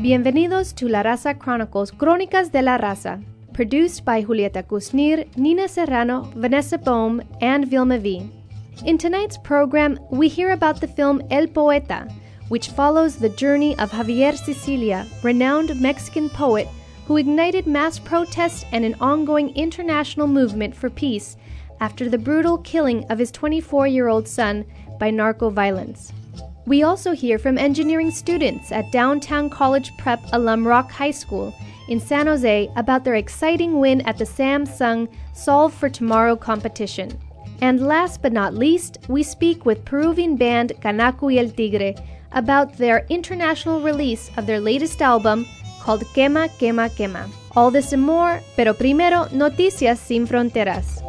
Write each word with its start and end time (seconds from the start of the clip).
Bienvenidos 0.00 0.76
to 0.76 0.86
La 0.86 1.02
Raza 1.02 1.36
Chronicles 1.36 1.90
Crónicas 1.90 2.52
de 2.52 2.62
la 2.62 2.78
Raza, 2.78 3.20
produced 3.52 4.04
by 4.04 4.22
Julieta 4.22 4.62
Kusnir, 4.62 5.26
Nina 5.36 5.66
Serrano, 5.66 6.30
Vanessa 6.36 6.78
Bohm, 6.78 7.20
and 7.40 7.66
Vylma 7.66 8.00
V. 8.00 8.30
In 8.86 8.96
tonight's 8.96 9.36
program, 9.38 9.98
we 10.08 10.28
hear 10.28 10.52
about 10.52 10.80
the 10.80 10.86
film 10.86 11.20
El 11.32 11.48
Poeta, 11.48 12.06
which 12.46 12.68
follows 12.68 13.16
the 13.16 13.28
journey 13.30 13.76
of 13.80 13.90
Javier 13.90 14.36
Sicilia, 14.36 15.04
renowned 15.24 15.80
Mexican 15.80 16.30
poet 16.30 16.68
who 17.06 17.16
ignited 17.16 17.66
mass 17.66 17.98
protests 17.98 18.64
and 18.70 18.84
an 18.84 18.94
ongoing 19.00 19.50
international 19.56 20.28
movement 20.28 20.76
for 20.76 20.90
peace 20.90 21.36
after 21.80 22.08
the 22.08 22.18
brutal 22.18 22.58
killing 22.58 23.04
of 23.10 23.18
his 23.18 23.32
24 23.32 23.88
year 23.88 24.06
old 24.06 24.28
son 24.28 24.64
by 25.00 25.10
narco 25.10 25.50
violence. 25.50 26.12
We 26.68 26.82
also 26.82 27.12
hear 27.12 27.38
from 27.38 27.56
engineering 27.56 28.10
students 28.10 28.72
at 28.72 28.92
Downtown 28.92 29.48
College 29.48 29.96
Prep 29.96 30.20
Alum 30.34 30.68
Rock 30.68 30.90
High 30.90 31.12
School 31.12 31.54
in 31.88 31.98
San 31.98 32.26
Jose 32.26 32.70
about 32.76 33.04
their 33.04 33.14
exciting 33.14 33.80
win 33.80 34.02
at 34.02 34.18
the 34.18 34.26
Samsung 34.26 35.08
Solve 35.32 35.72
for 35.72 35.88
Tomorrow 35.88 36.36
competition. 36.36 37.18
And 37.62 37.86
last 37.86 38.20
but 38.20 38.34
not 38.34 38.52
least, 38.52 38.98
we 39.08 39.22
speak 39.22 39.64
with 39.64 39.86
Peruvian 39.86 40.36
band 40.36 40.74
Kanaku 40.82 41.32
y 41.32 41.38
el 41.38 41.48
Tigre 41.48 41.94
about 42.32 42.76
their 42.76 43.06
international 43.08 43.80
release 43.80 44.30
of 44.36 44.44
their 44.44 44.60
latest 44.60 45.00
album 45.00 45.46
called 45.80 46.04
Quema, 46.12 46.50
Quema, 46.58 46.90
Quema. 46.90 47.30
All 47.56 47.70
this 47.70 47.94
and 47.94 48.02
more, 48.02 48.42
pero 48.56 48.74
primero, 48.74 49.24
Noticias 49.32 49.96
Sin 49.96 50.26
Fronteras. 50.26 51.00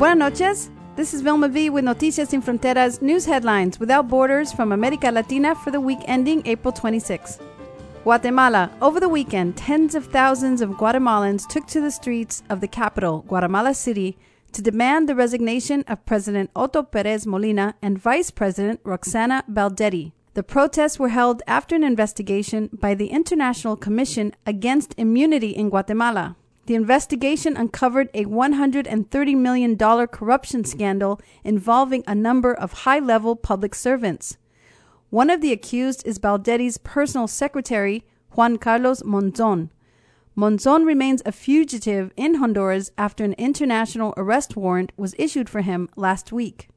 Buenas 0.00 0.16
noches. 0.16 0.70
This 0.96 1.12
is 1.12 1.22
Vylma 1.22 1.50
V 1.50 1.68
with 1.68 1.84
Noticias 1.84 2.28
Sin 2.28 2.40
Fronteras 2.40 3.02
news 3.02 3.26
headlines 3.26 3.78
without 3.78 4.08
borders 4.08 4.50
from 4.50 4.72
America 4.72 5.10
Latina 5.10 5.54
for 5.54 5.70
the 5.70 5.78
week 5.78 5.98
ending 6.06 6.40
April 6.46 6.72
26. 6.72 7.38
Guatemala. 8.02 8.70
Over 8.80 8.98
the 8.98 9.10
weekend, 9.10 9.58
tens 9.58 9.94
of 9.94 10.06
thousands 10.06 10.62
of 10.62 10.70
Guatemalans 10.70 11.46
took 11.46 11.66
to 11.66 11.82
the 11.82 11.90
streets 11.90 12.42
of 12.48 12.62
the 12.62 12.66
capital, 12.66 13.26
Guatemala 13.28 13.74
City, 13.74 14.16
to 14.52 14.62
demand 14.62 15.06
the 15.06 15.14
resignation 15.14 15.84
of 15.86 16.06
President 16.06 16.48
Otto 16.56 16.82
Perez 16.82 17.26
Molina 17.26 17.74
and 17.82 17.98
Vice 17.98 18.30
President 18.30 18.80
Roxana 18.84 19.44
Baldetti. 19.50 20.12
The 20.32 20.42
protests 20.42 20.98
were 20.98 21.10
held 21.10 21.42
after 21.46 21.76
an 21.76 21.84
investigation 21.84 22.70
by 22.72 22.94
the 22.94 23.08
International 23.08 23.76
Commission 23.76 24.34
Against 24.46 24.94
Impunity 24.96 25.50
in 25.50 25.68
Guatemala. 25.68 26.36
The 26.66 26.74
investigation 26.74 27.56
uncovered 27.56 28.10
a 28.14 28.24
$130 28.26 29.36
million 29.36 29.76
corruption 29.76 30.64
scandal 30.64 31.20
involving 31.42 32.04
a 32.06 32.14
number 32.14 32.54
of 32.54 32.84
high 32.84 32.98
level 32.98 33.34
public 33.34 33.74
servants. 33.74 34.36
One 35.10 35.30
of 35.30 35.40
the 35.40 35.52
accused 35.52 36.06
is 36.06 36.18
Baldetti's 36.18 36.78
personal 36.78 37.26
secretary, 37.26 38.04
Juan 38.32 38.58
Carlos 38.58 39.02
Monzon. 39.02 39.70
Monzon 40.36 40.86
remains 40.86 41.22
a 41.26 41.32
fugitive 41.32 42.12
in 42.16 42.36
Honduras 42.36 42.92
after 42.96 43.24
an 43.24 43.32
international 43.32 44.14
arrest 44.16 44.56
warrant 44.56 44.92
was 44.96 45.14
issued 45.18 45.48
for 45.48 45.62
him 45.62 45.88
last 45.96 46.30
week. 46.30 46.68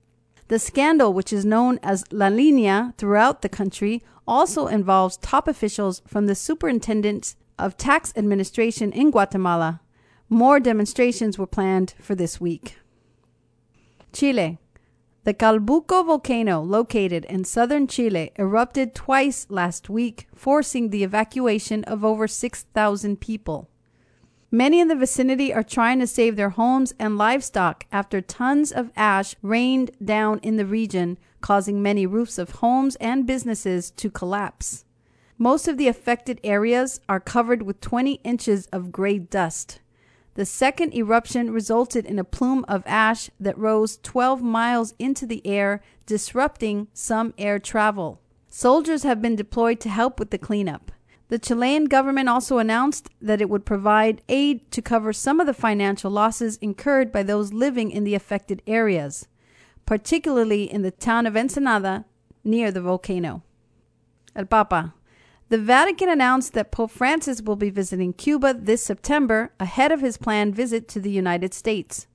The 0.48 0.59
scandal, 0.59 1.14
which 1.14 1.31
is 1.31 1.45
known 1.45 1.80
as 1.84 2.04
La 2.11 2.28
Linea 2.28 2.94
throughout 2.98 3.42
the 3.42 3.50
country, 3.50 4.02
also 4.28 4.67
involves 4.67 5.17
top 5.17 5.48
officials 5.48 6.02
from 6.08 6.26
the 6.26 6.36
Superintendent 6.36 7.36
of 7.58 7.78
Tax 7.78 8.14
Administration 8.16 8.92
in 8.92 9.12
Guatemala. 9.12 9.82
More 10.30 10.59
demonstrations 10.59 11.38
were 11.38 11.48
planned 11.48 11.94
for 12.00 12.16
this 12.16 12.42
week. 12.42 12.78
Chile. 14.11 14.58
The 15.26 15.33
Calbuco 15.33 16.05
volcano, 16.05 16.61
located 16.61 17.23
in 17.26 17.45
southern 17.45 17.88
Chile, 17.88 18.32
erupted 18.38 18.94
twice 18.94 19.48
last 19.50 19.89
week, 19.89 20.27
forcing 20.36 20.89
the 20.89 21.04
evacuation 21.04 21.83
of 21.86 22.04
over 22.04 22.27
6,000 22.27 23.22
people. 23.22 23.70
Many 24.52 24.80
in 24.80 24.88
the 24.88 24.95
vicinity 24.95 25.52
are 25.52 25.64
trying 25.64 26.00
to 26.00 26.06
save 26.06 26.36
their 26.36 26.52
homes 26.52 26.94
and 27.00 27.17
livestock 27.17 27.86
after 27.92 28.22
tons 28.22 28.72
of 28.72 28.92
ash 28.95 29.36
rained 29.42 29.92
down 30.04 30.39
in 30.44 30.58
the 30.58 30.66
region, 30.66 31.17
causing 31.42 31.82
many 31.82 32.06
roofs 32.06 32.38
of 32.38 32.52
homes 32.52 32.95
and 32.98 33.26
businesses 33.26 33.89
to 33.92 34.11
collapse. 34.11 34.86
Most 35.38 35.67
of 35.67 35.77
the 35.77 35.88
affected 35.88 36.39
areas 36.44 37.02
are 37.10 37.20
covered 37.20 37.64
with 37.64 37.82
20 37.82 38.14
inches 38.23 38.67
of 38.67 38.92
gray 38.92 39.17
dust. 39.17 39.80
The 40.36 40.45
second 40.45 40.95
eruption 40.95 41.52
resulted 41.52 42.05
in 42.05 42.17
a 42.17 42.23
plume 42.23 42.66
of 42.67 42.83
ash 42.86 43.30
that 43.39 43.58
rose 43.58 43.98
12 44.02 44.42
miles 44.42 44.94
into 44.98 45.26
the 45.26 45.45
air, 45.45 45.82
disrupting 46.05 46.88
some 46.94 47.33
air 47.38 47.60
travel. 47.60 48.20
Soldiers 48.48 49.04
have 49.04 49.21
been 49.21 49.36
deployed 49.36 49.80
to 49.82 49.89
help 49.89 50.20
with 50.20 50.30
the 50.30 50.38
cleanup. 50.38 50.92
The 51.30 51.39
Chilean 51.39 51.86
government 51.86 52.30
also 52.30 52.60
announced 52.60 53.10
that 53.20 53.42
it 53.42 53.50
would 53.50 53.65
provide 53.65 54.21
aid 54.30 54.70
to 54.71 54.82
cover 54.82 55.14
some 55.14 55.39
of 55.39 55.48
the 55.48 55.54
financial 55.54 56.11
losses 56.11 56.58
incurred 56.58 57.11
by 57.11 57.23
those 57.23 57.54
living 57.54 57.89
in 57.89 58.04
the 58.04 58.14
affected 58.14 58.61
areas, 58.67 59.27
particularly 59.86 60.71
in 60.71 60.83
the 60.83 60.92
town 60.92 61.26
of 61.26 61.36
Ensenada 61.36 62.05
near 62.44 62.71
the 62.71 62.82
volcano. 62.82 63.42
El 64.36 64.45
Papa. 64.45 64.94
The 65.53 65.59
Vatican 65.59 66.09
announced 66.09 66.53
that 66.53 66.71
Pope 66.71 66.89
Francis 66.89 67.39
will 67.39 67.55
be 67.55 67.69
visiting 67.69 68.11
Cuba 68.11 68.55
this 68.55 68.83
September 68.83 69.53
ahead 69.59 69.91
of 69.91 70.02
his 70.02 70.17
planned 70.17 70.55
visit 70.55 70.87
to 70.87 70.99
the 70.99 71.11
United 71.11 71.53
States. 71.53 72.08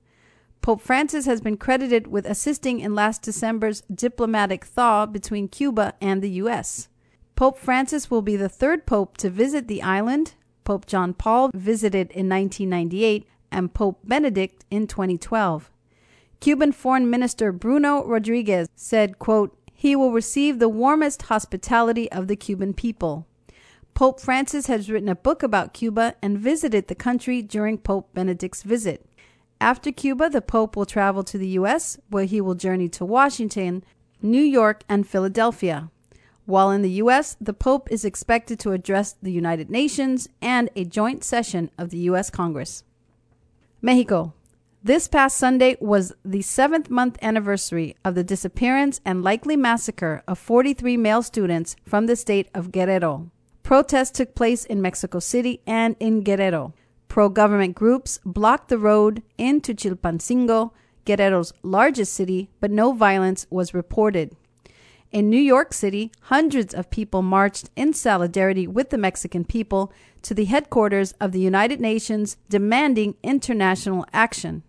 Pope 0.61 0.81
Francis 0.81 1.25
has 1.25 1.39
been 1.39 1.55
credited 1.55 2.07
with 2.07 2.25
assisting 2.25 2.81
in 2.81 2.93
last 2.93 3.21
December's 3.21 3.79
diplomatic 3.83 4.65
thaw 4.65 5.05
between 5.05 5.47
Cuba 5.47 5.93
and 6.01 6.21
the 6.21 6.31
U.S. 6.31 6.89
Pope 7.37 7.57
Francis 7.57 8.11
will 8.11 8.21
be 8.21 8.35
the 8.35 8.49
third 8.49 8.85
pope 8.85 9.15
to 9.19 9.29
visit 9.29 9.69
the 9.69 9.81
island. 9.83 10.33
Pope 10.65 10.85
John 10.85 11.13
Paul 11.13 11.49
visited 11.53 12.11
in 12.11 12.27
1998 12.27 13.25
and 13.53 13.73
Pope 13.73 14.01
Benedict 14.03 14.65
in 14.69 14.85
2012. 14.85 15.71
Cuban 16.41 16.73
Foreign 16.73 17.09
Minister 17.09 17.53
Bruno 17.53 18.03
Rodriguez 18.03 18.67
said, 18.75 19.17
quote, 19.17 19.55
he 19.73 19.95
will 19.95 20.11
receive 20.11 20.59
the 20.59 20.67
warmest 20.67 21.21
hospitality 21.21 22.11
of 22.11 22.27
the 22.27 22.35
Cuban 22.35 22.73
people. 22.73 23.25
Pope 23.99 24.21
Francis 24.21 24.67
has 24.67 24.89
written 24.89 25.09
a 25.09 25.13
book 25.13 25.43
about 25.43 25.73
Cuba 25.73 26.15
and 26.21 26.39
visited 26.39 26.87
the 26.87 26.95
country 26.95 27.41
during 27.41 27.77
Pope 27.77 28.13
Benedict's 28.13 28.63
visit. 28.63 29.05
After 29.59 29.91
Cuba, 29.91 30.29
the 30.29 30.39
Pope 30.39 30.77
will 30.77 30.85
travel 30.85 31.21
to 31.25 31.37
the 31.37 31.49
U.S., 31.59 31.99
where 32.07 32.23
he 32.23 32.39
will 32.39 32.55
journey 32.55 32.87
to 32.87 33.03
Washington, 33.03 33.83
New 34.21 34.41
York, 34.41 34.85
and 34.87 35.05
Philadelphia. 35.05 35.91
While 36.45 36.71
in 36.71 36.81
the 36.81 37.01
U.S., 37.03 37.35
the 37.41 37.51
Pope 37.51 37.91
is 37.91 38.05
expected 38.05 38.57
to 38.61 38.71
address 38.71 39.17
the 39.21 39.33
United 39.33 39.69
Nations 39.69 40.29
and 40.41 40.69
a 40.77 40.85
joint 40.85 41.25
session 41.25 41.69
of 41.77 41.89
the 41.89 41.99
U.S. 42.09 42.29
Congress. 42.29 42.85
Mexico. 43.81 44.33
This 44.81 45.09
past 45.09 45.35
Sunday 45.35 45.75
was 45.81 46.13
the 46.23 46.41
seventh 46.41 46.89
month 46.89 47.17
anniversary 47.21 47.97
of 48.05 48.15
the 48.15 48.23
disappearance 48.23 49.01
and 49.03 49.25
likely 49.25 49.57
massacre 49.57 50.23
of 50.25 50.39
43 50.39 50.95
male 50.95 51.21
students 51.21 51.75
from 51.85 52.05
the 52.05 52.15
state 52.15 52.47
of 52.53 52.71
Guerrero. 52.71 53.29
Protests 53.69 54.09
took 54.09 54.33
place 54.33 54.65
in 54.65 54.81
Mexico 54.81 55.19
City 55.19 55.61
and 55.67 55.95
in 55.99 56.23
Guerrero. 56.23 56.73
Pro 57.07 57.29
government 57.29 57.75
groups 57.75 58.19
blocked 58.25 58.69
the 58.69 58.79
road 58.79 59.21
into 59.37 59.75
Chilpancingo, 59.75 60.71
Guerrero's 61.05 61.53
largest 61.61 62.13
city, 62.13 62.49
but 62.59 62.71
no 62.71 62.93
violence 62.93 63.45
was 63.51 63.75
reported. 63.75 64.35
In 65.11 65.29
New 65.29 65.37
York 65.37 65.71
City, 65.71 66.11
hundreds 66.21 66.73
of 66.73 66.89
people 66.89 67.21
marched 67.21 67.69
in 67.75 67.93
solidarity 67.93 68.65
with 68.65 68.89
the 68.89 68.97
Mexican 68.97 69.45
people 69.45 69.93
to 70.23 70.33
the 70.33 70.45
headquarters 70.45 71.11
of 71.21 71.31
the 71.31 71.39
United 71.39 71.79
Nations 71.79 72.37
demanding 72.49 73.17
international 73.21 74.03
action. 74.11 74.63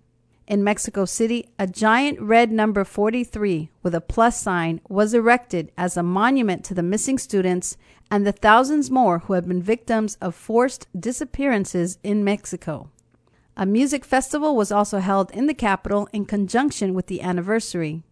In 0.47 0.62
Mexico 0.64 1.06
City, 1.06 1.49
a 1.58 1.67
giant 1.67 2.20
red 2.20 2.52
number 2.52 2.85
43 2.85 3.70
with 3.82 3.94
a 3.94 4.00
plus 4.02 4.43
sign 4.43 4.81
was 4.91 5.14
erected 5.14 5.73
as 5.79 5.97
a 5.97 6.02
monument 6.02 6.64
to 6.64 6.75
the 6.75 6.82
missing 6.82 7.19
students 7.19 7.79
and 8.11 8.27
the 8.27 8.33
thousands 8.33 8.91
more 8.91 9.21
who 9.21 9.35
have 9.35 9.47
been 9.47 9.62
victims 9.62 10.17
of 10.21 10.35
forced 10.35 10.89
disappearances 10.99 11.99
in 12.03 12.25
Mexico. 12.25 12.91
A 13.57 13.67
music 13.67 14.05
festival 14.05 14.57
was 14.57 14.73
also 14.73 14.99
held 14.99 15.31
in 15.33 15.47
the 15.47 15.55
capital 15.55 16.09
in 16.12 16.25
conjunction 16.25 16.95
with 16.95 17.07
the 17.07 17.21
anniversary. 17.21 18.03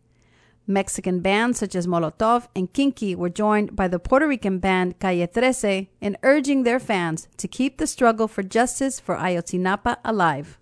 Mexican 0.66 1.20
bands 1.20 1.58
such 1.58 1.74
as 1.74 1.86
Molotov 1.86 2.48
and 2.54 2.70
Kinky 2.72 3.14
were 3.14 3.30
joined 3.30 3.74
by 3.74 3.88
the 3.88 3.98
Puerto 3.98 4.28
Rican 4.28 4.58
band 4.58 4.98
Calle 5.00 5.26
Trece 5.26 5.88
in 6.00 6.18
urging 6.22 6.62
their 6.62 6.78
fans 6.78 7.26
to 7.38 7.48
keep 7.48 7.78
the 7.78 7.86
struggle 7.86 8.28
for 8.28 8.42
justice 8.42 9.00
for 9.00 9.16
Ayotzinapa 9.16 9.96
alive. 10.04 10.58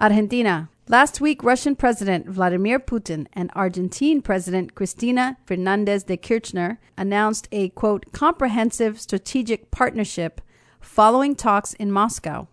Argentina. 0.00 0.68
Last 0.90 1.20
week, 1.20 1.44
Russian 1.44 1.76
President 1.76 2.26
Vladimir 2.28 2.80
Putin 2.80 3.28
and 3.32 3.52
Argentine 3.54 4.20
President 4.20 4.74
Cristina 4.74 5.36
Fernandez 5.46 6.02
de 6.02 6.16
Kirchner 6.16 6.80
announced 6.98 7.46
a 7.52 7.68
quote 7.68 8.10
comprehensive 8.10 9.00
strategic 9.00 9.70
partnership 9.70 10.40
following 10.80 11.36
talks 11.36 11.74
in 11.74 11.92
Moscow. 11.92 12.48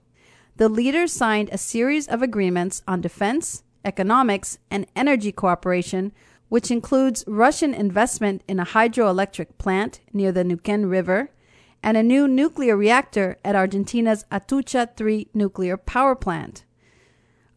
the 0.57 0.69
leaders 0.69 1.11
signed 1.11 1.49
a 1.51 1.57
series 1.57 2.07
of 2.07 2.21
agreements 2.21 2.83
on 2.87 3.01
defense, 3.01 3.63
economics, 3.83 4.59
and 4.69 4.85
energy 4.95 5.31
cooperation, 5.31 6.11
which 6.47 6.69
includes 6.69 7.23
Russian 7.25 7.73
investment 7.73 8.43
in 8.47 8.59
a 8.59 8.65
hydroelectric 8.65 9.57
plant 9.57 9.99
near 10.13 10.31
the 10.31 10.43
Neuquén 10.43 10.91
River 10.91 11.31
and 11.81 11.97
a 11.97 12.03
new 12.03 12.27
nuclear 12.27 12.77
reactor 12.77 13.37
at 13.43 13.55
Argentina's 13.55 14.25
Atucha 14.31 14.95
3 14.95 15.27
nuclear 15.33 15.75
power 15.75 16.13
plant. 16.13 16.65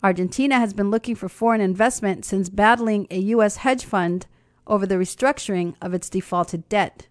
Argentina 0.02 0.58
has 0.58 0.72
been 0.72 0.90
looking 0.90 1.14
for 1.14 1.28
foreign 1.28 1.60
investment 1.60 2.24
since 2.24 2.48
battling 2.48 3.06
a 3.10 3.18
U.S. 3.18 3.58
hedge 3.58 3.84
fund 3.84 4.26
over 4.66 4.86
the 4.86 4.94
restructuring 4.94 5.74
of 5.82 5.92
its 5.92 6.08
defaulted 6.08 6.68
debt. 6.68 7.06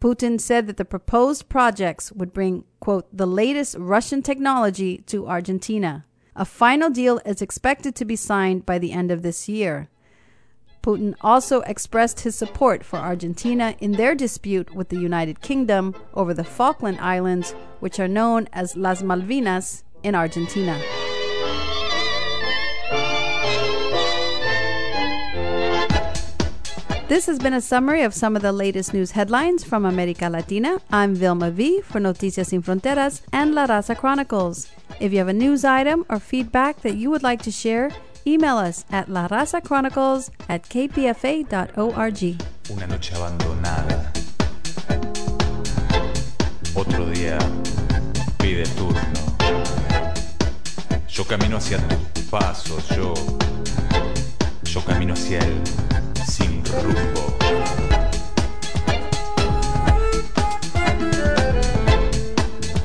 Putin 0.00 0.40
said 0.40 0.66
that 0.66 0.76
the 0.76 0.84
proposed 0.84 1.48
projects 1.48 2.12
would 2.12 2.32
bring, 2.32 2.64
quote, 2.80 3.08
the 3.16 3.26
latest 3.26 3.76
Russian 3.78 4.22
technology 4.22 4.98
to 5.06 5.26
Argentina. 5.26 6.04
A 6.36 6.44
final 6.44 6.90
deal 6.90 7.20
is 7.24 7.42
expected 7.42 7.96
to 7.96 8.04
be 8.04 8.14
signed 8.14 8.64
by 8.64 8.78
the 8.78 8.92
end 8.92 9.10
of 9.10 9.22
this 9.22 9.48
year. 9.48 9.88
Putin 10.82 11.14
also 11.20 11.62
expressed 11.62 12.20
his 12.20 12.36
support 12.36 12.84
for 12.84 12.98
Argentina 12.98 13.74
in 13.80 13.92
their 13.92 14.14
dispute 14.14 14.74
with 14.74 14.90
the 14.90 15.00
United 15.00 15.40
Kingdom 15.40 15.94
over 16.14 16.32
the 16.32 16.44
Falkland 16.44 17.00
Islands, 17.00 17.52
which 17.80 17.98
are 17.98 18.06
known 18.06 18.48
as 18.52 18.76
Las 18.76 19.02
Malvinas 19.02 19.82
in 20.04 20.14
Argentina. 20.14 20.80
This 27.08 27.24
has 27.24 27.38
been 27.38 27.54
a 27.54 27.60
summary 27.62 28.02
of 28.02 28.12
some 28.12 28.36
of 28.36 28.42
the 28.42 28.52
latest 28.52 28.92
news 28.92 29.12
headlines 29.12 29.64
from 29.64 29.86
America 29.86 30.28
Latina. 30.28 30.78
I'm 30.92 31.16
Vylma 31.16 31.50
V 31.50 31.80
for 31.80 32.00
Noticias 32.00 32.48
Sin 32.48 32.62
Fronteras 32.62 33.22
and 33.32 33.54
La 33.54 33.66
Raza 33.66 33.96
Chronicles. 33.96 34.68
If 35.00 35.12
you 35.12 35.18
have 35.18 35.28
a 35.28 35.32
news 35.32 35.64
item 35.64 36.04
or 36.10 36.18
feedback 36.18 36.82
that 36.82 36.96
you 36.96 37.08
would 37.08 37.22
like 37.22 37.40
to 37.44 37.50
share, 37.50 37.90
email 38.26 38.58
us 38.58 38.84
at 38.90 39.08
larazacchronicles 39.08 40.28
at 40.50 40.64
kpfa.org. 40.64 42.42
Una 42.70 42.86
noche 42.86 43.14
abandonada. 43.14 44.12
Otro 46.74 47.06
día 47.06 47.38
pide 48.38 48.64
turno. 48.76 49.00
Yo 51.08 51.24
camino 51.24 51.56
hacia 51.56 51.78
tus 52.12 52.24
pasos, 52.24 52.86
yo. 52.90 53.14
Yo 54.64 54.82
camino 54.82 55.14
hacia 55.14 55.38
él 55.38 55.62
sin 56.28 56.57
rumbo. 56.72 57.36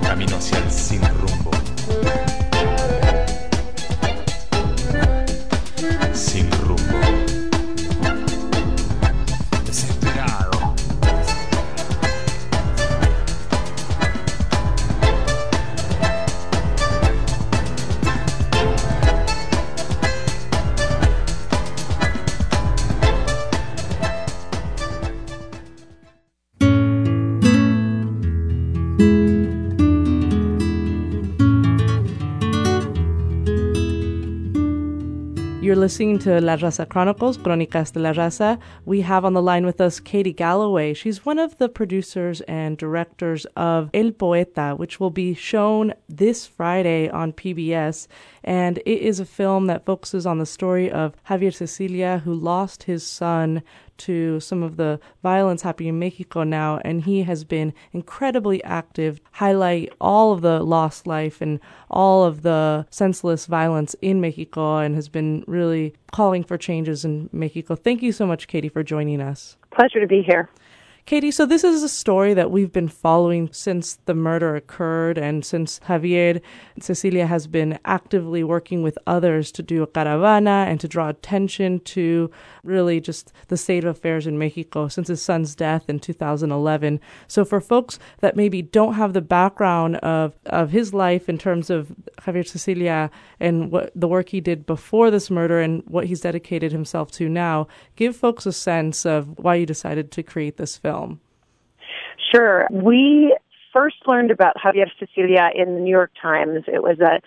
Camino 0.02 0.38
hacia 0.38 0.63
listening 35.84 36.18
to 36.18 36.40
La 36.40 36.56
Raza 36.56 36.88
Chronicles, 36.88 37.38
Crónicas 37.38 37.92
de 37.92 38.00
la 38.00 38.14
Raza. 38.14 38.58
We 38.86 39.02
have 39.02 39.26
on 39.26 39.34
the 39.34 39.42
line 39.42 39.66
with 39.66 39.82
us 39.82 40.00
Katie 40.00 40.32
Galloway. 40.32 40.94
She's 40.94 41.26
one 41.26 41.38
of 41.38 41.58
the 41.58 41.68
producers 41.68 42.40
and 42.48 42.78
directors 42.78 43.46
of 43.58 43.90
El 43.94 44.12
Poeta, 44.12 44.76
which 44.78 45.02
will 45.02 45.10
be 45.10 45.34
shown 45.34 45.94
this 46.08 46.48
Friday 46.48 47.10
on 47.10 47.34
PBS. 47.34 48.08
And 48.46 48.78
it 48.86 49.02
is 49.02 49.20
a 49.20 49.26
film 49.26 49.68
that 49.68 49.84
focuses 49.86 50.26
on 50.26 50.38
the 50.38 50.46
story 50.46 50.90
of 50.90 51.22
Javier 51.30 51.54
Sicilia, 51.54 52.22
who 52.24 52.34
lost 52.34 52.84
his 52.84 53.06
son 53.06 53.62
to 54.04 54.40
some 54.40 54.64
of 54.64 54.78
the 54.78 55.00
violence 55.22 55.62
happening 55.62 55.90
in 55.90 56.00
Mexico 56.00 56.44
now, 56.44 56.80
and 56.84 57.04
he 57.04 57.24
has 57.24 57.44
been 57.44 57.74
incredibly 57.92 58.64
active, 58.64 59.22
highlight 59.34 59.92
all 60.00 60.32
of 60.32 60.42
the 60.42 60.62
lost 60.62 61.08
life 61.08 61.42
and 61.42 61.60
all 61.90 62.24
of 62.24 62.42
the 62.42 62.86
senseless 62.90 63.46
violence 63.46 63.96
in 64.02 64.22
Mexico, 64.22 64.78
and 64.78 64.96
has 64.96 65.10
been 65.10 65.44
really 65.48 65.94
calling 66.12 66.44
for 66.44 66.58
changes 66.58 67.06
in 67.06 67.30
Mexico. 67.32 67.76
Thank 67.76 68.02
you 68.02 68.12
so 68.12 68.26
much, 68.26 68.48
Katie, 68.48 68.70
for 68.70 68.84
joining 68.84 69.22
us. 69.22 69.58
Pleasure 69.72 70.00
to 70.00 70.08
be 70.08 70.22
here. 70.22 70.50
Katie, 71.06 71.32
so 71.32 71.46
this 71.46 71.66
is 71.66 71.84
a 71.84 71.90
story 71.90 72.34
that 72.34 72.50
we've 72.50 72.72
been 72.72 72.88
following 72.88 73.52
since 73.52 73.96
the 74.06 74.14
murder 74.14 74.56
occurred 74.56 75.18
and 75.18 75.44
since 75.44 75.82
Javier 75.82 76.42
Sicilia 76.80 77.28
has 77.28 77.46
been 77.46 77.78
actively 77.84 78.42
working 78.42 78.84
with 78.84 78.98
others 79.06 79.52
to 79.52 79.62
do 79.62 79.84
a 79.84 79.88
caravana 79.88 80.66
and 80.70 80.80
to 80.80 80.88
draw 80.88 81.10
attention 81.10 81.82
to 81.82 82.32
really 82.64 83.02
just 83.02 83.34
the 83.50 83.58
state 83.58 83.84
of 83.84 83.98
affairs 83.98 84.26
in 84.26 84.38
Mexico 84.38 84.88
since 84.88 85.10
his 85.10 85.22
son's 85.22 85.56
death 85.56 85.90
in 85.90 86.00
2011. 86.00 87.02
So 87.28 87.44
for 87.44 87.60
folks 87.60 88.00
that 88.22 88.38
maybe 88.38 88.62
don't 88.62 88.94
have 88.94 89.12
the 89.12 89.22
background 89.22 89.98
of, 89.98 90.34
of 90.46 90.70
his 90.70 90.94
life 90.94 91.28
in 91.28 91.38
terms 91.38 91.70
of 91.70 91.94
Javier 92.22 92.48
Sicilia 92.48 93.12
and 93.42 93.72
what 93.74 93.92
the 93.94 94.08
work 94.08 94.30
he 94.30 94.40
did 94.40 94.66
before 94.66 95.12
this 95.12 95.30
murder 95.30 95.60
and 95.60 95.84
what 95.86 96.06
he's 96.06 96.22
dedicated 96.22 96.72
himself 96.72 97.12
to 97.12 97.28
now, 97.28 97.68
give 97.98 98.16
folks 98.16 98.46
a 98.46 98.54
sense 98.54 99.06
of 99.06 99.38
why 99.38 99.56
you 99.56 99.66
decided 99.66 100.10
to 100.10 100.24
create 100.24 100.56
this 100.56 100.78
film. 100.78 100.93
Sure. 102.32 102.68
We 102.72 103.36
first 103.72 103.98
learned 104.06 104.32
about 104.32 104.56
Javier 104.56 104.90
Sicilia 105.00 105.50
in 105.54 105.76
the 105.76 105.82
New 105.82 105.92
York 105.92 106.12
Times. 106.22 106.64
It 106.68 106.84
was 106.84 107.00
a 107.00 107.22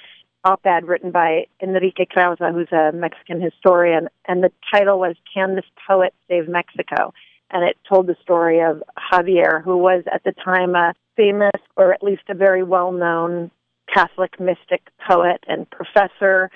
op-ed 0.44 0.86
written 0.86 1.10
by 1.10 1.46
Enrique 1.60 2.06
Krauze, 2.06 2.52
who's 2.52 2.70
a 2.70 2.92
Mexican 2.92 3.40
historian, 3.40 4.08
and 4.26 4.44
the 4.44 4.52
title 4.72 5.00
was 5.00 5.16
"Can 5.32 5.56
This 5.56 5.64
Poet 5.88 6.14
Save 6.28 6.48
Mexico?" 6.48 7.12
And 7.50 7.64
it 7.64 7.76
told 7.88 8.06
the 8.06 8.16
story 8.22 8.60
of 8.60 8.82
Javier, 8.96 9.62
who 9.62 9.76
was 9.76 10.04
at 10.12 10.22
the 10.24 10.32
time 10.32 10.74
a 10.74 10.94
famous, 11.16 11.60
or 11.76 11.92
at 11.92 12.02
least 12.02 12.22
a 12.28 12.34
very 12.34 12.62
well-known 12.62 13.50
Catholic 13.92 14.38
mystic 14.40 14.82
poet 15.08 15.44
and 15.48 15.68
professor. 15.70 16.50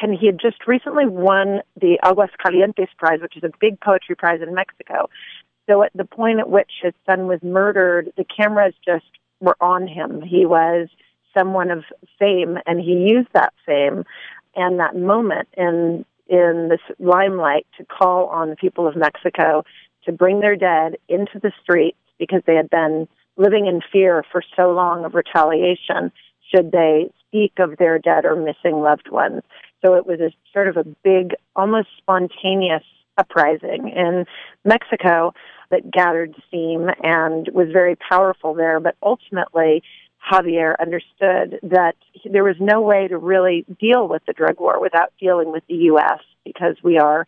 And 0.00 0.14
he 0.14 0.26
had 0.26 0.38
just 0.38 0.66
recently 0.66 1.06
won 1.06 1.62
the 1.80 1.98
Aguascalientes 2.04 2.88
Prize, 2.98 3.20
which 3.22 3.36
is 3.36 3.44
a 3.44 3.50
big 3.60 3.80
poetry 3.80 4.14
prize 4.14 4.40
in 4.42 4.54
Mexico. 4.54 5.08
So 5.68 5.82
at 5.82 5.92
the 5.94 6.04
point 6.04 6.38
at 6.40 6.48
which 6.48 6.70
his 6.82 6.94
son 7.06 7.26
was 7.26 7.40
murdered, 7.42 8.12
the 8.16 8.24
cameras 8.24 8.74
just 8.84 9.04
were 9.40 9.56
on 9.60 9.86
him. 9.86 10.22
He 10.22 10.46
was 10.46 10.88
someone 11.36 11.70
of 11.70 11.84
fame, 12.18 12.58
and 12.66 12.80
he 12.80 12.92
used 12.92 13.28
that 13.34 13.52
fame 13.64 14.04
and 14.54 14.80
that 14.80 14.96
moment 14.96 15.48
in 15.56 16.04
in 16.28 16.68
this 16.68 16.80
limelight 16.98 17.66
to 17.78 17.84
call 17.84 18.26
on 18.26 18.50
the 18.50 18.56
people 18.56 18.88
of 18.88 18.96
Mexico 18.96 19.64
to 20.04 20.12
bring 20.12 20.40
their 20.40 20.56
dead 20.56 20.96
into 21.08 21.38
the 21.40 21.52
streets 21.62 21.98
because 22.18 22.42
they 22.46 22.56
had 22.56 22.68
been 22.68 23.06
living 23.36 23.66
in 23.66 23.80
fear 23.92 24.24
for 24.32 24.42
so 24.56 24.72
long 24.72 25.04
of 25.04 25.14
retaliation 25.14 26.10
should 26.52 26.72
they 26.72 27.10
speak 27.26 27.52
of 27.58 27.76
their 27.78 27.98
dead 27.98 28.24
or 28.24 28.34
missing 28.34 28.80
loved 28.80 29.08
ones. 29.10 29.42
So 29.84 29.94
it 29.94 30.06
was 30.06 30.20
a 30.20 30.32
sort 30.52 30.68
of 30.68 30.76
a 30.76 30.84
big, 31.04 31.34
almost 31.54 31.88
spontaneous 31.98 32.82
uprising 33.18 33.92
in 33.94 34.24
Mexico 34.64 35.32
that 35.70 35.90
gathered 35.90 36.34
steam 36.48 36.88
and 37.02 37.48
was 37.52 37.68
very 37.72 37.96
powerful 37.96 38.54
there. 38.54 38.80
But 38.80 38.96
ultimately, 39.02 39.82
Javier 40.30 40.74
understood 40.80 41.60
that 41.62 41.94
there 42.24 42.44
was 42.44 42.56
no 42.58 42.80
way 42.80 43.08
to 43.08 43.18
really 43.18 43.64
deal 43.78 44.08
with 44.08 44.22
the 44.26 44.32
drug 44.32 44.58
war 44.60 44.80
without 44.80 45.12
dealing 45.20 45.52
with 45.52 45.62
the 45.68 45.74
U.S. 45.74 46.20
because 46.44 46.76
we 46.82 46.98
are 46.98 47.26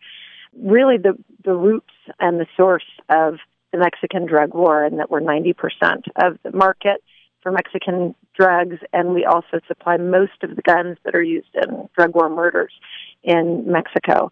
really 0.57 0.97
the, 0.97 1.17
the 1.43 1.53
roots 1.53 1.93
and 2.19 2.39
the 2.39 2.47
source 2.57 2.85
of 3.09 3.35
the 3.71 3.77
Mexican 3.77 4.25
drug 4.25 4.53
war 4.53 4.83
and 4.83 4.99
that 4.99 5.11
we're 5.11 5.21
90% 5.21 5.53
of 6.21 6.37
the 6.43 6.51
market 6.51 7.03
for 7.41 7.51
Mexican 7.51 8.15
drugs 8.37 8.77
and 8.91 9.13
we 9.13 9.25
also 9.25 9.59
supply 9.67 9.97
most 9.97 10.43
of 10.43 10.55
the 10.55 10.61
guns 10.61 10.97
that 11.05 11.15
are 11.15 11.23
used 11.23 11.55
in 11.55 11.87
drug 11.95 12.15
war 12.15 12.29
murders 12.29 12.73
in 13.23 13.63
Mexico. 13.67 14.31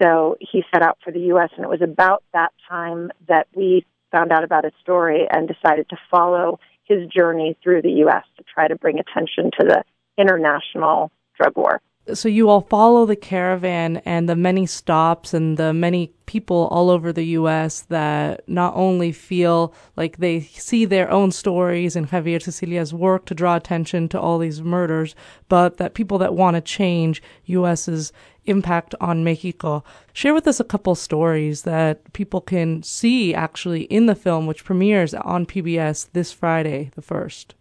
So 0.00 0.36
he 0.40 0.64
set 0.72 0.82
out 0.82 0.98
for 1.04 1.12
the 1.12 1.20
U.S., 1.20 1.50
and 1.56 1.64
it 1.64 1.68
was 1.68 1.82
about 1.82 2.22
that 2.32 2.52
time 2.68 3.10
that 3.28 3.46
we 3.54 3.86
found 4.10 4.32
out 4.32 4.44
about 4.44 4.64
his 4.64 4.72
story 4.82 5.26
and 5.30 5.48
decided 5.48 5.88
to 5.90 5.96
follow 6.10 6.58
his 6.84 7.08
journey 7.08 7.56
through 7.62 7.82
the 7.82 7.90
U.S. 7.90 8.24
to 8.36 8.44
try 8.52 8.68
to 8.68 8.76
bring 8.76 8.98
attention 8.98 9.50
to 9.58 9.66
the 9.66 9.84
international 10.18 11.10
drug 11.36 11.56
war. 11.56 11.80
So 12.12 12.28
you 12.28 12.50
all 12.50 12.60
follow 12.60 13.06
the 13.06 13.16
caravan 13.16 13.96
and 14.04 14.28
the 14.28 14.36
many 14.36 14.66
stops 14.66 15.32
and 15.32 15.56
the 15.56 15.72
many 15.72 16.12
people 16.26 16.68
all 16.70 16.90
over 16.90 17.14
the 17.14 17.24
US 17.38 17.80
that 17.82 18.46
not 18.46 18.74
only 18.76 19.10
feel 19.10 19.72
like 19.96 20.18
they 20.18 20.40
see 20.40 20.84
their 20.84 21.10
own 21.10 21.30
stories 21.30 21.96
in 21.96 22.06
Javier 22.08 22.42
Sicilia's 22.42 22.92
work 22.92 23.24
to 23.26 23.34
draw 23.34 23.56
attention 23.56 24.10
to 24.10 24.20
all 24.20 24.38
these 24.38 24.60
murders, 24.60 25.14
but 25.48 25.78
that 25.78 25.94
people 25.94 26.18
that 26.18 26.34
want 26.34 26.56
to 26.56 26.60
change 26.60 27.22
US's 27.46 28.12
impact 28.46 28.94
on 29.00 29.24
Mexico. 29.24 29.84
Share 30.12 30.34
with 30.34 30.46
us 30.46 30.60
a 30.60 30.64
couple 30.64 30.94
stories 30.94 31.62
that 31.62 32.12
people 32.12 32.40
can 32.40 32.82
see 32.82 33.34
actually 33.34 33.82
in 33.84 34.06
the 34.06 34.14
film, 34.14 34.46
which 34.46 34.64
premieres 34.64 35.14
on 35.14 35.46
PBS 35.46 36.08
this 36.12 36.32
Friday, 36.32 36.90
the 36.94 37.02
1st 37.02 37.54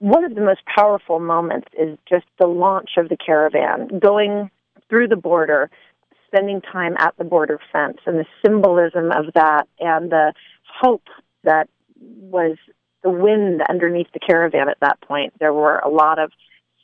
one 0.00 0.24
of 0.24 0.34
the 0.34 0.40
most 0.40 0.62
powerful 0.74 1.20
moments 1.20 1.68
is 1.78 1.96
just 2.08 2.24
the 2.38 2.46
launch 2.46 2.90
of 2.96 3.08
the 3.08 3.16
caravan, 3.16 4.00
going 4.00 4.50
through 4.88 5.06
the 5.06 5.16
border, 5.16 5.70
spending 6.26 6.60
time 6.60 6.94
at 6.98 7.14
the 7.18 7.24
border 7.24 7.60
fence, 7.70 7.98
and 8.06 8.18
the 8.18 8.24
symbolism 8.44 9.12
of 9.12 9.26
that, 9.34 9.68
and 9.78 10.10
the 10.10 10.32
hope 10.64 11.04
that 11.44 11.68
was 12.00 12.56
the 13.02 13.10
wind 13.10 13.62
underneath 13.68 14.06
the 14.12 14.20
caravan 14.20 14.70
at 14.70 14.80
that 14.80 15.00
point. 15.02 15.34
There 15.38 15.52
were 15.52 15.78
a 15.78 15.90
lot 15.90 16.18
of 16.18 16.32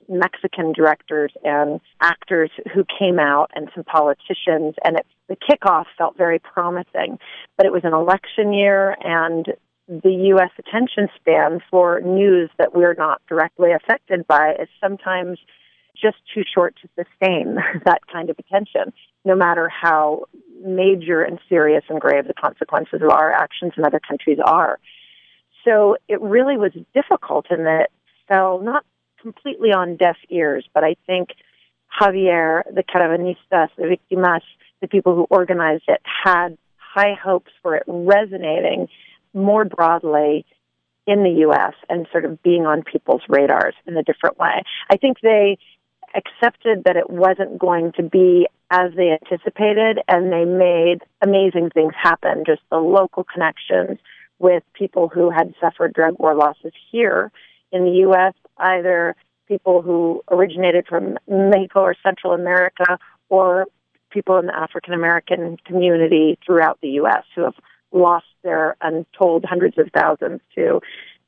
Mexican 0.09 0.73
directors 0.73 1.33
and 1.45 1.81
actors 2.01 2.51
who 2.73 2.85
came 2.99 3.19
out 3.19 3.51
and 3.55 3.69
some 3.75 3.85
politicians 3.85 4.75
and 4.85 4.97
it, 4.97 5.07
the 5.29 5.37
kickoff 5.37 5.87
felt 5.99 6.17
very 6.17 6.39
promising. 6.39 7.19
But 7.57 7.67
it 7.67 7.73
was 7.73 7.83
an 7.85 7.93
election 7.93 8.53
year 8.53 8.97
and 9.01 9.47
the 9.89 10.13
U.S. 10.31 10.51
attention 10.59 11.09
span 11.17 11.61
for 11.71 12.01
news 12.01 12.51
that 12.59 12.75
we're 12.75 12.95
not 12.95 13.23
directly 13.29 13.71
affected 13.73 14.27
by 14.27 14.53
is 14.61 14.69
sometimes 14.81 15.39
just 16.01 16.17
too 16.35 16.43
short 16.53 16.75
to 16.83 16.89
sustain 16.97 17.57
that 17.85 18.01
kind 18.13 18.31
of 18.31 18.39
attention, 18.39 18.93
no 19.25 19.35
matter 19.35 19.69
how 19.69 20.25
major 20.63 21.23
and 21.23 21.39
serious 21.49 21.85
and 21.89 22.01
grave 22.01 22.27
the 22.27 22.35
consequences 22.35 23.01
of 23.03 23.11
our 23.11 23.33
actions 23.33 23.73
in 23.77 23.85
other 23.85 24.01
countries 24.01 24.39
are. 24.45 24.79
So 25.65 25.97
it 26.09 26.21
really 26.21 26.57
was 26.57 26.73
difficult 26.95 27.47
and 27.51 27.67
that 27.67 27.83
it 27.83 27.91
fell 28.29 28.61
not 28.61 28.85
completely 29.27 29.71
on 29.71 29.97
deaf 29.97 30.17
ears, 30.31 30.65
but 30.73 30.85
I 30.85 30.95
think 31.05 31.31
Javier, 32.01 32.63
the 32.73 32.85
Caravanistas, 32.85 33.71
the 33.77 33.97
Victimas, 33.97 34.43
the 34.81 34.87
people 34.87 35.17
who 35.17 35.27
organized 35.31 35.83
it 35.89 36.01
had 36.25 36.57
high 36.77 37.15
hopes 37.21 37.51
for 37.61 37.75
it 37.75 37.83
resonating 37.89 38.87
more 39.35 39.65
broadly 39.65 40.47
in 41.09 41.25
the 41.25 41.41
U.S. 41.41 41.75
and 41.89 42.07
sort 42.13 42.25
of 42.25 42.41
being 42.45 42.67
on 42.67 42.83
people's 42.83 43.23
radars 43.29 43.75
in 43.85 43.97
a 43.97 44.03
different 44.05 44.39
way. 44.39 44.63
I 44.91 44.97
think 44.97 45.19
they 45.21 45.59
accepted 46.15 46.85
that 46.85 46.97
it 46.97 47.11
wasn't 47.11 47.59
going 47.59 47.93
to 47.97 48.05
be 48.05 48.47
as 48.71 48.93
they 48.97 49.11
anticipated, 49.11 49.99
and 50.07 50.33
they 50.33 50.45
made 50.45 50.99
amazing 51.21 51.71
things 51.71 51.95
happen. 52.01 52.45
Just 52.47 52.63
the 52.71 52.79
local 52.79 53.25
connections 53.25 53.99
with 54.39 54.63
people 54.73 55.09
who 55.09 55.31
had 55.31 55.53
suffered 55.61 55.93
drug 55.95 56.17
war 56.21 56.35
losses 56.37 56.73
here 56.93 57.33
in 57.73 57.85
the 57.85 57.99
U.S., 58.09 58.35
either 58.59 59.17
people 59.49 59.83
who 59.83 60.23
originated 60.31 60.87
from 60.89 61.19
Mexico 61.29 61.81
or 61.81 61.95
Central 62.03 62.33
America, 62.33 62.99
or 63.29 63.67
people 64.11 64.39
in 64.39 64.47
the 64.47 64.57
African 64.57 64.95
American 64.95 65.57
community 65.65 66.39
throughout 66.45 66.79
the 66.81 66.89
U.S. 66.91 67.25
who 67.35 67.43
have 67.43 67.55
lost 67.93 68.27
their 68.43 68.77
untold 68.81 69.45
hundreds 69.45 69.79
of 69.79 69.89
thousands 69.95 70.41
to 70.55 70.81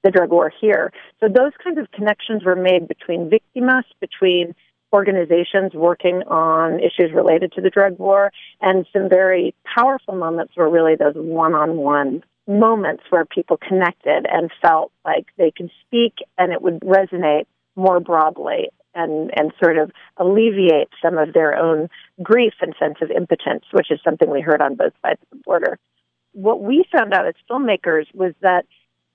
the 0.02 0.10
drug 0.10 0.30
war 0.30 0.52
here. 0.60 0.92
So 1.20 1.28
those 1.28 1.52
kinds 1.62 1.78
of 1.78 1.90
connections 1.90 2.44
were 2.44 2.56
made 2.56 2.88
between 2.88 3.30
victimas, 3.30 3.84
between 4.00 4.54
organizations 4.92 5.74
working 5.74 6.22
on 6.28 6.80
issues 6.80 7.12
related 7.12 7.52
to 7.52 7.60
the 7.60 7.70
drug 7.70 7.98
war, 7.98 8.32
and 8.60 8.86
some 8.92 9.08
very 9.08 9.54
powerful 9.76 10.14
moments 10.14 10.56
were 10.56 10.68
really 10.68 10.94
those 10.96 11.14
one-on-one 11.14 12.22
moments 12.48 13.04
where 13.10 13.24
people 13.24 13.56
connected 13.56 14.26
and 14.30 14.50
felt 14.60 14.90
like 15.04 15.26
they 15.36 15.52
could 15.56 15.70
speak 15.86 16.14
and 16.38 16.52
it 16.52 16.62
would 16.62 16.80
resonate 16.80 17.46
more 17.76 18.00
broadly 18.00 18.70
and, 18.94 19.30
and 19.36 19.52
sort 19.62 19.78
of 19.78 19.92
alleviate 20.16 20.88
some 21.00 21.18
of 21.18 21.32
their 21.34 21.56
own 21.56 21.88
grief 22.22 22.54
and 22.60 22.74
sense 22.78 22.96
of 23.02 23.10
impotence, 23.10 23.64
which 23.72 23.90
is 23.90 24.00
something 24.02 24.30
we 24.30 24.40
heard 24.40 24.62
on 24.62 24.74
both 24.74 24.94
sides 25.02 25.20
of 25.30 25.38
the 25.38 25.42
border 25.44 25.78
what 26.38 26.62
we 26.62 26.84
found 26.92 27.12
out 27.12 27.26
as 27.26 27.34
filmmakers 27.50 28.06
was 28.14 28.32
that 28.42 28.64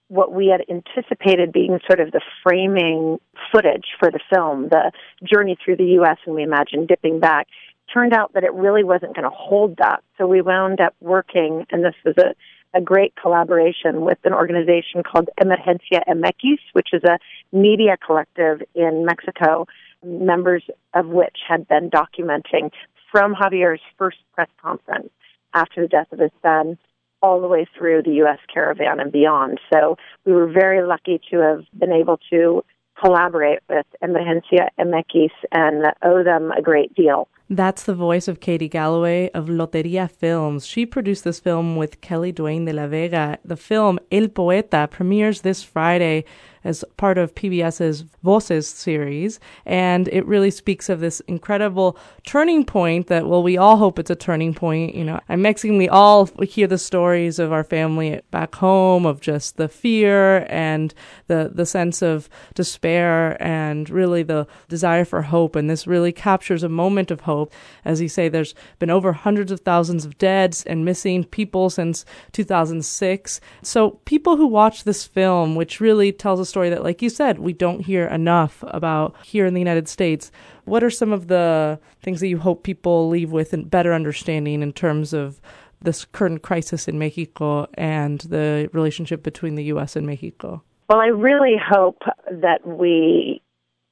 what 0.10 0.34
we 0.34 0.48
had 0.48 0.62
anticipated 0.70 1.52
being 1.52 1.80
sort 1.88 2.00
of 2.00 2.12
the 2.12 2.22
framing 2.44 3.18
footage 3.52 3.86
for 3.98 4.12
the 4.12 4.20
film, 4.32 4.70
the 4.70 4.92
journey 5.24 5.58
through 5.63 5.78
the 5.78 5.96
U.S. 5.98 6.18
and 6.25 6.36
we 6.36 6.44
imagined 6.44 6.88
dipping 6.88 7.20
back, 7.20 7.48
turned 7.92 8.13
out 8.13 8.34
that 8.34 8.44
it 8.44 8.54
really 8.54 8.84
wasn't 8.84 9.16
going 9.16 9.24
to 9.24 9.36
hold 9.36 9.78
that. 9.78 10.04
So 10.18 10.28
we 10.28 10.42
wound 10.42 10.82
up 10.82 10.96
working, 11.00 11.66
and 11.72 11.84
this 11.84 11.96
was 12.06 12.16
a, 12.18 12.36
a 12.74 12.82
great 12.82 13.13
collaboration 13.15 14.01
with 14.01 14.18
an 14.24 14.34
organization 14.34 15.03
called 15.03 15.30
Emergencia 15.42 16.01
MX, 16.08 16.58
which 16.74 16.89
is 16.94 17.03
a 17.03 17.20
media 17.56 17.98
collective 17.98 18.62
in 18.74 19.06
Mexico, 19.06 19.68
members 20.03 20.63
of 20.94 21.08
which 21.08 21.38
had 21.48 21.68
been 21.68 21.89
documenting 21.89 22.72
from 23.12 23.36
Javier's 23.36 23.82
first 23.98 24.18
press 24.34 24.50
conference 24.62 25.10
after 25.53 25.84
the 25.84 25.88
death 25.88 26.12
of 26.12 26.20
his 26.20 26.32
son 26.42 26.77
all 27.22 27.39
the 27.39 27.48
way 27.48 27.65
through 27.77 28.03
the 28.03 28.15
U.S. 28.15 28.39
caravan 28.53 29.00
and 29.00 29.12
beyond. 29.12 29.60
So 29.72 29.98
we 30.25 30.34
were 30.34 30.51
very 30.51 30.86
lucky 30.86 31.22
to 31.32 31.38
have 31.38 31.63
been 31.77 31.94
able 31.94 32.20
to 32.32 32.65
collaborate 33.01 33.60
with 33.70 33.86
Emergencia 34.03 34.68
MX 34.80 35.30
and 35.51 35.86
owe 36.03 36.24
them 36.24 36.51
a 36.51 36.62
great 36.62 36.94
deal. 36.96 37.27
That's 37.50 37.84
the 37.84 37.94
voice 37.94 38.28
of 38.28 38.40
Katie 38.40 38.70
Galloway 38.70 39.30
of 39.34 39.48
Loteria 39.48 40.10
Films. 40.10 40.66
She 40.66 40.86
produced 40.86 41.26
this 41.26 41.40
film 41.40 41.76
with 41.76 42.00
Kelly 42.02 42.32
Duane 42.32 42.66
de 42.66 42.74
la 42.74 42.88
Vega. 42.88 43.38
The 43.44 43.58
film 43.58 44.00
El 44.12 44.30
Poeta 44.30 44.88
premieres 44.90 45.42
this 45.42 45.62
Friday 45.62 46.24
as 46.63 46.84
part 46.98 47.17
of 47.17 47.36
PBS's 47.36 48.05
Voces 48.24 48.67
series. 48.67 49.39
And 49.65 50.08
it 50.10 50.25
really 50.25 50.51
speaks 50.51 50.89
of 50.89 51.00
this 51.00 51.20
incredible 51.22 51.98
turning 52.25 52.63
point 52.65 53.08
that, 53.08 53.27
well, 53.27 53.43
we 53.43 53.58
all 53.58 53.77
hope 53.77 54.00
it's 54.00 54.10
a 54.10 54.15
turning 54.15 54.53
point. 54.53 54.96
You 54.96 55.03
know, 55.03 55.20
I'm 55.27 55.41
Mexican. 55.41 55.77
We 55.77 55.89
all 55.89 56.25
hear 56.41 56.67
the 56.67 56.77
stories 56.77 57.39
of 57.39 57.51
our 57.51 57.63
family 57.63 58.22
back 58.32 58.55
home 58.55 59.05
of 59.05 59.20
just 59.20 59.58
the 59.58 59.67
fear 59.67 60.46
and 60.50 60.93
the, 61.27 61.51
the 61.53 61.65
sense 61.65 62.01
of 62.01 62.29
despair 62.53 63.41
and 63.43 63.89
really 63.89 64.24
the 64.24 64.48
desire 64.70 65.05
for 65.05 65.24
hope. 65.24 65.55
And 65.55 65.70
this 65.70 65.86
really 65.86 66.12
captures 66.12 66.63
a 66.63 66.70
moment 66.70 67.12
of 67.12 67.22
hope. 67.22 67.53
As 67.84 68.01
you 68.01 68.08
say, 68.08 68.29
there's 68.29 68.55
been 68.79 68.89
over 68.89 69.13
hundreds 69.13 69.51
of 69.51 69.62
thousands 69.62 70.05
of 70.05 70.17
deads 70.17 70.63
and 70.63 70.86
missing 70.86 71.24
people 71.24 71.70
since 71.70 72.05
2006. 72.32 73.41
So 73.62 73.91
people 74.05 74.38
who 74.38 74.48
watch 74.48 74.84
this 74.84 75.05
film, 75.05 75.55
which 75.55 75.79
really 75.79 76.12
tells 76.12 76.39
a 76.39 76.46
story 76.53 76.69
that, 76.69 76.83
like 76.83 77.01
you 77.01 77.10
said, 77.10 77.39
we 77.39 77.51
don't 77.51 77.79
hear 77.79 78.05
enough 78.05 78.63
about 78.67 79.15
here 79.25 79.48
in 79.48 79.55
the 79.55 79.60
United 79.60 79.88
States. 79.88 80.31
What 80.65 80.83
are 80.83 80.91
some 80.91 81.12
of 81.12 81.27
the 81.27 81.79
things 82.03 82.19
that 82.19 82.27
you 82.27 82.38
hope 82.38 82.62
people 82.62 83.10
leave 83.10 83.31
with 83.31 83.53
a 83.53 83.57
better 83.57 83.91
understanding 83.91 84.62
in 84.62 84.72
terms 84.72 85.13
of 85.13 85.41
this 85.81 86.05
current 86.05 86.43
crisis 86.43 86.88
in 86.88 87.00
Mexico 87.00 87.67
and 87.74 88.19
the 88.22 88.69
relationship 88.72 89.24
between 89.24 89.55
the 89.55 89.63
U.S. 89.74 89.95
and 89.95 90.05
Mexico? 90.05 90.62
Well, 90.89 91.00
I 91.00 91.07
really 91.07 91.55
hope 91.60 92.03
that 92.29 92.67
we 92.67 93.41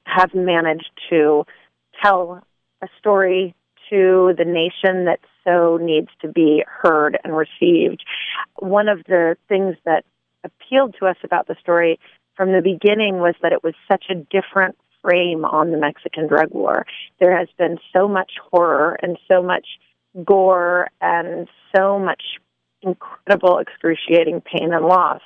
have 0.03 0.35
managed 0.35 0.91
to 1.09 1.43
tell 2.03 2.43
a 2.83 2.87
story 2.99 3.55
to 3.89 4.35
the 4.37 4.45
nation 4.45 5.05
that 5.05 5.19
so 5.43 5.77
needs 5.81 6.09
to 6.21 6.27
be 6.27 6.63
heard 6.67 7.17
and 7.23 7.35
received. 7.35 8.03
One 8.59 8.87
of 8.87 8.99
the 9.07 9.35
things 9.49 9.77
that 9.85 10.05
appealed 10.43 10.95
to 10.99 11.07
us 11.07 11.17
about 11.23 11.47
the 11.47 11.55
story 11.59 11.99
from 12.35 12.51
the 12.51 12.61
beginning 12.61 13.19
was 13.19 13.35
that 13.41 13.51
it 13.51 13.63
was 13.63 13.73
such 13.89 14.05
a 14.09 14.15
different 14.15 14.77
frame 15.01 15.45
on 15.45 15.71
the 15.71 15.77
Mexican 15.77 16.27
drug 16.27 16.51
war. 16.51 16.85
There 17.19 17.37
has 17.37 17.47
been 17.57 17.77
so 17.93 18.07
much 18.07 18.33
horror 18.51 18.97
and 19.01 19.17
so 19.27 19.41
much 19.41 19.65
gore 20.23 20.89
and 21.01 21.47
so 21.75 21.97
much 21.99 22.21
incredible, 22.81 23.59
excruciating 23.59 24.41
pain 24.41 24.73
and 24.73 24.85
loss. 24.85 25.21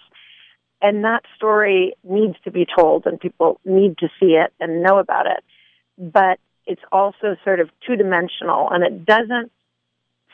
And 0.82 1.04
that 1.04 1.24
story 1.36 1.94
needs 2.04 2.36
to 2.44 2.52
be 2.52 2.66
told, 2.78 3.06
and 3.06 3.20
people 3.20 3.60
need 3.66 3.98
to 4.00 4.10
see 4.20 4.34
it 4.34 4.54
and 4.60 4.84
know 4.84 5.00
about 5.00 5.26
it. 5.26 5.44
But 5.98 6.40
it's 6.66 6.82
also 6.92 7.38
sort 7.44 7.60
of 7.60 7.70
two 7.86 7.96
dimensional, 7.96 8.70
and 8.70 8.84
it 8.84 9.06
doesn't 9.06 9.52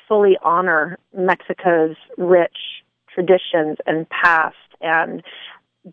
fully 0.08 0.38
honor 0.44 0.98
Mexico's 1.16 1.96
rich 2.18 2.58
traditions 3.14 3.78
and 3.86 4.08
past 4.10 4.56
and 4.82 5.24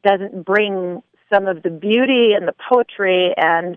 doesn't 0.02 0.45
bring 0.45 1.02
some 1.33 1.47
of 1.47 1.62
the 1.62 1.71
beauty 1.71 2.33
and 2.35 2.49
the 2.49 2.54
poetry 2.68 3.35
and 3.37 3.76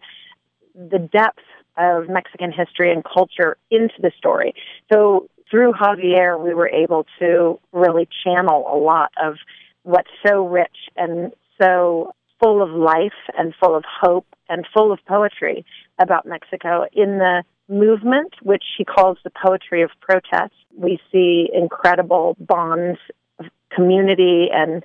the 0.74 1.00
depth 1.00 1.44
of 1.78 2.10
Mexican 2.10 2.52
history 2.52 2.92
and 2.92 3.04
culture 3.04 3.58
into 3.70 3.96
the 4.02 4.12
story. 4.18 4.54
So 4.92 5.30
through 5.50 5.74
Javier, 5.74 6.42
we 6.42 6.54
were 6.54 6.70
able 6.70 7.06
to 7.20 7.60
really 7.72 8.08
channel 8.24 8.66
a 8.72 8.78
lot 8.78 9.12
of 9.22 9.36
what's 9.84 10.10
so 10.26 10.48
rich 10.48 10.78
and 10.96 11.34
so 11.62 12.14
full 12.42 12.62
of 12.62 12.70
life 12.70 13.12
and 13.38 13.54
full 13.62 13.76
of 13.76 13.84
hope 13.86 14.26
and 14.50 14.66
full 14.74 14.92
of 14.92 15.00
poetry 15.06 15.66
about 16.00 16.26
Mexico. 16.26 16.86
In 16.94 17.20
the 17.20 17.44
movement, 17.70 18.34
which 18.42 18.64
he 18.78 18.84
calls 18.84 19.18
the 19.24 19.30
poetry 19.30 19.82
of 19.82 19.92
protest, 20.02 20.54
we 20.76 21.00
see 21.12 21.50
incredible 21.54 22.36
bonds 22.40 23.00
of 23.40 23.46
community 23.74 24.48
and 24.52 24.84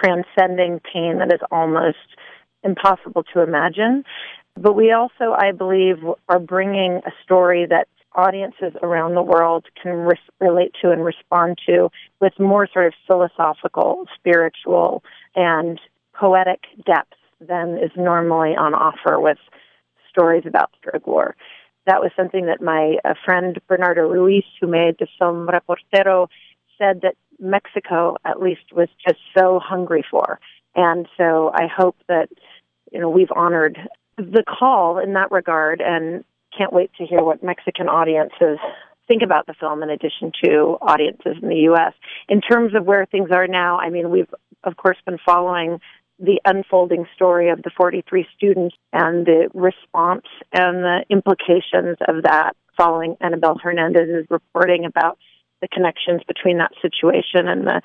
transcending 0.00 0.80
pain 0.80 1.18
that 1.18 1.32
is 1.32 1.40
almost 1.50 1.98
impossible 2.62 3.24
to 3.34 3.42
imagine. 3.42 4.04
But 4.56 4.74
we 4.74 4.92
also, 4.92 5.34
I 5.36 5.52
believe, 5.52 5.96
are 6.28 6.38
bringing 6.38 7.00
a 7.06 7.10
story 7.24 7.66
that 7.68 7.88
audiences 8.14 8.72
around 8.82 9.14
the 9.14 9.22
world 9.22 9.66
can 9.82 9.92
re- 9.92 10.18
relate 10.40 10.72
to 10.82 10.90
and 10.90 11.04
respond 11.04 11.58
to 11.66 11.88
with 12.20 12.38
more 12.38 12.68
sort 12.72 12.86
of 12.86 12.92
philosophical, 13.06 14.04
spiritual, 14.14 15.02
and 15.34 15.80
poetic 16.14 16.60
depth 16.84 17.14
than 17.40 17.78
is 17.78 17.90
normally 17.96 18.50
on 18.50 18.74
offer 18.74 19.18
with 19.18 19.38
stories 20.10 20.44
about 20.46 20.70
drug 20.82 21.06
war. 21.06 21.34
That 21.86 22.00
was 22.00 22.12
something 22.14 22.46
that 22.46 22.60
my 22.60 22.96
uh, 23.04 23.14
friend 23.24 23.58
Bernardo 23.66 24.02
Ruiz, 24.02 24.44
who 24.60 24.68
made 24.68 24.96
the 24.98 25.08
film 25.18 25.48
Reportero, 25.48 26.28
said 26.82 27.02
that 27.02 27.14
Mexico, 27.38 28.16
at 28.24 28.40
least, 28.40 28.72
was 28.72 28.88
just 29.06 29.18
so 29.36 29.60
hungry 29.62 30.04
for. 30.10 30.40
And 30.74 31.06
so 31.16 31.50
I 31.54 31.66
hope 31.66 31.96
that, 32.08 32.28
you 32.90 33.00
know, 33.00 33.10
we've 33.10 33.32
honored 33.34 33.78
the 34.16 34.44
call 34.46 34.98
in 34.98 35.14
that 35.14 35.30
regard 35.30 35.80
and 35.80 36.24
can't 36.56 36.72
wait 36.72 36.90
to 36.98 37.06
hear 37.06 37.22
what 37.22 37.42
Mexican 37.42 37.88
audiences 37.88 38.58
think 39.08 39.22
about 39.22 39.46
the 39.46 39.54
film 39.54 39.82
in 39.82 39.90
addition 39.90 40.32
to 40.44 40.78
audiences 40.80 41.36
in 41.42 41.48
the 41.48 41.62
U.S. 41.70 41.92
In 42.28 42.40
terms 42.40 42.74
of 42.74 42.84
where 42.84 43.06
things 43.06 43.30
are 43.32 43.46
now, 43.46 43.78
I 43.78 43.90
mean, 43.90 44.10
we've, 44.10 44.32
of 44.64 44.76
course, 44.76 44.98
been 45.04 45.18
following 45.24 45.78
the 46.18 46.40
unfolding 46.44 47.06
story 47.14 47.50
of 47.50 47.62
the 47.62 47.70
43 47.76 48.26
students 48.36 48.76
and 48.92 49.26
the 49.26 49.48
response 49.54 50.26
and 50.52 50.84
the 50.84 51.04
implications 51.10 51.96
of 52.06 52.22
that 52.22 52.52
following 52.76 53.16
Anabel 53.20 53.60
Hernandez's 53.60 54.26
reporting 54.30 54.84
about 54.84 55.18
the 55.62 55.68
connections 55.68 56.20
between 56.28 56.58
that 56.58 56.72
situation 56.82 57.48
and 57.48 57.66
the 57.66 57.80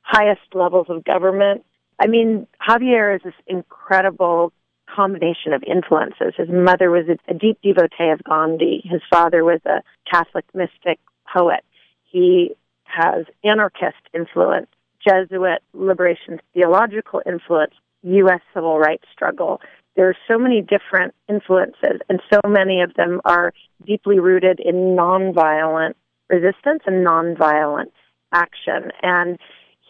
highest 0.00 0.54
levels 0.54 0.86
of 0.88 1.04
government. 1.04 1.64
I 2.00 2.06
mean, 2.06 2.46
Javier 2.66 3.16
is 3.16 3.22
this 3.22 3.34
incredible 3.46 4.52
combination 4.94 5.52
of 5.52 5.62
influences. 5.64 6.34
His 6.36 6.48
mother 6.48 6.90
was 6.90 7.06
a, 7.28 7.34
deep 7.34 7.58
devotee 7.62 8.10
of 8.12 8.22
Gandhi. 8.24 8.82
His 8.84 9.02
father 9.10 9.44
was 9.44 9.60
a 9.66 9.82
Catholic 10.10 10.44
mystic 10.54 10.98
poet. 11.34 11.64
He 12.04 12.54
has 12.84 13.26
anarchist 13.44 13.96
influence, 14.14 14.68
Jesuit 15.06 15.60
liberation 15.74 16.40
theological 16.54 17.20
influence, 17.26 17.74
U.S. 18.02 18.40
civil 18.54 18.78
rights 18.78 19.04
struggle. 19.12 19.60
There 19.96 20.08
are 20.08 20.16
so 20.28 20.38
many 20.38 20.62
different 20.62 21.14
influences, 21.28 22.00
and 22.08 22.20
so 22.32 22.40
many 22.46 22.82
of 22.82 22.94
them 22.94 23.20
are 23.24 23.52
deeply 23.84 24.20
rooted 24.20 24.60
in 24.60 24.94
nonviolent 24.96 25.94
resistance 26.28 26.82
and 26.86 27.06
nonviolent 27.06 27.92
action. 28.32 28.90
And 29.02 29.38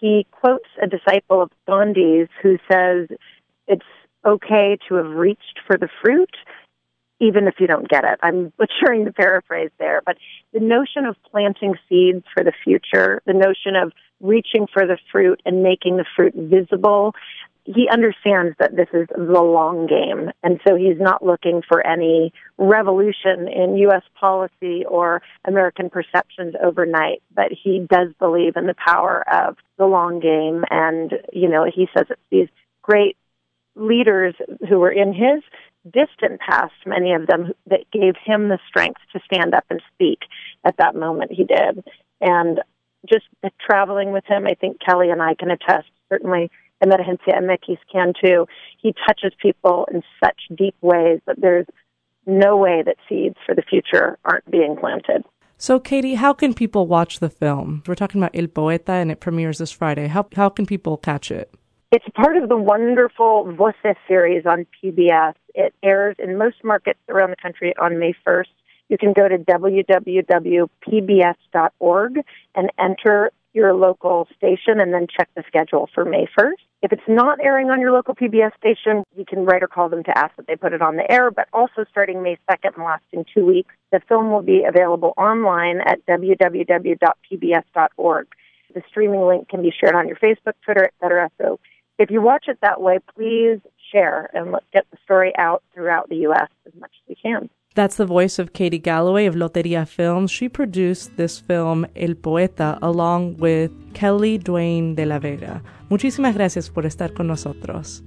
he 0.01 0.27
quotes 0.31 0.69
a 0.83 0.87
disciple 0.87 1.43
of 1.43 1.51
Gandhi's 1.67 2.29
who 2.43 2.59
says, 2.71 3.09
It's 3.67 3.87
okay 4.25 4.79
to 4.89 4.95
have 4.97 5.07
reached 5.07 5.61
for 5.67 5.79
the 5.79 5.89
fruit, 6.03 6.35
even 7.21 7.47
if 7.47 7.55
you 7.59 7.67
don't 7.67 7.89
get 7.89 8.05
it. 8.05 8.19
I'm 8.23 8.53
butchering 8.59 9.05
the 9.05 9.13
paraphrase 9.13 9.71
there, 9.79 10.03
but 10.05 10.17
the 10.53 10.61
notion 10.61 11.07
of 11.07 11.17
planting 11.31 11.75
seeds 11.89 12.25
for 12.35 12.45
the 12.45 12.53
future, 12.65 13.23
the 13.27 13.33
notion 13.33 13.77
of 13.77 13.93
reaching 14.21 14.67
for 14.73 14.87
the 14.87 14.99
fruit 15.11 15.41
and 15.45 15.63
making 15.63 15.97
the 15.97 16.07
fruit 16.17 16.35
visible, 16.35 17.15
he 17.67 17.89
understands 17.91 18.57
that 18.61 18.77
this 18.77 18.89
is 18.93 19.09
the 19.09 19.43
long 19.43 19.87
game. 19.87 20.31
And 20.43 20.61
so 20.67 20.77
he's 20.77 21.01
not 21.01 21.25
looking 21.25 21.63
for 21.69 21.85
any 21.85 22.33
revolution 22.59 23.49
in 23.49 23.77
U.S. 23.79 24.03
policy 24.19 24.85
or 24.85 25.21
American 25.45 25.91
perceptions 25.91 26.55
overnight, 26.63 27.23
but 27.35 27.51
he 27.51 27.85
does 27.91 28.09
believe 28.21 28.57
in 28.57 28.67
the 28.67 28.75
power 28.75 29.25
of 29.31 29.57
the 29.79 29.87
long 29.87 30.21
game. 30.21 30.65
And, 30.71 31.13
you 31.33 31.49
know, 31.49 31.65
he 31.65 31.89
says 31.97 32.07
it's 32.09 32.21
these 32.31 32.49
great 32.83 33.17
leaders 33.75 34.35
who 34.69 34.79
were 34.79 34.93
in 34.93 35.13
his 35.13 35.43
distant 35.85 36.41
past, 36.41 36.75
many 36.87 37.13
of 37.13 37.27
them 37.27 37.53
that 37.67 37.91
gave 37.93 38.15
him 38.25 38.49
the 38.49 38.59
strength 38.69 39.01
to 39.13 39.21
stand 39.25 39.55
up 39.55 39.65
and 39.71 39.83
speak 39.93 40.21
at 40.65 40.77
that 40.79 40.95
moment 40.95 41.33
he 41.33 41.45
did. 41.45 41.85
And 42.21 42.61
just 43.09 43.27
traveling 43.61 44.13
with 44.13 44.25
him, 44.25 44.47
I 44.47 44.55
think 44.55 44.81
Kelly 44.81 45.11
and 45.11 45.23
I 45.23 45.35
can 45.35 45.51
attest, 45.51 45.89
certainly 46.09 46.51
Emergencia 46.83 47.35
MX 47.41 47.79
can 47.91 48.13
too. 48.23 48.47
He 48.81 48.95
touches 49.07 49.33
people 49.41 49.89
in 49.93 50.03
such 50.23 50.41
deep 50.57 50.77
ways 50.81 51.21
that 51.27 51.41
there's 51.41 51.67
no 52.27 52.57
way 52.57 52.83
that 52.85 52.97
seeds 53.09 53.37
for 53.45 53.55
the 53.55 53.63
future 53.63 54.19
aren't 54.25 54.51
being 54.51 54.77
planted. 54.77 55.25
So, 55.59 55.81
Katie, 55.81 56.17
how 56.17 56.35
can 56.35 56.53
people 56.53 56.87
watch 56.87 57.19
the 57.19 57.31
film? 57.31 57.83
We're 57.87 57.95
talking 57.95 58.21
about 58.21 58.37
El 58.37 58.49
Poeta 58.49 58.93
and 58.93 59.11
it 59.11 59.21
premieres 59.21 59.57
this 59.59 59.73
Friday. 59.73 60.09
How, 60.09 60.27
how 60.35 60.51
can 60.51 60.67
people 60.67 60.99
catch 60.99 61.31
it? 61.31 61.51
It's 61.93 62.05
part 62.15 62.37
of 62.37 62.49
the 62.51 62.57
wonderful 62.57 63.51
Voces 63.53 63.97
series 64.07 64.45
on 64.45 64.67
PBS. 64.83 65.35
It 65.55 65.73
airs 65.83 66.17
in 66.19 66.37
most 66.37 66.57
markets 66.63 66.99
around 67.09 67.31
the 67.31 67.37
country 67.41 67.75
on 67.81 67.99
May 67.99 68.13
1st. 68.27 68.49
You 68.89 68.99
can 68.99 69.15
go 69.15 69.29
to 69.29 69.39
www.pbs.org 69.39 70.69
and 72.55 72.73
enter 72.79 73.31
your 73.57 73.73
local 73.75 74.29
station 74.37 74.79
and 74.79 74.93
then 74.93 75.07
check 75.09 75.29
the 75.35 75.43
schedule 75.49 75.89
for 75.95 76.05
May 76.05 76.29
1st. 76.39 76.61
If 76.83 76.93
it's 76.93 77.09
not 77.09 77.41
airing 77.43 77.71
on 77.71 77.81
your 77.81 77.91
local 77.91 78.15
PBS 78.15 78.55
station, 78.59 79.03
you 79.17 79.25
can 79.25 79.47
write 79.47 79.63
or 79.63 79.67
call 79.67 79.89
them 79.89 80.05
to 80.05 80.17
ask 80.17 80.37
that 80.37 80.47
they 80.47 80.55
put 80.57 80.75
it 80.75 80.83
on 80.83 80.97
the 80.97 81.11
air. 81.11 81.31
But 81.31 81.49
also 81.53 81.87
starting 81.91 82.23
May 82.23 82.39
2nd 82.49 82.77
and 82.77 82.85
lasting 82.85 83.25
two 83.35 83.47
weeks, 83.47 83.75
the 83.91 84.01
film 84.07 84.31
will 84.31 84.43
be 84.43 84.65
available 84.65 85.15
online 85.17 85.81
at 85.81 86.05
www.pbs.org. 86.07 86.67
The 88.75 88.83
streaming 88.89 89.27
link 89.27 89.49
can 89.49 89.63
be 89.63 89.73
shared 89.73 89.95
on 89.95 90.07
your 90.07 90.19
Facebook, 90.19 90.53
Twitter, 90.63 90.85
etc. 90.85 91.31
So 91.41 91.59
if 91.99 92.11
you 92.11 92.21
watch 92.21 92.45
it 92.49 92.59
that 92.61 92.83
way, 92.83 92.99
please 93.15 93.61
share 93.91 94.29
and 94.35 94.53
let's 94.53 94.67
get 94.73 94.85
the 94.91 94.99
story 95.05 95.33
out 95.39 95.63
throughout 95.73 96.11
the 96.11 96.17
U.S. 96.17 96.51
as 96.67 96.75
much 96.79 96.93
as 96.95 97.09
we 97.09 97.15
can. 97.15 97.49
That's 97.77 97.97
the 97.97 98.07
voice 98.07 98.39
of 98.39 98.55
Katie 98.55 98.79
Galloway 98.79 99.27
of 99.27 99.35
Loteria 99.35 99.87
Films. 99.87 100.31
She 100.31 100.49
produced 100.49 101.19
this 101.19 101.39
film, 101.39 101.87
El 101.95 102.15
Poeta, 102.15 102.79
along 102.81 103.37
with 103.37 103.71
Kelly 103.93 104.39
Duane 104.39 104.95
de 104.95 105.05
la 105.05 105.19
Vega. 105.19 105.63
Muchísimas 105.91 106.35
gracias 106.35 106.71
por 106.71 106.87
estar 106.87 107.13
con 107.13 107.27
nosotros. 107.27 108.03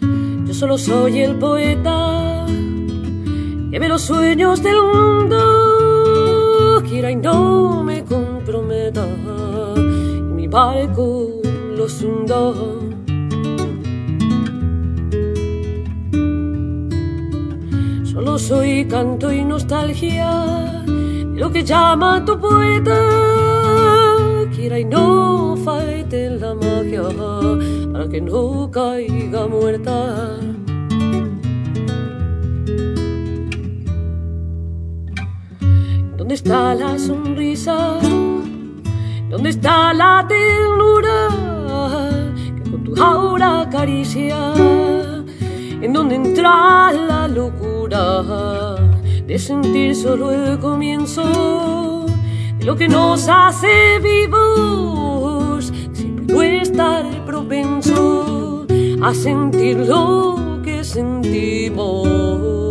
Yo 0.00 0.52
solo 0.52 0.78
soy 0.78 1.20
el 1.20 1.36
poeta 1.36 2.44
que 3.70 3.78
ve 3.78 3.88
los 3.88 4.02
sueños 4.02 4.60
del 4.64 4.82
mundo, 4.82 6.82
quiera 6.88 7.12
y 7.12 7.14
no 7.14 7.84
me 7.84 8.02
comprometa, 8.02 9.06
mi 10.34 10.48
barco 10.48 11.41
Solo 18.04 18.38
soy 18.38 18.86
canto 18.86 19.32
y 19.32 19.44
nostalgia 19.44 20.82
lo 21.34 21.50
que 21.50 21.62
llama 21.62 22.24
tu 22.24 22.38
poeta. 22.38 22.98
Quiera 24.54 24.78
y 24.78 24.84
no 24.84 25.56
falte 25.64 26.30
la 26.30 26.54
magia 26.54 27.02
para 27.92 28.08
que 28.08 28.20
no 28.20 28.70
caiga 28.70 29.46
muerta. 29.46 30.38
¿Dónde 36.16 36.34
está 36.34 36.74
la 36.74 36.98
sonrisa? 36.98 37.98
¿Dónde 39.28 39.50
está 39.50 39.92
la 39.92 40.26
ternura 40.28 41.41
aura 43.00 43.62
acaricia? 43.62 44.54
¿En 45.80 45.92
dónde 45.92 46.14
entra 46.16 46.92
la 46.92 47.26
locura 47.28 48.76
de 49.26 49.38
sentir 49.38 49.94
solo 49.94 50.30
el 50.30 50.58
comienzo 50.58 52.06
de 52.58 52.64
lo 52.64 52.76
que 52.76 52.88
nos 52.88 53.28
hace 53.28 53.98
vivos? 54.00 55.72
Siempre 55.92 56.26
no 56.34 56.42
estar 56.42 57.04
propenso 57.24 58.66
a 59.02 59.14
sentir 59.14 59.78
lo 59.78 60.60
que 60.64 60.84
sentimos. 60.84 62.61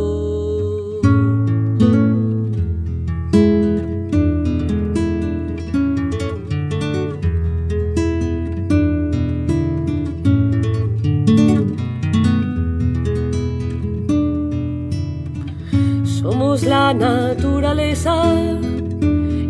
Naturaleza 16.93 18.23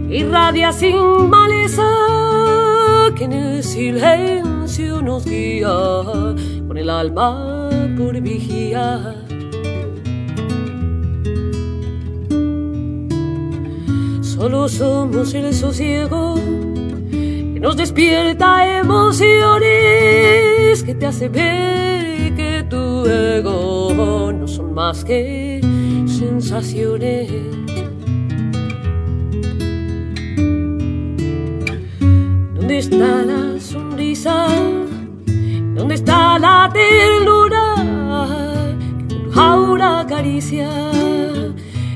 irradia 0.10 0.72
sin 0.74 1.30
maleza 1.30 1.88
que 3.16 3.24
en 3.26 3.34
el 3.34 3.64
silencio 3.64 5.02
nos 5.02 5.26
guía, 5.26 5.70
con 6.68 6.78
el 6.78 6.90
alma 6.90 7.70
por 7.98 8.20
vigía. 8.22 9.16
Solo 14.22 14.68
somos 14.68 15.34
el 15.34 15.54
sosiego 15.54 16.36
que 17.12 17.60
nos 17.60 17.78
despierta 17.78 18.80
emociones, 18.80 19.70
que 20.84 20.96
te 20.96 21.06
hace 21.06 21.30
ver 21.30 22.34
que 22.36 22.66
tu 22.70 23.06
ego 23.06 23.94
más 24.74 25.04
que 25.04 25.60
sensaciones. 26.08 27.30
¿Dónde 32.56 32.78
está 32.78 33.24
la 33.26 33.60
sonrisa? 33.60 34.48
¿Dónde 35.76 35.96
está 35.96 36.40
la 36.40 36.70
ternura 36.72 37.76
que 39.08 39.16
tu 39.16 39.32
jaula 39.32 40.02
acaricia? 40.02 40.70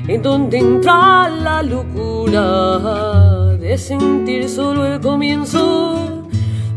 ¿En 0.08 0.22
dónde 0.22 0.58
entra 0.58 1.28
la 1.28 1.62
locura 1.62 3.56
de 3.58 3.76
sentir 3.78 4.48
solo 4.48 4.86
el 4.86 5.00
comienzo 5.00 6.28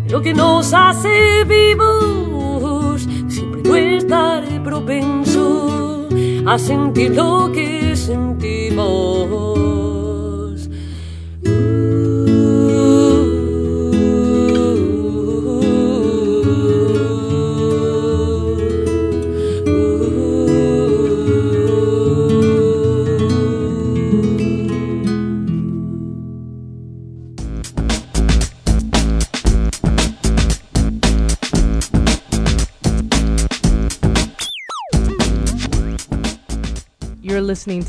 de 0.06 0.12
lo 0.12 0.22
que 0.22 0.34
nos 0.34 0.74
hace 0.74 1.44
vivos? 1.44 3.08
Siempre 3.28 3.62
no 3.64 3.76
estar 3.76 4.64
propenso 4.64 5.29
a 6.50 6.58
sentir 6.58 7.12
lo 7.16 7.52
que 7.52 7.96
sentimos. 7.96 9.59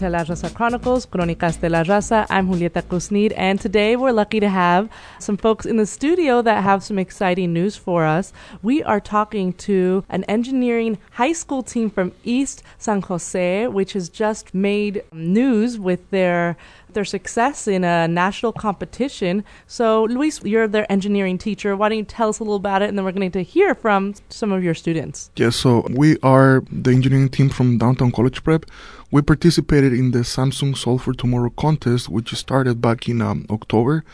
To 0.00 0.08
La 0.08 0.24
Raza 0.24 0.48
Chronicles, 0.54 1.04
Crónicas 1.04 1.60
de 1.60 1.68
la 1.68 1.82
Raza. 1.82 2.26
I'm 2.30 2.48
Julieta 2.48 2.80
Kusnir, 2.80 3.34
and 3.36 3.60
today 3.60 3.96
we're 3.96 4.12
lucky 4.12 4.40
to 4.40 4.48
have 4.48 4.88
some 5.18 5.36
folks 5.36 5.66
in 5.66 5.76
the 5.76 5.84
studio 5.84 6.40
that 6.40 6.64
have 6.64 6.82
some 6.82 6.98
exciting 6.98 7.52
news 7.52 7.76
for 7.76 8.06
us. 8.06 8.32
We 8.62 8.82
are 8.82 8.98
talking 8.98 9.52
to 9.68 10.02
an 10.08 10.24
engineering 10.24 10.96
high 11.10 11.34
school 11.34 11.62
team 11.62 11.90
from 11.90 12.12
East 12.24 12.62
San 12.78 13.02
Jose, 13.02 13.66
which 13.66 13.92
has 13.92 14.08
just 14.08 14.54
made 14.54 15.04
news 15.12 15.78
with 15.78 16.08
their 16.08 16.56
their 16.94 17.04
success 17.04 17.68
in 17.68 17.84
a 17.84 18.08
national 18.08 18.52
competition. 18.52 19.44
So, 19.66 20.04
Luis, 20.04 20.42
you're 20.42 20.66
their 20.66 20.90
engineering 20.90 21.38
teacher. 21.38 21.76
Why 21.76 21.88
don't 21.88 21.98
you 21.98 22.04
tell 22.04 22.30
us 22.30 22.38
a 22.38 22.42
little 22.42 22.56
about 22.56 22.82
it, 22.82 22.88
and 22.88 22.98
then 22.98 23.04
we're 23.04 23.12
going 23.12 23.30
to 23.30 23.42
hear 23.42 23.74
from 23.74 24.14
some 24.28 24.50
of 24.52 24.64
your 24.64 24.74
students. 24.74 25.30
Yes, 25.36 25.56
so 25.56 25.86
we 25.90 26.18
are 26.22 26.64
the 26.70 26.90
engineering 26.90 27.28
team 27.28 27.48
from 27.48 27.78
Downtown 27.78 28.10
College 28.10 28.42
Prep. 28.42 28.66
We 29.12 29.23
participated 29.23 29.92
in 29.92 30.12
the 30.12 30.20
Samsung 30.20 30.77
Solve 30.77 31.03
for 31.03 31.12
Tomorrow 31.12 31.51
contest, 31.51 32.09
which 32.09 32.33
started 32.33 32.81
back 32.81 33.09
in 33.09 33.20
um, 33.20 33.44
October. 33.51 34.05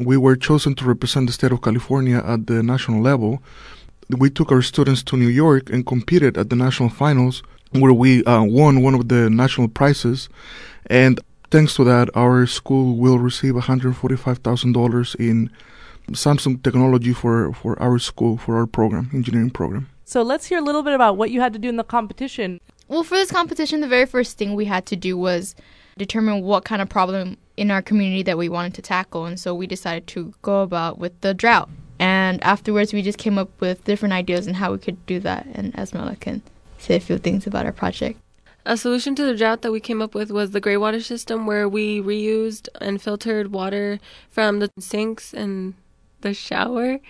We 0.00 0.16
were 0.16 0.34
chosen 0.34 0.74
to 0.74 0.84
represent 0.84 1.28
the 1.28 1.32
state 1.32 1.52
of 1.52 1.62
California 1.62 2.20
at 2.26 2.48
the 2.48 2.60
national 2.64 3.00
level. 3.00 3.40
We 4.10 4.30
took 4.30 4.50
our 4.50 4.60
students 4.60 5.04
to 5.04 5.16
New 5.16 5.28
York 5.28 5.70
and 5.70 5.86
competed 5.86 6.36
at 6.36 6.50
the 6.50 6.56
national 6.56 6.88
finals, 6.88 7.44
where 7.70 7.92
we 7.92 8.24
uh, 8.24 8.42
won 8.42 8.82
one 8.82 8.94
of 8.94 9.08
the 9.08 9.30
national 9.30 9.68
prizes. 9.68 10.28
And 10.86 11.20
thanks 11.52 11.76
to 11.76 11.84
that, 11.84 12.10
our 12.16 12.44
school 12.46 12.96
will 12.96 13.20
receive 13.20 13.54
$145,000 13.54 15.14
in 15.14 15.48
Samsung 16.10 16.60
technology 16.60 17.12
for, 17.12 17.52
for 17.52 17.80
our 17.80 18.00
school, 18.00 18.36
for 18.36 18.56
our 18.56 18.66
program, 18.66 19.10
engineering 19.14 19.50
program. 19.50 19.88
So, 20.04 20.22
let's 20.22 20.46
hear 20.46 20.58
a 20.58 20.62
little 20.62 20.82
bit 20.82 20.92
about 20.92 21.16
what 21.16 21.30
you 21.30 21.40
had 21.40 21.52
to 21.52 21.58
do 21.58 21.68
in 21.68 21.76
the 21.76 21.84
competition. 21.84 22.60
Well, 22.94 23.02
for 23.02 23.16
this 23.16 23.32
competition, 23.32 23.80
the 23.80 23.88
very 23.88 24.06
first 24.06 24.38
thing 24.38 24.54
we 24.54 24.66
had 24.66 24.86
to 24.86 24.94
do 24.94 25.18
was 25.18 25.56
determine 25.98 26.42
what 26.42 26.64
kind 26.64 26.80
of 26.80 26.88
problem 26.88 27.38
in 27.56 27.72
our 27.72 27.82
community 27.82 28.22
that 28.22 28.38
we 28.38 28.48
wanted 28.48 28.74
to 28.74 28.82
tackle. 28.82 29.26
And 29.26 29.40
so 29.40 29.52
we 29.52 29.66
decided 29.66 30.06
to 30.14 30.32
go 30.42 30.62
about 30.62 30.96
with 30.96 31.20
the 31.20 31.34
drought. 31.34 31.68
And 31.98 32.40
afterwards, 32.44 32.92
we 32.92 33.02
just 33.02 33.18
came 33.18 33.36
up 33.36 33.50
with 33.60 33.82
different 33.82 34.12
ideas 34.12 34.46
on 34.46 34.54
how 34.54 34.70
we 34.70 34.78
could 34.78 35.04
do 35.06 35.18
that. 35.18 35.44
And 35.54 35.74
Esmeralda 35.74 36.14
can 36.14 36.40
say 36.78 36.94
a 36.94 37.00
few 37.00 37.18
things 37.18 37.48
about 37.48 37.66
our 37.66 37.72
project. 37.72 38.20
A 38.64 38.76
solution 38.76 39.16
to 39.16 39.24
the 39.24 39.34
drought 39.34 39.62
that 39.62 39.72
we 39.72 39.80
came 39.80 40.00
up 40.00 40.14
with 40.14 40.30
was 40.30 40.52
the 40.52 40.60
gray 40.60 40.76
water 40.76 41.00
system, 41.00 41.46
where 41.46 41.68
we 41.68 42.00
reused 42.00 42.68
and 42.80 43.02
filtered 43.02 43.50
water 43.50 43.98
from 44.30 44.60
the 44.60 44.70
sinks 44.78 45.34
and 45.34 45.74
the 46.20 46.32
shower. 46.32 47.00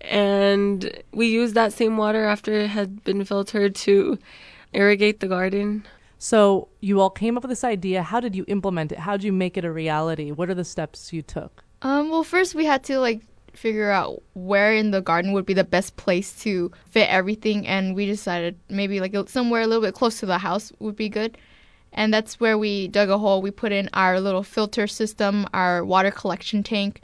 And 0.00 1.02
we 1.12 1.26
used 1.26 1.54
that 1.56 1.74
same 1.74 1.98
water 1.98 2.24
after 2.24 2.54
it 2.54 2.68
had 2.68 3.04
been 3.04 3.22
filtered 3.26 3.74
to 3.74 4.18
irrigate 4.76 5.20
the 5.20 5.28
garden. 5.28 5.84
So, 6.18 6.68
you 6.80 7.00
all 7.00 7.10
came 7.10 7.36
up 7.36 7.42
with 7.42 7.50
this 7.50 7.64
idea. 7.64 8.02
How 8.02 8.20
did 8.20 8.34
you 8.34 8.44
implement 8.48 8.92
it? 8.92 8.98
How 8.98 9.16
did 9.16 9.24
you 9.24 9.32
make 9.32 9.56
it 9.56 9.64
a 9.64 9.72
reality? 9.72 10.30
What 10.30 10.48
are 10.48 10.54
the 10.54 10.64
steps 10.64 11.12
you 11.12 11.22
took? 11.22 11.62
Um, 11.82 12.10
well, 12.10 12.24
first 12.24 12.54
we 12.54 12.64
had 12.64 12.82
to 12.84 12.98
like 12.98 13.20
figure 13.52 13.90
out 13.90 14.22
where 14.34 14.72
in 14.72 14.90
the 14.90 15.00
garden 15.00 15.32
would 15.32 15.46
be 15.46 15.54
the 15.54 15.64
best 15.64 15.96
place 15.96 16.32
to 16.42 16.70
fit 16.90 17.08
everything, 17.10 17.66
and 17.66 17.94
we 17.94 18.06
decided 18.06 18.58
maybe 18.68 19.00
like 19.00 19.14
somewhere 19.28 19.62
a 19.62 19.66
little 19.66 19.82
bit 19.82 19.94
close 19.94 20.20
to 20.20 20.26
the 20.26 20.38
house 20.38 20.72
would 20.78 20.96
be 20.96 21.08
good. 21.08 21.36
And 21.92 22.12
that's 22.12 22.38
where 22.38 22.58
we 22.58 22.88
dug 22.88 23.08
a 23.08 23.18
hole. 23.18 23.40
We 23.40 23.50
put 23.50 23.72
in 23.72 23.88
our 23.94 24.20
little 24.20 24.42
filter 24.42 24.86
system, 24.86 25.46
our 25.54 25.84
water 25.84 26.10
collection 26.10 26.62
tank, 26.62 27.00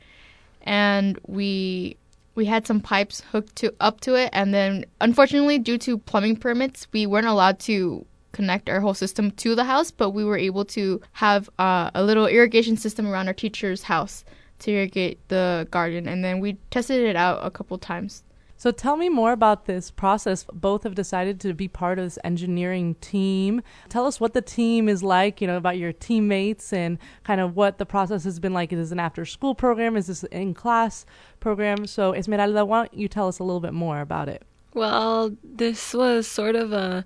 and 0.63 1.19
we 1.27 1.97
we 2.35 2.47
had 2.47 2.66
some 2.66 2.81
pipes 2.81 3.23
hooked 3.33 3.57
to 3.57 3.75
up 3.81 4.01
to 4.01 4.14
it. 4.14 4.31
And 4.33 4.53
then, 4.55 4.85
unfortunately, 5.01 5.59
due 5.59 5.79
to 5.79 5.99
plumbing 5.99 6.37
permits, 6.37 6.87
we 6.92 7.07
weren't 7.07 7.27
allowed 7.27 7.59
to 7.61 8.07
connect 8.33 8.68
our 8.68 8.81
whole 8.81 8.95
system 8.95 9.31
to 9.33 9.55
the 9.55 9.64
house, 9.64 9.90
but 9.90 10.11
we 10.11 10.25
were 10.25 10.38
able 10.38 10.64
to 10.64 11.01
have 11.12 11.51
uh, 11.59 11.90
a 11.95 12.03
little 12.03 12.27
irrigation 12.27 12.77
system 12.77 13.07
around 13.07 13.29
our 13.29 13.35
teacher's 13.35 13.83
house 13.83 14.25
to 14.61 14.71
irrigate 14.71 15.18
the 15.29 15.68
garden. 15.71 16.09
And 16.09 16.25
then 16.25 16.40
we 16.40 16.55
tested 16.71 17.05
it 17.05 17.16
out 17.16 17.45
a 17.45 17.51
couple 17.51 17.77
times. 17.79 18.23
So 18.62 18.70
tell 18.70 18.96
me 18.96 19.09
more 19.09 19.33
about 19.33 19.66
this 19.66 19.90
process. 19.90 20.46
Both 20.53 20.85
have 20.85 20.94
decided 20.94 21.40
to 21.40 21.53
be 21.53 21.66
part 21.66 21.98
of 21.98 22.05
this 22.05 22.18
engineering 22.22 22.94
team. 23.01 23.61
Tell 23.88 24.07
us 24.07 24.20
what 24.20 24.35
the 24.35 24.40
team 24.40 24.88
is 24.88 25.03
like, 25.03 25.40
you 25.40 25.48
know, 25.48 25.57
about 25.57 25.79
your 25.79 25.92
teammates 25.92 26.72
and 26.72 26.98
kind 27.25 27.40
of 27.40 27.57
what 27.57 27.79
the 27.79 27.87
process 27.87 28.22
has 28.22 28.38
been 28.38 28.53
like. 28.53 28.72
Is 28.72 28.79
this 28.79 28.92
an 28.92 29.01
after 29.01 29.25
school 29.25 29.57
program? 29.57 29.96
Is 29.96 30.07
this 30.07 30.22
an 30.22 30.31
in 30.31 30.55
class 30.55 31.05
program? 31.40 31.88
So, 31.88 32.14
Esmeralda, 32.14 32.64
why 32.64 32.83
don't 32.83 32.94
you 32.94 33.09
tell 33.09 33.27
us 33.27 33.40
a 33.40 33.42
little 33.42 33.59
bit 33.59 33.72
more 33.72 34.01
about 34.01 34.29
it? 34.29 34.44
Well, 34.75 35.37
this 35.42 35.92
was 35.92 36.29
sort 36.29 36.55
of 36.55 36.72
a 36.72 37.05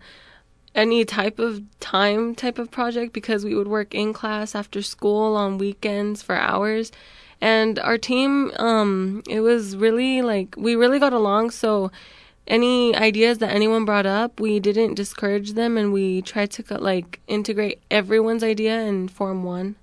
any 0.75 1.07
type 1.07 1.39
of 1.39 1.63
time 1.81 2.35
type 2.35 2.59
of 2.59 2.71
project 2.71 3.15
because 3.15 3.47
we 3.47 3.55
would 3.55 3.67
work 3.67 3.95
in 3.95 4.13
class 4.13 4.55
after 4.55 4.83
school 4.83 5.35
on 5.35 5.57
weekends 5.57 6.23
for 6.23 6.35
hours 6.35 6.93
and 7.41 7.79
our 7.79 7.99
team 7.99 8.51
um 8.57 9.23
it 9.29 9.41
was 9.41 9.77
really 9.77 10.23
like 10.23 10.55
we 10.57 10.75
really 10.75 10.99
got 10.99 11.13
along 11.13 11.51
so 11.51 11.91
any 12.47 12.95
ideas 12.95 13.39
that 13.39 13.51
anyone 13.51 13.85
brought 13.85 14.07
up 14.07 14.41
we 14.41 14.61
didn't 14.61 14.95
discourage 14.95 15.53
them 15.53 15.77
and 15.77 15.93
we 15.93 16.23
tried 16.23 16.51
to 16.51 16.63
like 16.79 17.21
integrate 17.27 17.83
everyone's 17.91 18.45
idea 18.45 18.81
and 18.81 19.11
form 19.11 19.43
one 19.43 19.77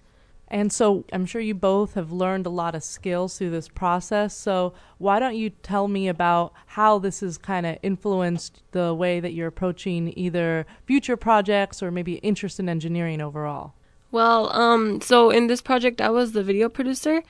and 0.53 0.71
so 0.71 1.03
I'm 1.11 1.25
sure 1.25 1.41
you 1.41 1.55
both 1.55 1.95
have 1.95 2.11
learned 2.11 2.45
a 2.45 2.51
lot 2.51 2.75
of 2.75 2.83
skills 2.83 3.35
through 3.35 3.49
this 3.49 3.67
process. 3.67 4.37
So 4.37 4.75
why 4.99 5.17
don't 5.17 5.35
you 5.35 5.49
tell 5.49 5.87
me 5.87 6.07
about 6.07 6.53
how 6.67 6.99
this 6.99 7.21
has 7.21 7.39
kind 7.39 7.65
of 7.65 7.79
influenced 7.81 8.61
the 8.71 8.93
way 8.93 9.19
that 9.19 9.33
you're 9.33 9.47
approaching 9.47 10.13
either 10.15 10.67
future 10.85 11.17
projects 11.17 11.81
or 11.81 11.89
maybe 11.89 12.17
interest 12.17 12.59
in 12.59 12.69
engineering 12.69 13.19
overall? 13.19 13.73
Well, 14.13 14.55
um, 14.55 15.01
so 15.01 15.31
in 15.31 15.47
this 15.47 15.59
project, 15.59 15.99
I 15.99 16.11
was 16.11 16.33
the 16.33 16.43
video 16.43 16.69
producer, 16.69 17.23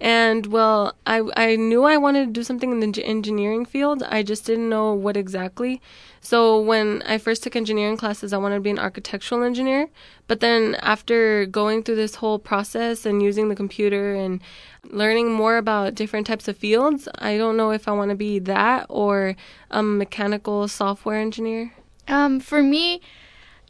and 0.00 0.46
well, 0.46 0.94
I 1.06 1.20
I 1.36 1.56
knew 1.56 1.84
I 1.84 1.98
wanted 1.98 2.24
to 2.28 2.32
do 2.32 2.42
something 2.42 2.72
in 2.72 2.80
the 2.80 3.04
engineering 3.04 3.66
field. 3.66 4.02
I 4.04 4.22
just 4.22 4.46
didn't 4.46 4.70
know 4.70 4.94
what 4.94 5.18
exactly. 5.18 5.82
So 6.22 6.58
when 6.58 7.02
I 7.04 7.18
first 7.18 7.42
took 7.42 7.56
engineering 7.56 7.98
classes, 7.98 8.32
I 8.32 8.38
wanted 8.38 8.54
to 8.54 8.62
be 8.62 8.70
an 8.70 8.78
architectural 8.78 9.42
engineer. 9.42 9.90
But 10.28 10.40
then 10.40 10.76
after 10.76 11.44
going 11.44 11.82
through 11.82 11.96
this 11.96 12.14
whole 12.14 12.38
process 12.38 13.04
and 13.04 13.22
using 13.22 13.50
the 13.50 13.54
computer 13.54 14.14
and 14.14 14.40
learning 14.84 15.30
more 15.30 15.58
about 15.58 15.94
different 15.94 16.26
types 16.26 16.48
of 16.48 16.56
fields, 16.56 17.06
I 17.18 17.36
don't 17.36 17.58
know 17.58 17.70
if 17.70 17.86
I 17.86 17.92
want 17.92 18.08
to 18.12 18.16
be 18.16 18.38
that 18.38 18.86
or 18.88 19.36
a 19.70 19.82
mechanical 19.82 20.68
software 20.68 21.20
engineer. 21.20 21.74
Um, 22.08 22.40
for 22.40 22.62
me, 22.62 23.02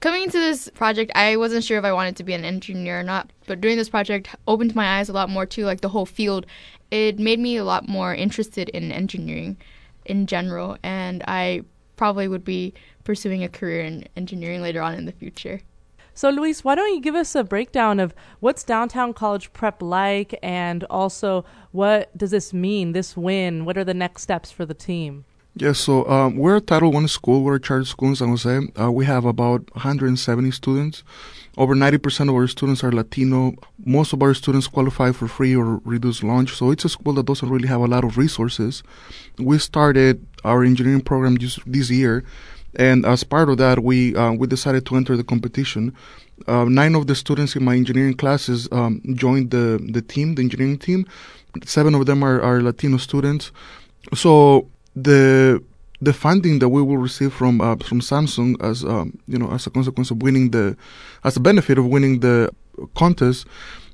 Coming 0.01 0.23
into 0.23 0.41
this 0.41 0.71
project, 0.71 1.13
I 1.15 1.37
wasn't 1.37 1.63
sure 1.63 1.79
if 1.79 1.85
I 1.85 1.93
wanted 1.93 2.17
to 2.17 2.25
be 2.25 2.33
an 2.33 2.43
engineer 2.43 3.01
or 3.01 3.03
not, 3.03 3.31
but 3.47 3.61
doing 3.61 3.77
this 3.77 3.91
project 3.91 4.35
opened 4.49 4.75
my 4.75 4.99
eyes 4.99 5.11
a 5.11 5.13
lot 5.13 5.29
more 5.29 5.45
to 5.45 5.67
like 5.67 5.83
the 5.83 5.91
whole 5.91 6.07
field. 6.07 6.47
It 6.91 7.19
made 7.19 7.39
me 7.39 7.59
a 7.59 7.65
lot 7.65 7.87
more 7.87 8.15
interested 8.15 8.71
in 8.71 8.93
engineering 8.93 9.59
in 10.07 10.27
general, 10.27 10.79
and 10.83 11.23
I 11.29 11.65
probably 11.97 12.29
would 12.29 12.45
be 12.47 12.73
pursuing 13.05 13.45
a 13.45 13.49
career 13.51 13.83
in 13.83 14.09
engineering 14.17 14.63
later 14.63 14.81
on 14.81 14.95
in 14.95 15.05
the 15.05 15.13
future. 15.13 15.61
So, 16.15 16.31
Luis, 16.31 16.65
why 16.65 16.77
don't 16.77 16.95
you 16.95 17.03
give 17.03 17.15
us 17.15 17.35
a 17.35 17.45
breakdown 17.45 18.01
of 18.01 18.15
what's 18.41 18.65
downtown 18.65 19.13
college 19.13 19.53
prep 19.53 19.83
like, 19.83 20.35
and 20.43 20.83
also 20.85 21.45
what 21.73 22.17
does 22.17 22.31
this 22.31 22.55
mean, 22.55 22.93
this 22.93 23.19
win? 23.19 23.67
What 23.67 23.77
are 23.77 23.85
the 23.85 23.93
next 23.93 24.23
steps 24.23 24.51
for 24.51 24.65
the 24.65 24.73
team? 24.73 25.27
Yes, 25.57 25.81
so 25.81 26.09
um, 26.09 26.37
we're 26.37 26.57
a 26.57 26.61
Title 26.61 26.93
One 26.93 27.09
school. 27.09 27.43
We're 27.43 27.57
a 27.57 27.61
charter 27.61 27.85
school 27.85 28.11
in 28.11 28.17
San 28.17 28.29
Jose. 28.29 28.61
Uh, 28.81 28.93
we 28.93 29.05
have 29.05 29.25
about 29.25 29.69
170 29.75 30.53
students. 30.53 31.03
Over 31.59 31.75
90% 31.75 32.29
of 32.29 32.37
our 32.37 32.47
students 32.47 32.85
are 32.85 32.93
Latino. 32.93 33.55
Most 33.85 34.13
of 34.13 34.23
our 34.23 34.33
students 34.33 34.69
qualify 34.69 35.11
for 35.11 35.27
free 35.27 35.57
or 35.57 35.79
reduced 35.85 36.23
lunch. 36.23 36.55
So 36.55 36.71
it's 36.71 36.85
a 36.85 36.89
school 36.89 37.15
that 37.15 37.27
doesn't 37.27 37.51
really 37.51 37.67
have 37.67 37.81
a 37.81 37.87
lot 37.87 38.05
of 38.05 38.17
resources. 38.17 38.85
We 39.39 39.59
started 39.59 40.25
our 40.45 40.63
engineering 40.63 41.01
program 41.01 41.37
just 41.37 41.59
this 41.67 41.91
year, 41.91 42.23
and 42.77 43.05
as 43.05 43.25
part 43.25 43.49
of 43.49 43.59
that, 43.59 43.83
we 43.83 44.15
uh, 44.15 44.33
we 44.33 44.47
decided 44.47 44.87
to 44.87 44.97
enter 44.97 45.17
the 45.17 45.25
competition. 45.25 45.93
Uh, 46.47 46.65
nine 46.67 46.95
of 46.95 47.09
the 47.09 47.17
students 47.17 47.57
in 47.57 47.65
my 47.65 47.75
engineering 47.75 48.15
classes 48.15 48.69
um, 48.71 49.03
joined 49.15 49.51
the 49.51 49.85
the 49.91 50.01
team, 50.01 50.37
the 50.37 50.43
engineering 50.43 50.79
team. 50.79 51.07
Seven 51.65 51.97
of 51.97 52.07
them 52.07 52.23
are, 52.23 52.41
are 52.41 52.63
Latino 52.63 52.99
students. 52.99 53.51
So 54.15 54.69
the 54.95 55.63
the 56.03 56.13
funding 56.13 56.61
that 56.61 56.71
we 56.71 56.81
will 56.81 56.97
receive 56.97 57.33
from 57.33 57.61
uh, 57.61 57.77
from 57.77 58.01
Samsung 58.01 58.61
as 58.63 58.85
um, 58.85 59.19
you 59.27 59.39
know 59.39 59.51
as 59.51 59.67
a 59.67 59.71
consequence 59.71 60.11
of 60.11 60.23
winning 60.23 60.51
the 60.51 60.77
as 61.25 61.37
a 61.37 61.41
benefit 61.41 61.79
of 61.79 61.87
winning 61.87 62.21
the 62.21 62.51
contest 62.95 63.47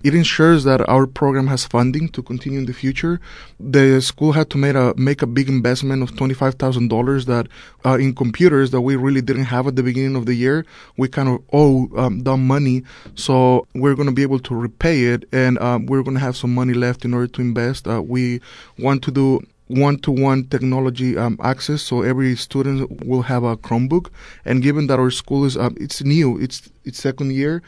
it 0.07 0.15
ensures 0.15 0.63
that 0.63 0.89
our 0.89 1.07
program 1.07 1.47
has 1.49 1.65
funding 1.65 2.09
to 2.11 2.23
continue 2.23 2.61
in 2.61 2.67
the 2.67 2.73
future. 2.73 3.21
The 3.59 4.01
school 4.01 4.33
had 4.33 4.51
to 4.51 4.59
make 4.59 4.77
a 4.77 4.95
make 4.97 5.23
a 5.23 5.27
big 5.27 5.49
investment 5.49 6.03
of 6.03 6.17
twenty 6.17 6.35
five 6.35 6.55
thousand 6.55 6.89
dollars 6.89 7.27
that 7.27 7.49
uh, 7.85 7.95
in 7.95 8.15
computers 8.15 8.71
that 8.71 8.83
we 8.83 8.95
really 8.95 9.21
didn't 9.21 9.47
have 9.47 9.67
at 9.67 9.75
the 9.75 9.83
beginning 9.83 10.15
of 10.15 10.27
the 10.27 10.35
year. 10.35 10.65
We 10.97 11.09
kind 11.09 11.29
of 11.29 11.43
owe 11.53 11.91
um, 11.97 12.21
them 12.21 12.47
money, 12.47 12.85
so 13.15 13.67
we're 13.75 13.95
going 13.95 14.09
to 14.09 14.15
be 14.15 14.23
able 14.23 14.39
to 14.41 14.55
repay 14.55 15.07
it, 15.07 15.29
and 15.33 15.59
um, 15.59 15.87
we're 15.87 16.03
going 16.03 16.15
to 16.15 16.21
have 16.21 16.37
some 16.37 16.55
money 16.55 16.75
left 16.75 17.05
in 17.05 17.13
order 17.13 17.27
to 17.27 17.41
invest. 17.41 17.89
Uh, 17.89 18.03
we 18.03 18.41
want 18.79 19.03
to 19.05 19.11
do 19.11 19.41
one-to-one 19.69 20.45
technology 20.49 21.17
um, 21.17 21.39
access, 21.43 21.83
so 21.83 22.03
every 22.03 22.37
student 22.37 23.05
will 23.05 23.23
have 23.23 23.43
a 23.43 23.57
Chromebook. 23.57 24.11
And 24.45 24.63
given 24.63 24.87
that 24.87 24.99
our 24.99 25.11
school 25.11 25.45
is 25.45 25.57
um, 25.57 25.77
it's 25.81 26.03
new, 26.03 26.39
it's 26.39 26.71
its 26.85 27.01
second 27.01 27.33
year, 27.33 27.63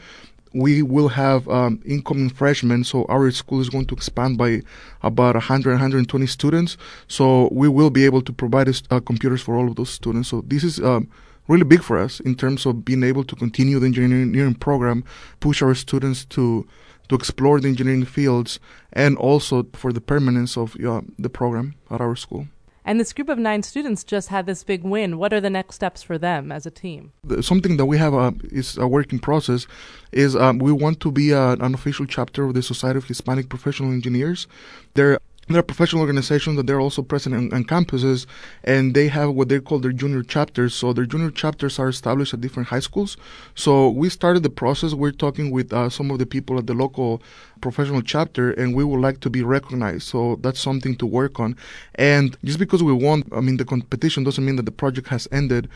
we 0.53 0.81
will 0.81 1.09
have 1.09 1.47
um, 1.49 1.81
incoming 1.85 2.29
freshmen. 2.29 2.83
So 2.83 3.05
our 3.05 3.29
school 3.31 3.59
is 3.61 3.69
going 3.69 3.85
to 3.87 3.95
expand 3.95 4.37
by 4.37 4.61
about 5.03 5.35
100, 5.35 5.71
120 5.71 6.25
students. 6.25 6.77
So 7.07 7.49
we 7.51 7.67
will 7.67 7.89
be 7.89 8.05
able 8.05 8.21
to 8.23 8.33
provide 8.33 8.69
uh, 8.89 8.99
computers 9.01 9.41
for 9.41 9.55
all 9.55 9.67
of 9.67 9.75
those 9.75 9.89
students. 9.89 10.29
So 10.29 10.41
this 10.41 10.63
is 10.63 10.79
um, 10.79 11.09
really 11.47 11.65
big 11.65 11.83
for 11.83 11.97
us 11.97 12.19
in 12.21 12.35
terms 12.35 12.65
of 12.65 12.85
being 12.85 13.03
able 13.03 13.23
to 13.25 13.35
continue 13.35 13.79
the 13.79 13.87
engineering 13.87 14.55
program, 14.55 15.03
push 15.39 15.61
our 15.61 15.75
students 15.75 16.25
to 16.25 16.67
to 17.09 17.15
explore 17.15 17.59
the 17.59 17.67
engineering 17.67 18.05
fields, 18.05 18.59
and 18.93 19.17
also 19.17 19.65
for 19.73 19.91
the 19.91 20.01
permanence 20.01 20.57
of 20.57 20.75
uh, 20.83 21.01
the 21.17 21.29
program 21.29 21.75
at 21.91 21.99
our 22.01 22.15
school. 22.15 22.47
And 22.85 22.99
this 22.99 23.13
group 23.13 23.29
of 23.29 23.37
nine 23.37 23.61
students 23.61 24.03
just 24.03 24.29
had 24.29 24.47
this 24.47 24.63
big 24.63 24.83
win. 24.83 25.19
What 25.19 25.31
are 25.31 25.41
the 25.41 25.49
next 25.49 25.75
steps 25.75 26.01
for 26.01 26.17
them 26.17 26.51
as 26.51 26.65
a 26.65 26.71
team? 26.71 27.11
Something 27.41 27.77
that 27.77 27.85
we 27.85 27.97
have 27.99 28.15
uh, 28.15 28.31
is 28.45 28.77
a 28.77 28.87
working 28.87 29.19
process 29.19 29.67
is 30.11 30.35
um, 30.35 30.57
we 30.57 30.71
want 30.71 30.99
to 31.01 31.11
be 31.11 31.31
uh, 31.31 31.55
an 31.59 31.75
official 31.75 32.07
chapter 32.07 32.45
of 32.45 32.55
the 32.55 32.63
Society 32.63 32.97
of 32.97 33.05
Hispanic 33.05 33.47
Professional 33.47 33.91
Engineers. 33.91 34.47
There 34.95 35.19
there 35.49 35.59
are 35.59 35.63
professional 35.63 36.01
organizations 36.01 36.57
that 36.57 36.67
they're 36.67 36.79
also 36.79 37.01
present 37.01 37.35
on, 37.35 37.51
on, 37.51 37.63
campuses, 37.63 38.27
and 38.63 38.93
they 38.93 39.07
have 39.07 39.31
what 39.31 39.49
they 39.49 39.59
call 39.59 39.79
their 39.79 39.91
junior 39.91 40.21
chapters. 40.21 40.75
So 40.75 40.93
their 40.93 41.05
junior 41.05 41.31
chapters 41.31 41.79
are 41.79 41.89
established 41.89 42.33
at 42.33 42.41
different 42.41 42.69
high 42.69 42.79
schools. 42.79 43.17
So 43.55 43.89
we 43.89 44.09
started 44.09 44.43
the 44.43 44.51
process. 44.51 44.93
We're 44.93 45.11
talking 45.11 45.49
with 45.49 45.73
uh, 45.73 45.89
some 45.89 46.11
of 46.11 46.19
the 46.19 46.27
people 46.27 46.59
at 46.59 46.67
the 46.67 46.75
local 46.75 47.21
professional 47.61 48.01
chapter, 48.01 48.51
and 48.51 48.75
we 48.75 48.83
would 48.83 49.01
like 49.01 49.21
to 49.21 49.29
be 49.29 49.41
recognized. 49.41 50.03
So 50.03 50.37
that's 50.41 50.59
something 50.59 50.95
to 50.97 51.05
work 51.05 51.39
on. 51.39 51.55
And 51.95 52.37
just 52.43 52.59
because 52.59 52.83
we 52.83 52.93
won, 52.93 53.23
I 53.31 53.41
mean, 53.41 53.57
the 53.57 53.65
competition 53.65 54.23
doesn't 54.23 54.45
mean 54.45 54.55
that 54.57 54.65
the 54.65 54.71
project 54.71 55.07
has 55.07 55.27
ended 55.31 55.67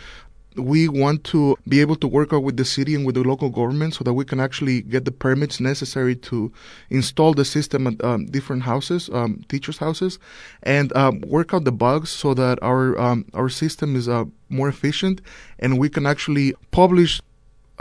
we 0.56 0.88
want 0.88 1.24
to 1.26 1.58
be 1.68 1.82
able 1.82 1.96
to 1.98 2.08
work 2.08 2.34
out 2.34 2.44
with 2.44 2.58
the 2.58 2.66
city 2.66 2.96
and 2.96 3.06
with 3.06 3.16
the 3.16 3.24
local 3.24 3.50
government 3.50 3.94
so 3.94 4.04
that 4.04 4.14
we 4.14 4.26
can 4.26 4.40
actually 4.40 4.82
get 4.82 5.06
the 5.06 5.12
permits 5.12 5.60
necessary 5.60 6.16
to 6.16 6.52
install 6.90 7.34
the 7.34 7.46
system 7.46 7.88
at 7.88 8.04
um, 8.04 8.26
different 8.26 8.64
houses, 8.64 9.10
um, 9.14 9.44
teachers' 9.50 9.78
houses, 9.78 10.20
and 10.64 10.96
um, 10.96 11.22
work 11.22 11.54
out 11.54 11.64
the 11.64 11.72
bugs 11.72 12.10
so 12.10 12.34
that 12.34 12.62
our 12.62 13.00
um, 13.00 13.26
our 13.34 13.50
system 13.50 13.96
is 13.96 14.08
uh, 14.08 14.26
more 14.50 14.70
efficient 14.70 15.22
and 15.60 15.80
we 15.80 15.90
can 15.90 16.06
actually 16.06 16.54
publish 16.72 17.22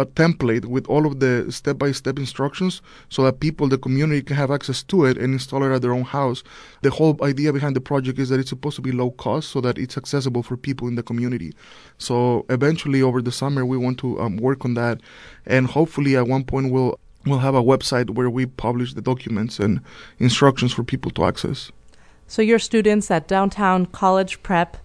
a 0.02 0.06
template 0.06 0.66
with 0.66 0.86
all 0.86 1.06
of 1.06 1.20
the 1.20 1.50
step 1.50 1.78
by 1.78 1.92
step 1.92 2.18
instructions 2.18 2.82
so 3.08 3.24
that 3.24 3.40
people, 3.40 3.68
the 3.68 3.78
community, 3.78 4.22
can 4.22 4.36
have 4.36 4.50
access 4.50 4.82
to 4.84 5.06
it 5.06 5.16
and 5.16 5.32
install 5.32 5.64
it 5.64 5.74
at 5.74 5.82
their 5.82 5.94
own 5.94 6.04
house. 6.04 6.42
The 6.82 6.90
whole 6.90 7.16
idea 7.22 7.52
behind 7.52 7.74
the 7.74 7.80
project 7.80 8.18
is 8.18 8.28
that 8.28 8.40
it's 8.40 8.50
supposed 8.50 8.76
to 8.76 8.82
be 8.82 8.92
low 8.92 9.12
cost 9.12 9.50
so 9.50 9.60
that 9.62 9.78
it's 9.78 9.96
accessible 9.96 10.42
for 10.42 10.56
people 10.56 10.88
in 10.88 10.96
the 10.96 11.02
community. 11.02 11.54
So 11.98 12.44
eventually, 12.50 13.00
over 13.00 13.22
the 13.22 13.32
summer, 13.32 13.64
we 13.64 13.78
want 13.78 13.98
to 14.00 14.20
um, 14.20 14.36
work 14.36 14.64
on 14.64 14.74
that, 14.74 15.00
and 15.46 15.66
hopefully, 15.66 16.16
at 16.16 16.26
one 16.26 16.44
point, 16.44 16.72
we'll 16.72 16.98
we'll 17.26 17.38
have 17.38 17.54
a 17.54 17.62
website 17.62 18.10
where 18.10 18.28
we 18.28 18.46
publish 18.46 18.94
the 18.94 19.00
documents 19.00 19.58
and 19.60 19.80
instructions 20.18 20.72
for 20.72 20.82
people 20.82 21.10
to 21.12 21.24
access. 21.24 21.70
So 22.26 22.42
your 22.42 22.58
students 22.58 23.10
at 23.10 23.28
Downtown 23.28 23.86
College 23.86 24.42
Prep 24.42 24.76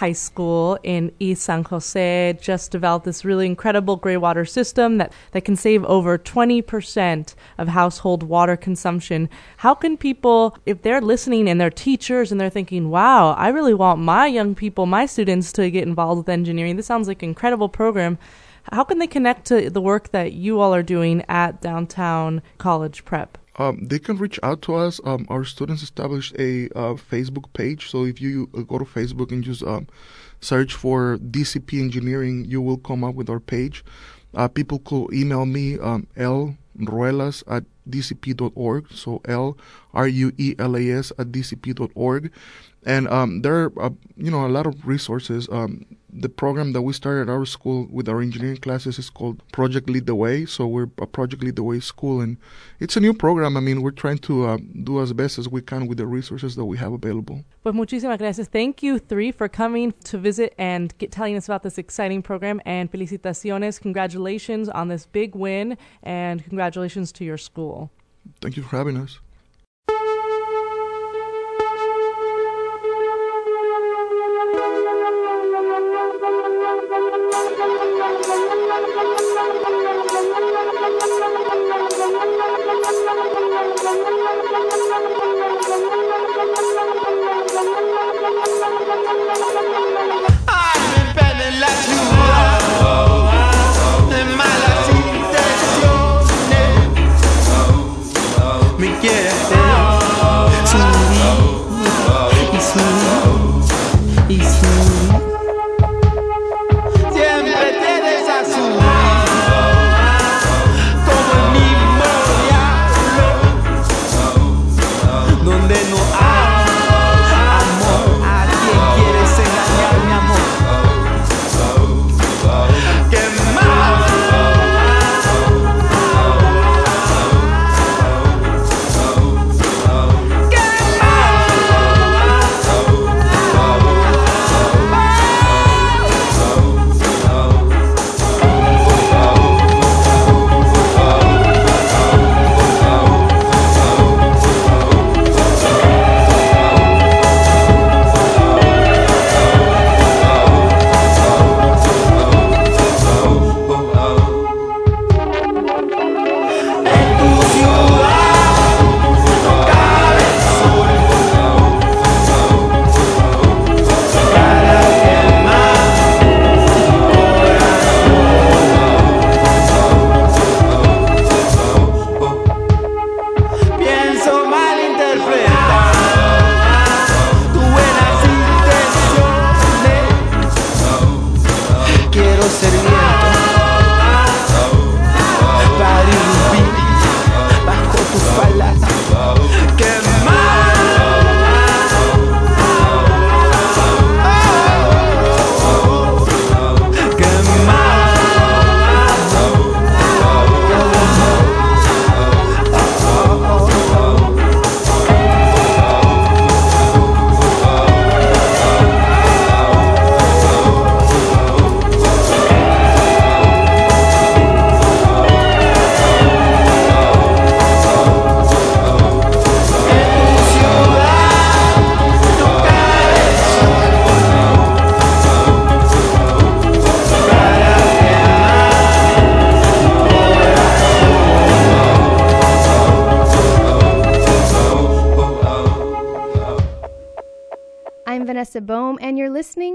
High 0.00 0.12
School 0.12 0.78
in 0.82 1.12
East 1.18 1.42
San 1.42 1.62
Jose 1.64 2.38
just 2.40 2.70
developed 2.70 3.04
this 3.04 3.22
really 3.22 3.44
incredible 3.44 3.96
gray 3.96 4.16
water 4.16 4.46
system 4.46 4.96
that, 4.96 5.12
that 5.32 5.44
can 5.44 5.56
save 5.56 5.84
over 5.84 6.16
20% 6.16 7.34
of 7.58 7.68
household 7.68 8.22
water 8.22 8.56
consumption. 8.56 9.28
How 9.58 9.74
can 9.74 9.98
people, 9.98 10.56
if 10.64 10.80
they're 10.80 11.02
listening 11.02 11.50
and 11.50 11.60
they're 11.60 11.68
teachers 11.68 12.32
and 12.32 12.40
they're 12.40 12.48
thinking, 12.48 12.88
wow, 12.88 13.32
I 13.32 13.48
really 13.48 13.74
want 13.74 14.00
my 14.00 14.26
young 14.26 14.54
people, 14.54 14.86
my 14.86 15.04
students 15.04 15.52
to 15.52 15.70
get 15.70 15.86
involved 15.86 16.20
with 16.20 16.30
engineering, 16.30 16.76
this 16.76 16.86
sounds 16.86 17.06
like 17.06 17.22
an 17.22 17.28
incredible 17.28 17.68
program. 17.68 18.16
How 18.72 18.84
can 18.84 19.00
they 19.00 19.06
connect 19.06 19.44
to 19.48 19.68
the 19.68 19.82
work 19.82 20.12
that 20.12 20.32
you 20.32 20.60
all 20.60 20.74
are 20.74 20.82
doing 20.82 21.26
at 21.28 21.60
Downtown 21.60 22.40
College 22.56 23.04
Prep? 23.04 23.36
Um, 23.56 23.86
they 23.86 23.98
can 23.98 24.16
reach 24.16 24.38
out 24.42 24.62
to 24.62 24.74
us. 24.74 25.00
Um, 25.04 25.26
our 25.28 25.44
students 25.44 25.82
established 25.82 26.34
a 26.38 26.66
uh, 26.68 26.94
Facebook 26.94 27.52
page. 27.52 27.90
So 27.90 28.04
if 28.04 28.20
you 28.20 28.48
uh, 28.56 28.62
go 28.62 28.78
to 28.78 28.84
Facebook 28.84 29.32
and 29.32 29.42
just 29.42 29.62
um, 29.62 29.86
search 30.40 30.74
for 30.74 31.18
DCP 31.18 31.80
Engineering, 31.80 32.44
you 32.46 32.62
will 32.62 32.78
come 32.78 33.04
up 33.04 33.14
with 33.14 33.28
our 33.28 33.40
page. 33.40 33.84
Uh, 34.34 34.48
people 34.48 34.78
could 34.78 35.12
email 35.12 35.44
me 35.46 35.78
um, 35.78 36.06
L 36.16 36.56
Ruelas 36.78 37.42
at 37.48 37.64
dcp.org. 37.88 38.92
So 38.92 39.20
L 39.26 39.58
R 39.92 40.08
U 40.08 40.32
E 40.38 40.54
L 40.58 40.76
A 40.76 40.90
S 40.90 41.12
at 41.18 41.28
dcp.org. 41.28 42.30
And 42.84 43.08
um, 43.08 43.42
there 43.42 43.64
are, 43.64 43.72
uh, 43.80 43.90
you 44.16 44.30
know, 44.30 44.46
a 44.46 44.48
lot 44.48 44.66
of 44.66 44.86
resources. 44.86 45.48
Um, 45.50 45.84
the 46.12 46.28
program 46.28 46.72
that 46.72 46.82
we 46.82 46.92
started 46.92 47.22
at 47.22 47.28
our 47.28 47.44
school 47.44 47.86
with 47.90 48.08
our 48.08 48.20
engineering 48.20 48.56
classes 48.56 48.98
is 48.98 49.10
called 49.10 49.42
Project 49.52 49.88
Lead 49.88 50.06
the 50.06 50.14
Way. 50.14 50.44
So 50.46 50.66
we're 50.66 50.88
a 50.98 51.06
Project 51.06 51.42
Lead 51.42 51.56
the 51.56 51.62
Way 51.62 51.80
school, 51.80 52.20
and 52.20 52.36
it's 52.80 52.96
a 52.96 53.00
new 53.00 53.14
program. 53.14 53.56
I 53.56 53.60
mean, 53.60 53.82
we're 53.82 53.90
trying 53.90 54.18
to 54.18 54.46
uh, 54.46 54.58
do 54.82 55.00
as 55.00 55.12
best 55.12 55.38
as 55.38 55.48
we 55.48 55.62
can 55.62 55.86
with 55.86 55.98
the 55.98 56.06
resources 56.06 56.56
that 56.56 56.64
we 56.64 56.78
have 56.78 56.92
available. 56.92 57.44
Pues 57.62 57.74
muchísimas 57.74 58.18
gracias. 58.18 58.48
Thank 58.48 58.82
you 58.82 58.98
three 58.98 59.30
for 59.30 59.48
coming 59.48 59.92
to 60.04 60.18
visit 60.18 60.54
and 60.58 60.96
get, 60.98 61.12
telling 61.12 61.36
us 61.36 61.46
about 61.46 61.62
this 61.62 61.78
exciting 61.78 62.22
program. 62.22 62.60
And 62.64 62.90
felicitaciones, 62.90 63.80
congratulations 63.80 64.68
on 64.68 64.88
this 64.88 65.06
big 65.06 65.34
win, 65.34 65.76
and 66.02 66.42
congratulations 66.42 67.12
to 67.12 67.24
your 67.24 67.38
school. 67.38 67.90
Thank 68.40 68.56
you 68.56 68.62
for 68.62 68.76
having 68.76 68.96
us. 68.96 69.20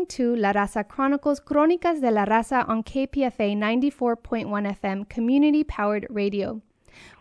Listening 0.06 0.36
to 0.36 0.40
La 0.40 0.54
Raza 0.54 0.88
Chronicles 0.88 1.40
Crónicas 1.40 2.00
de 2.00 2.12
la 2.12 2.26
Raza 2.26 2.64
on 2.70 2.84
KPFA 2.84 3.58
94.1 3.58 4.46
FM 4.80 5.10
community 5.10 5.64
powered 5.64 6.06
radio. 6.12 6.62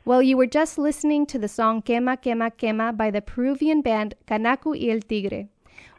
Well, 0.04 0.20
you 0.20 0.36
were 0.36 0.46
just 0.46 0.76
listening 0.76 1.24
to 1.26 1.38
the 1.38 1.48
song 1.48 1.80
Quema, 1.80 2.18
Quema, 2.22 2.50
Quema 2.58 2.94
by 2.94 3.10
the 3.10 3.22
Peruvian 3.22 3.80
band 3.80 4.16
Kanaku 4.26 4.78
y 4.78 4.92
el 4.92 5.00
Tigre. 5.00 5.48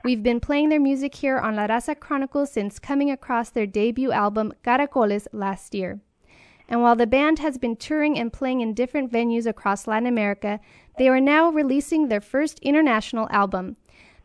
We've 0.03 0.21
been 0.21 0.39
playing 0.39 0.69
their 0.69 0.79
music 0.79 1.15
here 1.15 1.39
on 1.39 1.55
La 1.55 1.65
Raza 1.65 1.99
Chronicles 1.99 2.51
since 2.51 2.77
coming 2.77 3.09
across 3.09 3.49
their 3.49 3.65
debut 3.65 4.11
album 4.11 4.53
Caracoles 4.63 5.25
last 5.31 5.73
year. 5.73 6.01
And 6.69 6.83
while 6.83 6.95
the 6.95 7.07
band 7.07 7.39
has 7.39 7.57
been 7.57 7.77
touring 7.77 8.19
and 8.19 8.31
playing 8.31 8.61
in 8.61 8.75
different 8.75 9.11
venues 9.11 9.47
across 9.47 9.87
Latin 9.87 10.07
America, 10.07 10.59
they 10.99 11.07
are 11.07 11.21
now 11.21 11.49
releasing 11.49 12.09
their 12.09 12.21
first 12.21 12.59
international 12.59 13.27
album. 13.31 13.77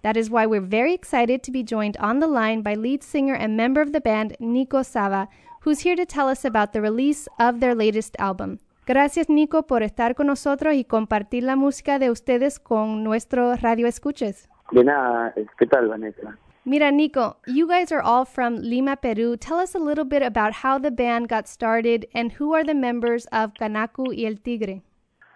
That 0.02 0.16
is 0.16 0.30
why 0.30 0.46
we're 0.46 0.60
very 0.60 0.94
excited 0.94 1.42
to 1.42 1.50
be 1.50 1.62
joined 1.62 1.96
on 1.98 2.20
the 2.20 2.26
line 2.26 2.62
by 2.62 2.74
lead 2.74 3.02
singer 3.02 3.34
and 3.34 3.56
member 3.56 3.82
of 3.82 3.92
the 3.92 4.00
band, 4.00 4.36
Nico 4.40 4.82
Saba, 4.82 5.28
who's 5.60 5.80
here 5.80 5.96
to 5.96 6.06
tell 6.06 6.28
us 6.28 6.44
about 6.44 6.72
the 6.72 6.80
release 6.80 7.28
of 7.38 7.60
their 7.60 7.74
latest 7.74 8.16
album. 8.18 8.60
Gracias, 8.86 9.28
Nico, 9.28 9.62
por 9.62 9.82
estar 9.82 10.14
con 10.14 10.26
nosotros 10.26 10.74
y 10.74 10.84
compartir 10.84 11.42
la 11.44 11.54
música 11.54 11.98
de 11.98 12.10
ustedes 12.10 12.58
con 12.58 13.04
nuestro 13.04 13.54
radio 13.56 13.86
escuches. 13.86 14.48
De 14.72 14.82
nada, 14.82 15.32
eh, 15.36 15.46
¿qué 15.58 15.66
tal, 15.66 15.88
Vanessa? 15.88 16.38
Mira, 16.64 16.90
Nico, 16.90 17.36
you 17.46 17.66
guys 17.66 17.92
are 17.92 18.02
all 18.02 18.24
from 18.24 18.56
Lima, 18.56 18.96
Peru. 18.96 19.36
Tell 19.36 19.58
us 19.58 19.74
a 19.74 19.78
little 19.78 20.04
bit 20.04 20.22
about 20.22 20.52
how 20.52 20.78
the 20.78 20.90
band 20.90 21.28
got 21.28 21.46
started 21.46 22.06
and 22.14 22.32
who 22.32 22.54
are 22.54 22.64
the 22.64 22.74
members 22.74 23.26
of 23.32 23.52
Kanaku 23.54 24.14
y 24.14 24.24
el 24.26 24.36
Tigre. 24.36 24.82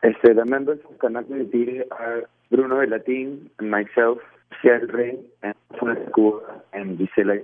Este, 0.02 0.34
the 0.34 0.44
members 0.44 0.80
of 0.88 0.98
Kanaku 0.98 1.34
y 1.34 1.40
el 1.40 1.50
Tigre 1.50 1.84
are 1.90 2.24
Bruno 2.50 2.76
Bellatin 2.76 3.50
and 3.58 3.70
myself, 3.70 4.18
Rey, 4.64 5.18
and 5.42 5.54
Cuba, 6.14 6.62
and 6.72 6.98
Gisela. 6.98 7.38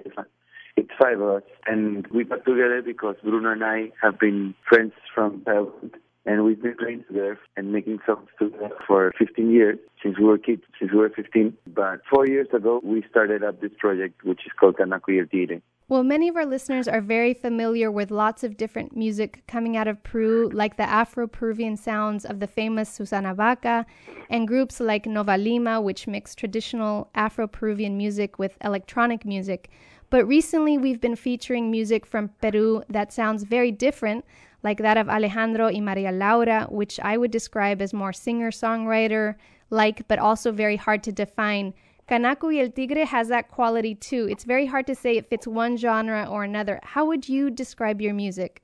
It's 0.76 0.90
five 0.98 1.20
of 1.20 1.28
us, 1.36 1.42
and 1.66 2.06
we 2.08 2.24
got 2.24 2.44
together 2.46 2.80
because 2.84 3.16
Bruno 3.22 3.52
and 3.52 3.62
I 3.62 3.90
have 4.00 4.18
been 4.18 4.54
friends 4.66 4.92
from 5.14 5.42
childhood, 5.44 5.96
and 6.24 6.44
we've 6.44 6.62
been 6.62 6.76
playing 6.76 7.04
together 7.06 7.38
and 7.56 7.72
making 7.72 7.98
songs 8.06 8.28
together 8.38 8.70
for 8.86 9.12
15 9.18 9.50
years 9.50 9.78
since 10.02 10.18
we 10.18 10.24
were 10.24 10.38
kids, 10.38 10.62
since 10.78 10.92
we 10.92 10.98
were 10.98 11.10
15. 11.10 11.54
But 11.66 12.00
four 12.08 12.26
years 12.26 12.48
ago, 12.54 12.80
we 12.82 13.04
started 13.10 13.44
up 13.44 13.60
this 13.60 13.72
project, 13.78 14.24
which 14.24 14.46
is 14.46 14.52
called 14.58 14.76
Kanaku 14.76 15.08
y 15.08 15.18
el 15.18 15.26
Tigre. 15.26 15.60
Well, 15.90 16.04
many 16.04 16.28
of 16.28 16.36
our 16.36 16.46
listeners 16.46 16.86
are 16.86 17.00
very 17.00 17.34
familiar 17.34 17.90
with 17.90 18.12
lots 18.12 18.44
of 18.44 18.56
different 18.56 18.96
music 18.96 19.42
coming 19.48 19.76
out 19.76 19.88
of 19.88 20.04
Peru, 20.04 20.48
like 20.54 20.76
the 20.76 20.88
Afro 20.88 21.26
Peruvian 21.26 21.76
sounds 21.76 22.24
of 22.24 22.38
the 22.38 22.46
famous 22.46 22.88
Susana 22.88 23.34
Baca, 23.34 23.84
and 24.28 24.46
groups 24.46 24.78
like 24.78 25.06
Nova 25.06 25.36
Lima, 25.36 25.80
which 25.80 26.06
mix 26.06 26.36
traditional 26.36 27.10
Afro 27.16 27.48
Peruvian 27.48 27.96
music 27.96 28.38
with 28.38 28.56
electronic 28.62 29.24
music. 29.24 29.68
But 30.10 30.28
recently, 30.28 30.78
we've 30.78 31.00
been 31.00 31.16
featuring 31.16 31.72
music 31.72 32.06
from 32.06 32.30
Peru 32.40 32.84
that 32.88 33.12
sounds 33.12 33.42
very 33.42 33.72
different, 33.72 34.24
like 34.62 34.78
that 34.78 34.96
of 34.96 35.08
Alejandro 35.08 35.72
y 35.72 35.80
Maria 35.80 36.12
Laura, 36.12 36.68
which 36.70 37.00
I 37.00 37.16
would 37.16 37.32
describe 37.32 37.82
as 37.82 37.92
more 37.92 38.12
singer 38.12 38.52
songwriter 38.52 39.34
like, 39.70 40.06
but 40.06 40.20
also 40.20 40.52
very 40.52 40.76
hard 40.76 41.02
to 41.04 41.12
define. 41.12 41.74
Kanaku 42.10 42.52
y 42.52 42.58
el 42.58 42.72
Tigre 42.72 43.04
has 43.04 43.28
that 43.28 43.46
quality 43.46 43.94
too. 43.94 44.26
It's 44.28 44.42
very 44.42 44.66
hard 44.66 44.84
to 44.88 44.96
say 44.96 45.16
it 45.16 45.30
fits 45.30 45.46
one 45.46 45.76
genre 45.76 46.26
or 46.28 46.42
another. 46.42 46.80
How 46.82 47.04
would 47.04 47.28
you 47.28 47.50
describe 47.50 48.00
your 48.00 48.14
music? 48.14 48.62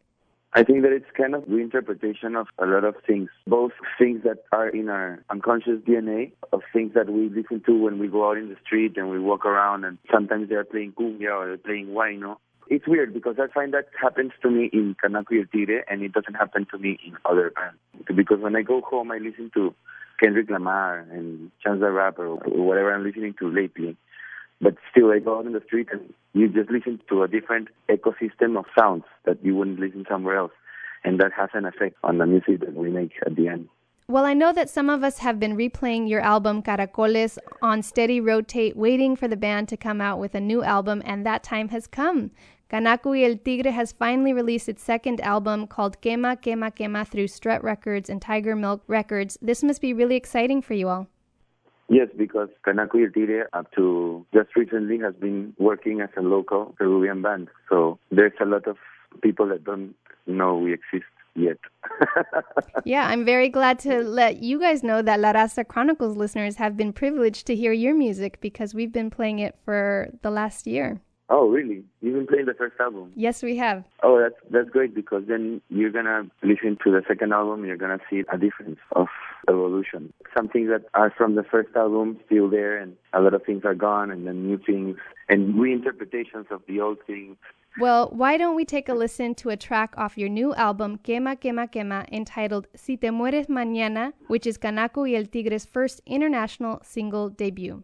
I 0.52 0.64
think 0.64 0.82
that 0.82 0.90
it's 0.90 1.06
kind 1.16 1.32
of 1.32 1.44
reinterpretation 1.44 2.34
of 2.34 2.48
a 2.58 2.66
lot 2.66 2.82
of 2.82 2.96
things, 3.06 3.28
both 3.46 3.70
things 3.98 4.24
that 4.24 4.38
are 4.50 4.68
in 4.68 4.88
our 4.88 5.22
unconscious 5.30 5.78
DNA, 5.86 6.32
of 6.52 6.62
things 6.72 6.94
that 6.94 7.08
we 7.08 7.28
listen 7.28 7.62
to 7.66 7.84
when 7.84 8.00
we 8.00 8.08
go 8.08 8.28
out 8.28 8.36
in 8.36 8.48
the 8.48 8.56
street 8.64 8.96
and 8.96 9.10
we 9.10 9.20
walk 9.20 9.46
around, 9.46 9.84
and 9.84 9.98
sometimes 10.12 10.48
they're 10.48 10.64
playing 10.64 10.94
cumbia 10.98 11.32
or 11.32 11.46
they're 11.46 11.56
playing 11.56 11.86
huayno. 11.86 12.38
It's 12.68 12.88
weird 12.88 13.14
because 13.14 13.36
I 13.38 13.46
find 13.46 13.72
that 13.74 13.86
happens 14.00 14.32
to 14.42 14.50
me 14.50 14.70
in 14.72 14.96
Kanaku 15.00 15.32
y 15.32 15.38
el 15.38 15.46
Tigre, 15.52 15.84
and 15.88 16.02
it 16.02 16.12
doesn't 16.12 16.34
happen 16.34 16.66
to 16.72 16.78
me 16.78 16.98
in 17.06 17.16
other 17.24 17.52
bands. 17.54 17.78
Because 18.12 18.40
when 18.40 18.56
I 18.56 18.62
go 18.62 18.80
home, 18.80 19.12
I 19.12 19.18
listen 19.18 19.52
to 19.54 19.72
Kendrick 20.18 20.50
Lamar 20.50 21.06
and 21.10 21.50
Chance 21.62 21.80
the 21.80 21.90
Rapper 21.90 22.26
or 22.26 22.36
whatever 22.36 22.92
I'm 22.94 23.04
listening 23.04 23.34
to 23.38 23.48
lately. 23.48 23.96
But 24.60 24.76
still, 24.90 25.10
I 25.10 25.18
go 25.18 25.38
out 25.38 25.46
in 25.46 25.52
the 25.52 25.62
street 25.66 25.88
and 25.92 26.12
you 26.32 26.48
just 26.48 26.70
listen 26.70 27.00
to 27.08 27.22
a 27.22 27.28
different 27.28 27.68
ecosystem 27.90 28.58
of 28.58 28.64
sounds 28.78 29.04
that 29.24 29.44
you 29.44 29.54
wouldn't 29.54 29.78
listen 29.78 30.06
somewhere 30.08 30.36
else. 30.36 30.52
And 31.04 31.20
that 31.20 31.32
has 31.36 31.50
an 31.52 31.66
effect 31.66 31.96
on 32.02 32.18
the 32.18 32.26
music 32.26 32.60
that 32.60 32.74
we 32.74 32.90
make 32.90 33.12
at 33.24 33.36
the 33.36 33.48
end. 33.48 33.68
Well, 34.08 34.24
I 34.24 34.34
know 34.34 34.52
that 34.52 34.70
some 34.70 34.88
of 34.88 35.02
us 35.02 35.18
have 35.18 35.40
been 35.40 35.56
replaying 35.56 36.08
your 36.08 36.20
album 36.20 36.62
Caracoles 36.62 37.38
on 37.60 37.82
steady 37.82 38.20
rotate, 38.20 38.76
waiting 38.76 39.16
for 39.16 39.26
the 39.26 39.36
band 39.36 39.68
to 39.70 39.76
come 39.76 40.00
out 40.00 40.20
with 40.20 40.36
a 40.36 40.40
new 40.40 40.62
album, 40.62 41.02
and 41.04 41.26
that 41.26 41.42
time 41.42 41.70
has 41.70 41.88
come. 41.88 42.30
Kanaku 42.68 43.16
y 43.16 43.24
el 43.24 43.36
Tigre 43.36 43.70
has 43.70 43.92
finally 43.92 44.32
released 44.32 44.68
its 44.68 44.82
second 44.82 45.20
album 45.20 45.68
called 45.68 46.00
Quema, 46.00 46.36
Quema, 46.36 46.74
Quema 46.74 47.06
through 47.06 47.28
Strut 47.28 47.62
Records 47.62 48.10
and 48.10 48.20
Tiger 48.20 48.56
Milk 48.56 48.82
Records. 48.88 49.38
This 49.40 49.62
must 49.62 49.80
be 49.80 49.92
really 49.92 50.16
exciting 50.16 50.60
for 50.60 50.74
you 50.74 50.88
all. 50.88 51.06
Yes, 51.88 52.08
because 52.16 52.48
Kanaku 52.66 52.94
y 52.94 53.04
el 53.04 53.12
Tigre, 53.12 53.46
up 53.52 53.70
to 53.76 54.26
just 54.34 54.56
recently, 54.56 54.98
has 54.98 55.14
been 55.14 55.54
working 55.58 56.00
as 56.00 56.10
a 56.16 56.20
local 56.20 56.74
Peruvian 56.76 57.22
band. 57.22 57.48
So 57.68 58.00
there's 58.10 58.32
a 58.40 58.44
lot 58.44 58.66
of 58.66 58.76
people 59.22 59.46
that 59.48 59.62
don't 59.62 59.94
know 60.26 60.56
we 60.56 60.72
exist 60.72 61.06
yet. 61.36 61.58
yeah, 62.84 63.06
I'm 63.06 63.24
very 63.24 63.48
glad 63.48 63.78
to 63.80 64.02
let 64.02 64.42
you 64.42 64.58
guys 64.58 64.82
know 64.82 65.02
that 65.02 65.20
La 65.20 65.32
Raza 65.32 65.66
Chronicles 65.66 66.16
listeners 66.16 66.56
have 66.56 66.76
been 66.76 66.92
privileged 66.92 67.46
to 67.46 67.54
hear 67.54 67.72
your 67.72 67.94
music 67.94 68.40
because 68.40 68.74
we've 68.74 68.92
been 68.92 69.10
playing 69.10 69.38
it 69.38 69.56
for 69.64 70.10
the 70.22 70.30
last 70.30 70.66
year. 70.66 71.00
Oh, 71.28 71.48
really? 71.48 71.82
You've 72.00 72.14
been 72.14 72.26
playing 72.26 72.46
the 72.46 72.54
first 72.54 72.76
album? 72.78 73.12
Yes, 73.16 73.42
we 73.42 73.56
have. 73.56 73.84
Oh, 74.02 74.20
that's 74.20 74.36
that's 74.50 74.70
great 74.70 74.94
because 74.94 75.24
then 75.26 75.60
you're 75.68 75.90
gonna 75.90 76.30
listen 76.44 76.78
to 76.84 76.92
the 76.92 77.02
second 77.08 77.32
album. 77.32 77.64
You're 77.64 77.76
gonna 77.76 77.98
see 78.08 78.22
a 78.32 78.38
difference 78.38 78.78
of 78.92 79.08
evolution. 79.48 80.12
Some 80.36 80.48
things 80.48 80.68
that 80.68 80.84
are 80.94 81.12
from 81.16 81.34
the 81.34 81.42
first 81.42 81.74
album 81.74 82.18
still 82.26 82.48
there, 82.48 82.78
and 82.78 82.96
a 83.12 83.20
lot 83.20 83.34
of 83.34 83.42
things 83.44 83.64
are 83.64 83.74
gone, 83.74 84.10
and 84.12 84.24
then 84.26 84.46
new 84.46 84.58
things 84.58 84.96
and 85.28 85.54
reinterpretations 85.54 86.50
of 86.52 86.62
the 86.68 86.80
old 86.80 86.98
things. 87.06 87.36
Well, 87.78 88.08
why 88.10 88.36
don't 88.38 88.54
we 88.54 88.64
take 88.64 88.88
a 88.88 88.94
listen 88.94 89.34
to 89.36 89.50
a 89.50 89.56
track 89.56 89.94
off 89.98 90.16
your 90.16 90.28
new 90.28 90.54
album, 90.54 90.98
Quema, 91.04 91.36
Quema, 91.38 91.70
Quema, 91.70 92.08
entitled 92.10 92.68
Si 92.74 92.96
Te 92.96 93.08
Mueres 93.08 93.48
Mañana, 93.48 94.12
which 94.28 94.46
is 94.46 94.56
Kanaku 94.56 95.10
y 95.10 95.16
el 95.16 95.26
Tigre's 95.26 95.66
first 95.66 96.00
international 96.06 96.80
single 96.82 97.28
debut. 97.28 97.82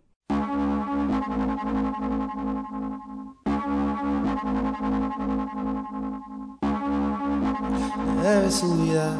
Debe 8.22 8.51
su 8.51 8.74
vida 8.76 9.12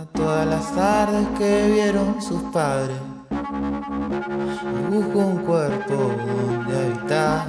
a 0.00 0.04
todas 0.12 0.46
las 0.46 0.72
tardes 0.72 1.26
que 1.38 1.70
vieron 1.72 2.20
sus 2.20 2.42
padres. 2.52 2.96
Busco 4.90 5.18
un 5.18 5.38
cuerpo 5.38 5.94
donde 5.94 6.78
habitar. 6.78 7.46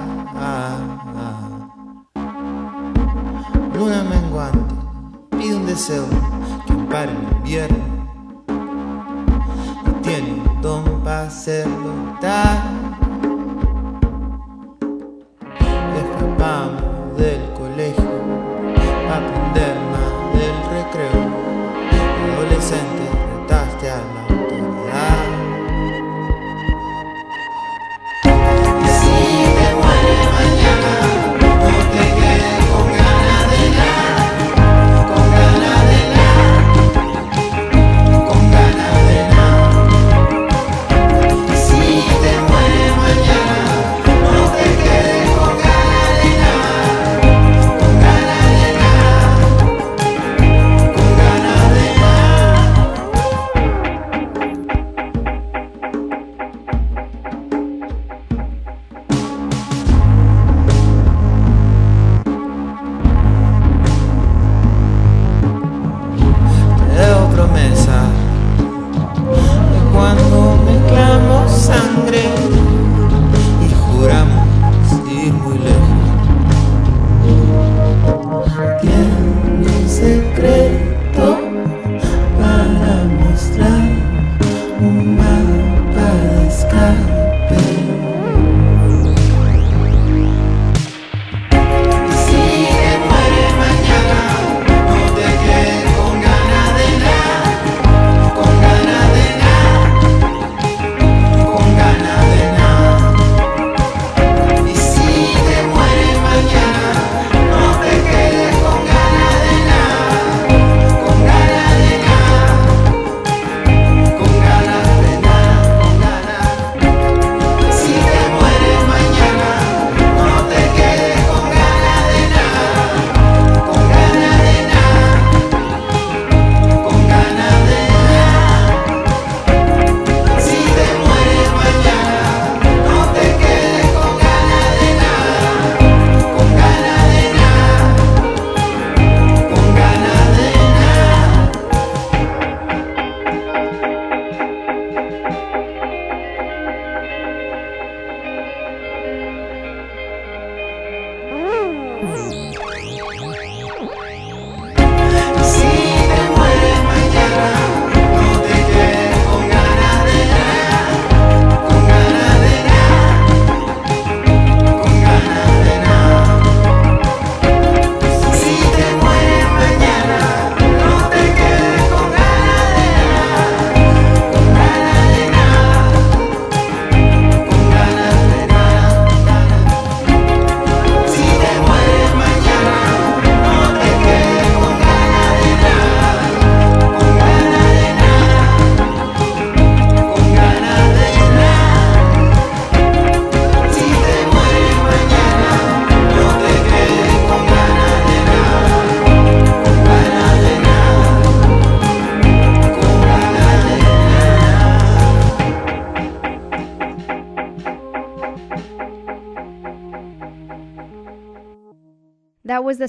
Luna 3.74 4.04
menguante, 4.04 4.74
pide 5.30 5.56
un 5.56 5.66
deseo 5.66 6.04
que 6.66 6.72
ampare 6.72 7.12
el 7.12 7.36
invierno. 7.38 7.84
Y 9.86 10.02
tiene 10.02 10.32
un 10.32 10.60
don 10.62 10.84
para 11.02 11.22
hacerlo 11.22 11.92
tal. 12.20 12.58
Y 15.60 15.98
escapamos 15.98 16.89
del 17.20 17.49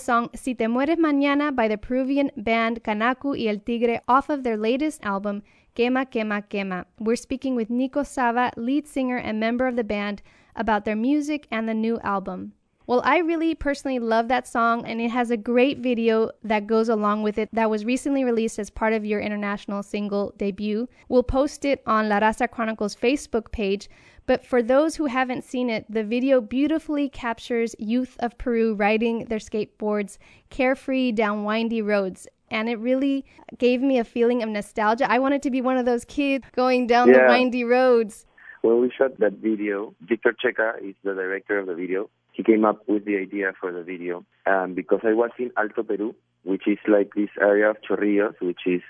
song 0.01 0.29
Si 0.33 0.55
Te 0.55 0.65
Mueres 0.65 0.97
Mañana 0.97 1.55
by 1.55 1.67
the 1.67 1.77
Peruvian 1.77 2.31
band 2.35 2.83
Kanaku 2.83 3.37
y 3.37 3.47
El 3.47 3.59
Tigre 3.59 4.01
off 4.07 4.29
of 4.29 4.43
their 4.43 4.57
latest 4.57 5.05
album, 5.05 5.43
Quema 5.75 6.09
Quema 6.09 6.43
Quema. 6.49 6.85
We're 6.99 7.15
speaking 7.15 7.55
with 7.55 7.69
Nico 7.69 8.01
Saba, 8.01 8.51
lead 8.57 8.87
singer 8.87 9.17
and 9.17 9.39
member 9.39 9.67
of 9.67 9.75
the 9.75 9.83
band, 9.83 10.23
about 10.55 10.85
their 10.85 10.95
music 10.95 11.47
and 11.51 11.69
the 11.69 11.75
new 11.75 11.99
album. 11.99 12.53
Well, 12.87 13.01
I 13.05 13.19
really 13.19 13.53
personally 13.55 13.99
love 13.99 14.27
that 14.29 14.47
song, 14.47 14.85
and 14.85 14.99
it 14.99 15.11
has 15.11 15.29
a 15.29 15.37
great 15.37 15.77
video 15.77 16.31
that 16.43 16.67
goes 16.67 16.89
along 16.89 17.21
with 17.21 17.37
it 17.37 17.47
that 17.53 17.69
was 17.69 17.85
recently 17.85 18.23
released 18.23 18.57
as 18.57 18.69
part 18.69 18.93
of 18.93 19.05
your 19.05 19.21
international 19.21 19.83
single 19.83 20.33
debut. 20.35 20.89
We'll 21.07 21.23
post 21.23 21.63
it 21.63 21.83
on 21.85 22.09
La 22.09 22.19
Raza 22.19 22.49
Chronicles 22.49 22.95
Facebook 22.95 23.51
page. 23.51 23.87
But 24.25 24.45
for 24.45 24.61
those 24.61 24.95
who 24.95 25.07
haven't 25.07 25.43
seen 25.43 25.69
it, 25.69 25.85
the 25.89 26.03
video 26.03 26.41
beautifully 26.41 27.09
captures 27.09 27.75
youth 27.79 28.15
of 28.19 28.37
Peru 28.37 28.75
riding 28.75 29.25
their 29.25 29.39
skateboards 29.39 30.17
carefree 30.49 31.11
down 31.11 31.43
windy 31.43 31.81
roads. 31.81 32.27
And 32.49 32.69
it 32.69 32.79
really 32.79 33.25
gave 33.57 33.81
me 33.81 33.97
a 33.97 34.03
feeling 34.03 34.43
of 34.43 34.49
nostalgia. 34.49 35.09
I 35.09 35.19
wanted 35.19 35.41
to 35.43 35.51
be 35.51 35.61
one 35.61 35.77
of 35.77 35.85
those 35.85 36.05
kids 36.05 36.45
going 36.55 36.87
down 36.87 37.11
the 37.11 37.25
windy 37.27 37.63
roads. 37.63 38.25
When 38.61 38.79
we 38.79 38.91
shot 38.95 39.17
that 39.19 39.33
video, 39.33 39.95
Victor 40.01 40.35
Checa 40.43 40.81
is 40.87 40.95
the 41.03 41.13
director 41.13 41.57
of 41.57 41.67
the 41.67 41.73
video. 41.73 42.09
He 42.33 42.43
came 42.43 42.63
up 42.63 42.87
with 42.87 43.05
the 43.05 43.17
idea 43.17 43.53
for 43.59 43.71
the 43.71 43.83
video 43.83 44.23
um, 44.45 44.75
because 44.75 44.99
I 45.03 45.13
was 45.13 45.31
in 45.39 45.51
Alto 45.57 45.83
Peru, 45.83 46.13
which 46.43 46.67
is 46.67 46.77
like 46.87 47.13
this 47.15 47.29
area 47.41 47.71
of 47.71 47.77
Chorrillos, 47.81 48.35
which 48.39 48.61
is 48.65 48.81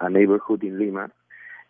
a 0.00 0.10
neighborhood 0.10 0.62
in 0.62 0.78
Lima. 0.78 1.10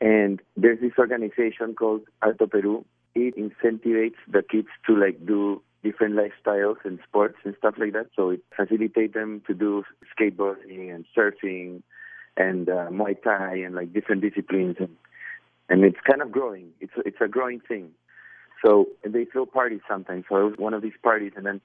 And 0.00 0.42
there's 0.56 0.80
this 0.80 0.92
organization 0.98 1.74
called 1.74 2.02
Alto 2.22 2.46
Peru. 2.46 2.84
It 3.16 3.34
incentivates 3.36 4.20
the 4.30 4.42
kids 4.42 4.68
to 4.86 4.94
like 4.94 5.24
do 5.24 5.62
different 5.82 6.16
lifestyles 6.16 6.76
and 6.84 6.98
sports 7.08 7.38
and 7.44 7.54
stuff 7.56 7.76
like 7.78 7.94
that. 7.94 8.08
So 8.14 8.28
it 8.28 8.40
facilitates 8.54 9.14
them 9.14 9.40
to 9.46 9.54
do 9.54 9.84
skateboarding 10.12 10.94
and 10.94 11.06
surfing 11.16 11.82
and 12.36 12.68
uh, 12.68 12.88
Muay 12.90 13.16
Thai 13.22 13.54
and 13.64 13.74
like 13.74 13.94
different 13.94 14.20
disciplines 14.20 14.76
and 14.78 14.94
and 15.70 15.82
it's 15.82 15.96
kind 16.08 16.20
of 16.20 16.30
growing. 16.30 16.68
It's 16.78 16.92
it's 17.06 17.16
a 17.22 17.28
growing 17.28 17.60
thing. 17.60 17.92
So 18.62 18.86
they 19.02 19.24
throw 19.24 19.46
parties 19.46 19.80
sometimes. 19.88 20.24
So 20.28 20.36
I 20.36 20.42
was 20.42 20.54
one 20.58 20.74
of 20.74 20.82
these 20.82 20.98
parties, 21.02 21.32
and 21.36 21.46
then 21.46 21.60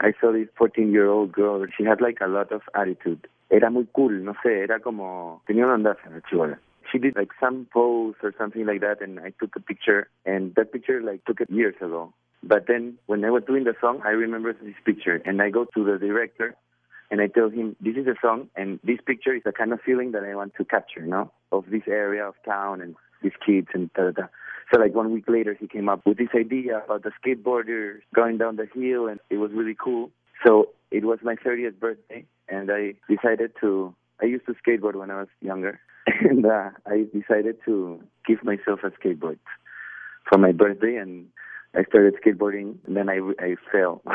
I 0.00 0.12
saw 0.20 0.32
this 0.32 0.48
14 0.58 0.92
year 0.92 1.08
old 1.08 1.32
girl. 1.32 1.64
She 1.76 1.84
had 1.84 2.00
like 2.00 2.18
a 2.20 2.28
lot 2.28 2.52
of 2.52 2.62
attitude. 2.74 3.26
Era 3.50 3.70
muy 3.70 3.86
cool, 3.94 4.22
no 4.22 4.34
sé, 4.44 4.62
era 4.62 4.80
como 4.80 5.42
tenía 5.46 5.64
una 5.64 5.74
onda 5.74 5.96
chivola. 6.28 6.58
She 6.90 6.98
did 6.98 7.16
like 7.16 7.30
some 7.38 7.66
pose 7.72 8.14
or 8.22 8.34
something 8.36 8.66
like 8.66 8.80
that, 8.80 9.00
and 9.00 9.20
I 9.20 9.32
took 9.40 9.54
a 9.56 9.60
picture. 9.60 10.08
And 10.24 10.54
that 10.56 10.72
picture 10.72 11.02
like 11.02 11.24
took 11.24 11.40
it 11.40 11.50
years 11.50 11.76
ago. 11.80 12.12
But 12.42 12.66
then 12.66 12.98
when 13.06 13.24
I 13.24 13.30
was 13.30 13.42
doing 13.46 13.64
the 13.64 13.74
song, 13.80 14.00
I 14.04 14.10
remember 14.10 14.52
this 14.52 14.74
picture, 14.84 15.20
and 15.24 15.42
I 15.42 15.50
go 15.50 15.66
to 15.74 15.84
the 15.84 15.98
director 15.98 16.56
and 17.10 17.20
I 17.20 17.26
tell 17.26 17.50
him, 17.50 17.74
this 17.80 17.96
is 17.96 18.06
a 18.06 18.14
song, 18.22 18.48
and 18.54 18.78
this 18.84 18.98
picture 19.04 19.34
is 19.34 19.42
the 19.44 19.52
kind 19.52 19.72
of 19.72 19.80
feeling 19.84 20.12
that 20.12 20.22
I 20.22 20.34
want 20.36 20.54
to 20.54 20.64
capture, 20.64 21.00
you 21.00 21.10
know, 21.10 21.30
of 21.50 21.64
this 21.68 21.82
area 21.88 22.24
of 22.24 22.34
town 22.44 22.80
and 22.80 22.94
these 23.22 23.32
kids 23.44 23.68
and 23.74 23.92
da 23.94 24.04
da 24.04 24.10
da. 24.12 24.26
So 24.72 24.78
like 24.78 24.94
one 24.94 25.12
week 25.12 25.24
later, 25.26 25.56
he 25.58 25.66
came 25.66 25.88
up 25.88 26.06
with 26.06 26.18
this 26.18 26.28
idea 26.34 26.82
about 26.84 27.02
the 27.02 27.10
skateboarders 27.20 27.98
going 28.14 28.38
down 28.38 28.56
the 28.56 28.68
hill, 28.72 29.08
and 29.08 29.18
it 29.28 29.38
was 29.38 29.50
really 29.52 29.74
cool. 29.74 30.10
So 30.46 30.68
it 30.92 31.04
was 31.04 31.18
my 31.22 31.34
30th 31.34 31.80
birthday, 31.80 32.24
and 32.48 32.70
I 32.70 32.94
decided 33.08 33.52
to. 33.60 33.94
I 34.22 34.26
used 34.26 34.46
to 34.46 34.54
skateboard 34.54 34.94
when 34.94 35.10
I 35.10 35.18
was 35.18 35.28
younger, 35.40 35.80
and 36.20 36.46
uh, 36.46 36.70
I 36.86 37.06
decided 37.12 37.56
to 37.66 38.02
give 38.26 38.42
myself 38.44 38.80
a 38.82 38.90
skateboard 38.90 39.38
for 40.28 40.38
my 40.38 40.52
birthday, 40.52 40.96
and 40.96 41.26
I 41.74 41.84
started 41.84 42.14
skateboarding, 42.24 42.76
and 42.86 42.96
then 42.96 43.08
I 43.08 43.20
I 43.38 43.56
fell. 43.70 44.02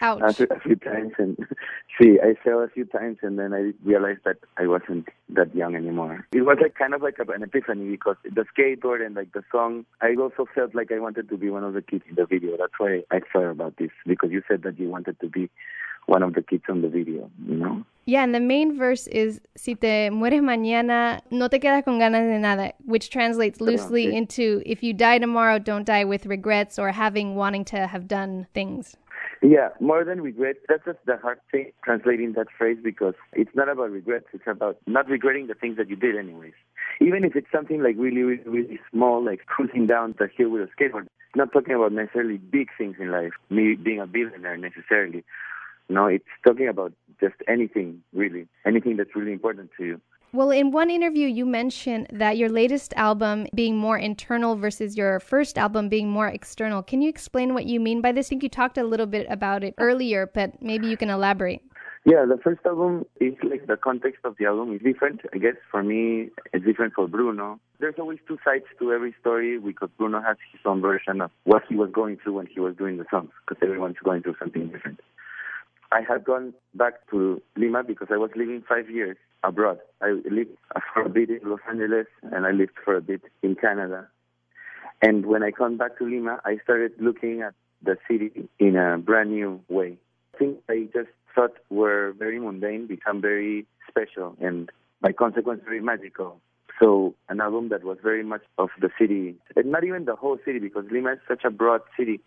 Ouch. 0.00 0.20
a, 0.22 0.32
few, 0.32 0.46
a 0.50 0.60
few 0.60 0.76
times 0.76 1.12
and 1.18 1.36
see 2.00 2.18
I 2.22 2.34
fell 2.44 2.60
a 2.60 2.68
few 2.68 2.84
times 2.84 3.18
and 3.22 3.38
then 3.38 3.52
I 3.52 3.72
realized 3.84 4.20
that 4.24 4.36
I 4.56 4.66
wasn't 4.66 5.08
that 5.30 5.52
young 5.54 5.74
anymore. 5.74 6.24
It 6.32 6.42
was 6.42 6.58
like 6.62 6.76
kind 6.76 6.94
of 6.94 7.02
like 7.02 7.16
an 7.18 7.42
epiphany 7.42 7.90
because 7.90 8.16
the 8.22 8.44
skateboard 8.56 9.04
and 9.04 9.16
like 9.16 9.32
the 9.32 9.42
song 9.50 9.86
I 10.00 10.14
also 10.14 10.46
felt 10.54 10.74
like 10.74 10.92
I 10.92 11.00
wanted 11.00 11.28
to 11.30 11.36
be 11.36 11.50
one 11.50 11.64
of 11.64 11.74
the 11.74 11.82
kids 11.82 12.04
in 12.08 12.14
the 12.14 12.26
video. 12.26 12.56
That's 12.56 12.78
why 12.78 13.02
I 13.10 13.20
thought 13.32 13.50
about 13.50 13.76
this 13.78 13.90
because 14.06 14.30
you 14.30 14.42
said 14.46 14.62
that 14.62 14.78
you 14.78 14.88
wanted 14.88 15.18
to 15.20 15.28
be 15.28 15.50
one 16.08 16.22
of 16.22 16.34
the 16.34 16.42
kids 16.42 16.64
on 16.68 16.82
the 16.82 16.88
video, 16.88 17.30
you 17.46 17.54
know? 17.54 17.84
Yeah, 18.06 18.24
and 18.24 18.34
the 18.34 18.40
main 18.40 18.78
verse 18.78 19.06
is 19.08 19.40
Si 19.54 19.74
te 19.74 20.08
mueres 20.08 20.40
mañana, 20.40 21.20
no 21.30 21.48
te 21.48 21.60
quedas 21.60 21.84
con 21.84 21.98
ganas 21.98 22.26
de 22.26 22.38
nada, 22.38 22.72
which 22.86 23.10
translates 23.10 23.60
loosely 23.60 24.06
sí. 24.06 24.14
into 24.14 24.62
if 24.64 24.82
you 24.82 24.94
die 24.94 25.18
tomorrow, 25.18 25.58
don't 25.58 25.84
die 25.84 26.04
with 26.04 26.24
regrets 26.24 26.78
or 26.78 26.90
having 26.90 27.34
wanting 27.34 27.66
to 27.66 27.86
have 27.86 28.08
done 28.08 28.46
things. 28.54 28.96
Yeah, 29.42 29.68
more 29.78 30.04
than 30.04 30.22
regret. 30.22 30.56
That's 30.68 30.84
just 30.86 30.98
the 31.04 31.18
hard 31.18 31.38
thing 31.50 31.72
translating 31.84 32.32
that 32.32 32.46
phrase 32.56 32.78
because 32.82 33.14
it's 33.34 33.54
not 33.54 33.68
about 33.68 33.90
regrets. 33.90 34.26
It's 34.32 34.46
about 34.46 34.78
not 34.86 35.08
regretting 35.08 35.46
the 35.46 35.54
things 35.54 35.76
that 35.76 35.90
you 35.90 35.96
did 35.96 36.16
anyways. 36.16 36.54
Even 37.00 37.24
if 37.24 37.36
it's 37.36 37.52
something 37.52 37.82
like 37.82 37.96
really, 37.98 38.22
really, 38.22 38.42
really 38.46 38.80
small, 38.90 39.22
like 39.22 39.44
cruising 39.46 39.86
down 39.86 40.14
the 40.18 40.28
hill 40.34 40.48
with 40.48 40.62
a 40.62 40.82
skateboard. 40.82 41.06
Not 41.36 41.52
talking 41.52 41.74
about 41.74 41.92
necessarily 41.92 42.38
big 42.38 42.68
things 42.78 42.96
in 42.98 43.12
life, 43.12 43.32
me 43.50 43.74
being 43.74 44.00
a 44.00 44.06
billionaire 44.06 44.56
necessarily. 44.56 45.24
No, 45.88 46.06
it's 46.06 46.24
talking 46.46 46.68
about 46.68 46.92
just 47.20 47.36
anything, 47.48 48.02
really. 48.12 48.46
Anything 48.66 48.96
that's 48.96 49.14
really 49.14 49.32
important 49.32 49.70
to 49.78 49.84
you. 49.84 50.00
Well, 50.30 50.50
in 50.50 50.72
one 50.72 50.90
interview, 50.90 51.26
you 51.26 51.46
mentioned 51.46 52.08
that 52.12 52.36
your 52.36 52.50
latest 52.50 52.92
album 52.96 53.46
being 53.54 53.78
more 53.78 53.96
internal 53.96 54.56
versus 54.56 54.94
your 54.94 55.20
first 55.20 55.56
album 55.56 55.88
being 55.88 56.10
more 56.10 56.28
external. 56.28 56.82
Can 56.82 57.00
you 57.00 57.08
explain 57.08 57.54
what 57.54 57.64
you 57.64 57.80
mean 57.80 58.02
by 58.02 58.12
this? 58.12 58.26
I 58.26 58.28
think 58.28 58.42
you 58.42 58.50
talked 58.50 58.76
a 58.76 58.84
little 58.84 59.06
bit 59.06 59.26
about 59.30 59.64
it 59.64 59.74
earlier, 59.78 60.30
but 60.34 60.62
maybe 60.62 60.86
you 60.86 60.98
can 60.98 61.08
elaborate. 61.08 61.62
Yeah, 62.04 62.26
the 62.26 62.38
first 62.42 62.60
album 62.66 63.06
is 63.20 63.34
like 63.42 63.66
the 63.66 63.76
context 63.76 64.20
of 64.24 64.36
the 64.38 64.44
album 64.44 64.74
is 64.74 64.82
different. 64.82 65.22
I 65.32 65.38
guess 65.38 65.56
for 65.70 65.82
me, 65.82 66.28
it's 66.52 66.64
different 66.64 66.94
for 66.94 67.08
Bruno. 67.08 67.58
There's 67.80 67.96
always 67.98 68.18
two 68.28 68.38
sides 68.44 68.64
to 68.78 68.92
every 68.92 69.14
story 69.20 69.58
because 69.58 69.88
Bruno 69.96 70.20
has 70.20 70.36
his 70.52 70.60
own 70.64 70.80
version 70.80 71.22
of 71.22 71.30
what 71.44 71.62
he 71.68 71.74
was 71.74 71.90
going 71.90 72.18
through 72.18 72.34
when 72.34 72.46
he 72.46 72.60
was 72.60 72.76
doing 72.76 72.98
the 72.98 73.04
songs 73.10 73.30
because 73.46 73.62
everyone's 73.62 73.96
going 74.04 74.22
through 74.22 74.36
something 74.38 74.68
different. 74.68 75.00
I 75.90 76.02
had 76.02 76.24
gone 76.24 76.54
back 76.74 76.94
to 77.10 77.42
Lima 77.56 77.82
because 77.82 78.08
I 78.10 78.16
was 78.16 78.30
living 78.36 78.62
five 78.68 78.90
years 78.90 79.16
abroad. 79.42 79.78
I 80.02 80.10
lived 80.30 80.56
for 80.92 81.02
a 81.02 81.08
bit 81.08 81.30
in 81.30 81.40
Los 81.44 81.60
Angeles 81.68 82.06
and 82.22 82.46
I 82.46 82.50
lived 82.50 82.72
for 82.84 82.96
a 82.96 83.00
bit 83.00 83.22
in 83.42 83.54
Canada. 83.54 84.08
And 85.00 85.26
when 85.26 85.42
I 85.42 85.50
come 85.50 85.76
back 85.76 85.98
to 85.98 86.04
Lima, 86.04 86.40
I 86.44 86.58
started 86.62 86.92
looking 87.00 87.42
at 87.42 87.54
the 87.82 87.96
city 88.10 88.48
in 88.58 88.76
a 88.76 88.98
brand 88.98 89.30
new 89.30 89.60
way. 89.68 89.96
Things 90.38 90.56
I 90.68 90.88
just 90.92 91.10
thought 91.34 91.56
were 91.70 92.14
very 92.18 92.40
mundane 92.40 92.86
become 92.86 93.20
very 93.20 93.66
special 93.88 94.36
and 94.40 94.70
by 95.00 95.12
consequence 95.12 95.62
very 95.64 95.80
magical. 95.80 96.40
So 96.80 97.14
an 97.28 97.40
album 97.40 97.70
that 97.70 97.82
was 97.82 97.98
very 98.02 98.22
much 98.22 98.42
of 98.56 98.68
the 98.80 98.88
city, 98.98 99.34
and 99.56 99.72
not 99.72 99.82
even 99.82 100.04
the 100.04 100.14
whole 100.14 100.38
city 100.44 100.60
because 100.60 100.84
Lima 100.92 101.14
is 101.14 101.18
such 101.26 101.44
a 101.44 101.50
broad 101.50 101.80
city. 101.96 102.20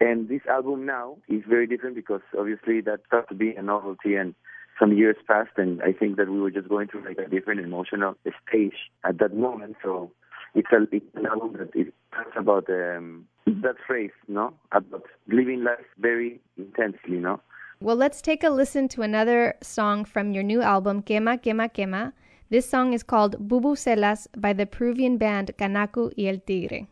And 0.00 0.28
this 0.28 0.42
album 0.48 0.86
now 0.86 1.18
is 1.28 1.42
very 1.48 1.66
different 1.66 1.96
because 1.96 2.20
obviously 2.38 2.80
that 2.82 3.00
started 3.06 3.28
to 3.28 3.34
be 3.34 3.54
a 3.54 3.62
novelty 3.62 4.14
and 4.14 4.34
some 4.78 4.92
years 4.92 5.16
passed 5.26 5.56
and 5.56 5.82
I 5.82 5.92
think 5.92 6.16
that 6.18 6.30
we 6.30 6.40
were 6.40 6.52
just 6.52 6.68
going 6.68 6.86
through 6.86 7.04
like 7.04 7.18
a 7.18 7.28
different 7.28 7.60
emotional 7.60 8.14
stage 8.48 8.76
at 9.04 9.18
that 9.18 9.34
moment. 9.34 9.76
So 9.82 10.12
it's, 10.54 10.68
a, 10.72 10.86
it's 10.92 11.04
an 11.16 11.26
album 11.26 11.56
that 11.58 11.72
talks 12.12 12.36
about 12.36 12.70
um, 12.70 13.26
that 13.46 13.76
phrase, 13.86 14.10
no? 14.28 14.54
About 14.72 15.04
living 15.26 15.64
life 15.64 15.86
very 15.98 16.40
intensely, 16.56 17.16
no? 17.16 17.40
Well, 17.80 17.96
let's 17.96 18.20
take 18.20 18.42
a 18.42 18.50
listen 18.50 18.88
to 18.88 19.02
another 19.02 19.54
song 19.62 20.04
from 20.04 20.32
your 20.32 20.42
new 20.42 20.62
album, 20.62 21.02
Quema, 21.02 21.42
Quema, 21.42 21.72
Quema. 21.72 22.12
This 22.50 22.68
song 22.68 22.92
is 22.92 23.02
called 23.02 23.48
Bubu 23.48 23.76
Bubucelas 23.76 24.26
by 24.36 24.52
the 24.52 24.66
Peruvian 24.66 25.16
band 25.18 25.52
Kanaku 25.58 26.12
y 26.16 26.26
El 26.26 26.38
Tigre. 26.38 26.86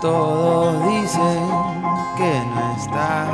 Todos 0.00 0.86
dicen 0.88 1.48
que 2.16 2.42
no 2.54 2.76
estás. 2.76 3.28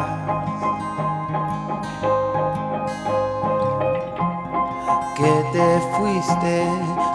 Que 5.17 5.45
te 5.53 5.81
fuiste 5.97 6.67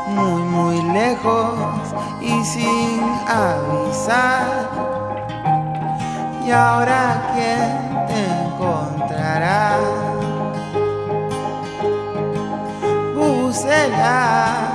muy, 0.07 0.41
muy 0.43 0.81
lejos 0.93 1.53
y 2.21 2.43
sin 2.43 3.01
avisar. 3.27 4.69
Y 6.45 6.51
ahora 6.51 7.31
quién 7.33 8.05
te 8.07 8.19
encontrará. 8.43 9.77
Bucela 13.15 14.69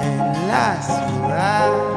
en 0.00 0.48
la 0.48 0.76
ciudad. 0.82 1.89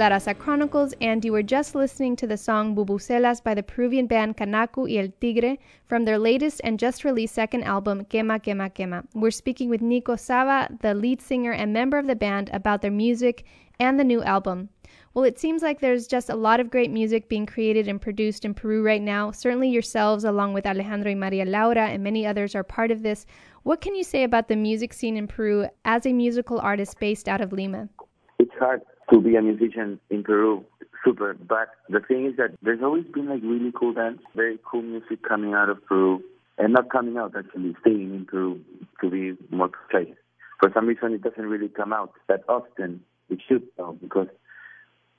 La 0.00 0.08
Raza 0.08 0.32
Chronicles, 0.32 0.94
and 1.02 1.22
you 1.26 1.30
were 1.30 1.42
just 1.42 1.74
listening 1.74 2.16
to 2.16 2.26
the 2.26 2.38
song 2.38 2.74
Bubucelas 2.74 3.44
by 3.44 3.52
the 3.52 3.62
Peruvian 3.62 4.06
band 4.06 4.34
Kanaku 4.34 4.88
y 4.88 4.96
El 4.96 5.08
Tigre 5.20 5.58
from 5.84 6.06
their 6.06 6.18
latest 6.18 6.62
and 6.64 6.78
just 6.78 7.04
released 7.04 7.34
second 7.34 7.64
album, 7.64 8.06
Quema 8.06 8.42
Quema 8.42 8.72
Quema. 8.72 9.04
We're 9.12 9.30
speaking 9.30 9.68
with 9.68 9.82
Nico 9.82 10.16
Saba, 10.16 10.74
the 10.80 10.94
lead 10.94 11.20
singer 11.20 11.52
and 11.52 11.74
member 11.74 11.98
of 11.98 12.06
the 12.06 12.16
band, 12.16 12.48
about 12.50 12.80
their 12.80 12.90
music 12.90 13.44
and 13.78 14.00
the 14.00 14.04
new 14.04 14.22
album. 14.22 14.70
Well, 15.12 15.26
it 15.26 15.38
seems 15.38 15.60
like 15.60 15.80
there's 15.80 16.06
just 16.06 16.30
a 16.30 16.34
lot 16.34 16.60
of 16.60 16.70
great 16.70 16.90
music 16.90 17.28
being 17.28 17.44
created 17.44 17.86
and 17.86 18.00
produced 18.00 18.46
in 18.46 18.54
Peru 18.54 18.82
right 18.82 19.02
now. 19.02 19.32
Certainly, 19.32 19.68
yourselves, 19.68 20.24
along 20.24 20.54
with 20.54 20.64
Alejandro 20.64 21.10
y 21.10 21.14
Maria 21.14 21.44
Laura, 21.44 21.88
and 21.88 22.02
many 22.02 22.24
others, 22.24 22.54
are 22.54 22.64
part 22.64 22.90
of 22.90 23.02
this. 23.02 23.26
What 23.64 23.82
can 23.82 23.94
you 23.94 24.04
say 24.04 24.22
about 24.22 24.48
the 24.48 24.56
music 24.56 24.94
scene 24.94 25.18
in 25.18 25.26
Peru 25.26 25.68
as 25.84 26.06
a 26.06 26.14
musical 26.14 26.58
artist 26.58 26.98
based 27.00 27.28
out 27.28 27.42
of 27.42 27.52
Lima? 27.52 27.90
it's 28.38 28.50
hard 28.58 28.80
to 29.10 29.20
be 29.20 29.36
a 29.36 29.42
musician 29.42 30.00
in 30.10 30.22
Peru. 30.22 30.64
Super. 31.04 31.34
But 31.34 31.68
the 31.88 32.00
thing 32.00 32.26
is 32.26 32.36
that 32.36 32.56
there's 32.62 32.82
always 32.82 33.04
been 33.04 33.28
like 33.28 33.42
really 33.42 33.72
cool 33.74 33.94
bands, 33.94 34.22
very 34.34 34.58
cool 34.64 34.82
music 34.82 35.22
coming 35.26 35.54
out 35.54 35.68
of 35.68 35.84
Peru. 35.86 36.22
And 36.58 36.74
not 36.74 36.90
coming 36.90 37.16
out 37.16 37.34
actually, 37.36 37.74
staying 37.80 38.14
in 38.14 38.26
Peru 38.26 38.60
to 39.00 39.10
be 39.10 39.36
more 39.54 39.68
precise. 39.68 40.14
For 40.60 40.70
some 40.74 40.86
reason 40.86 41.14
it 41.14 41.22
doesn't 41.22 41.46
really 41.46 41.68
come 41.68 41.92
out 41.92 42.12
that 42.28 42.42
often. 42.48 43.02
It 43.30 43.38
should 43.48 43.62
though, 43.78 43.96
because 44.00 44.28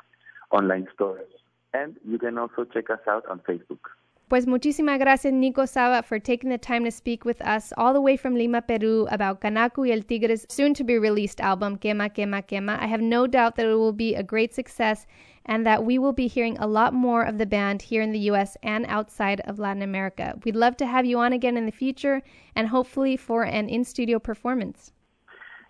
online 0.54 0.86
stores. 0.94 1.28
And 1.74 1.96
you 2.06 2.18
can 2.18 2.38
also 2.38 2.64
check 2.64 2.88
us 2.88 3.00
out 3.08 3.24
on 3.28 3.40
Facebook. 3.40 3.90
Pues 4.28 4.46
muchísimas 4.46 4.98
gracias, 4.98 5.34
Nico 5.34 5.66
Saba, 5.66 6.02
for 6.02 6.18
taking 6.18 6.48
the 6.48 6.56
time 6.56 6.84
to 6.84 6.90
speak 6.90 7.26
with 7.26 7.42
us 7.42 7.74
all 7.76 7.92
the 7.92 8.00
way 8.00 8.16
from 8.16 8.34
Lima, 8.34 8.62
Peru, 8.62 9.06
about 9.10 9.42
Kanaku 9.42 9.86
y 9.86 9.90
El 9.90 10.00
Tigre's 10.00 10.46
soon 10.48 10.72
to 10.72 10.82
be 10.82 10.98
released 10.98 11.42
album, 11.42 11.76
Quema, 11.76 12.08
Quema, 12.08 12.42
Quema. 12.42 12.80
I 12.80 12.86
have 12.86 13.02
no 13.02 13.26
doubt 13.26 13.56
that 13.56 13.66
it 13.66 13.74
will 13.74 13.92
be 13.92 14.14
a 14.14 14.22
great 14.22 14.54
success 14.54 15.06
and 15.44 15.66
that 15.66 15.84
we 15.84 15.98
will 15.98 16.14
be 16.14 16.26
hearing 16.26 16.56
a 16.56 16.66
lot 16.66 16.94
more 16.94 17.22
of 17.22 17.36
the 17.36 17.44
band 17.44 17.82
here 17.82 18.00
in 18.00 18.12
the 18.12 18.26
U.S. 18.30 18.56
and 18.62 18.86
outside 18.88 19.42
of 19.42 19.58
Latin 19.58 19.82
America. 19.82 20.38
We'd 20.42 20.56
love 20.56 20.78
to 20.78 20.86
have 20.86 21.04
you 21.04 21.18
on 21.18 21.34
again 21.34 21.58
in 21.58 21.66
the 21.66 21.72
future 21.72 22.22
and 22.56 22.68
hopefully 22.68 23.18
for 23.18 23.42
an 23.42 23.68
in 23.68 23.84
studio 23.84 24.18
performance. 24.18 24.92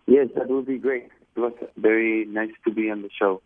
Yes, 0.07 0.29
that 0.37 0.49
would 0.49 0.67
be 0.67 0.79
great. 0.79 1.09
It 1.35 1.41
was 1.41 1.55
very 1.77 2.25
nice 2.27 2.53
to 2.67 2.73
be 2.73 2.89
on 2.89 3.03
the 3.03 3.11
show. 3.19 3.43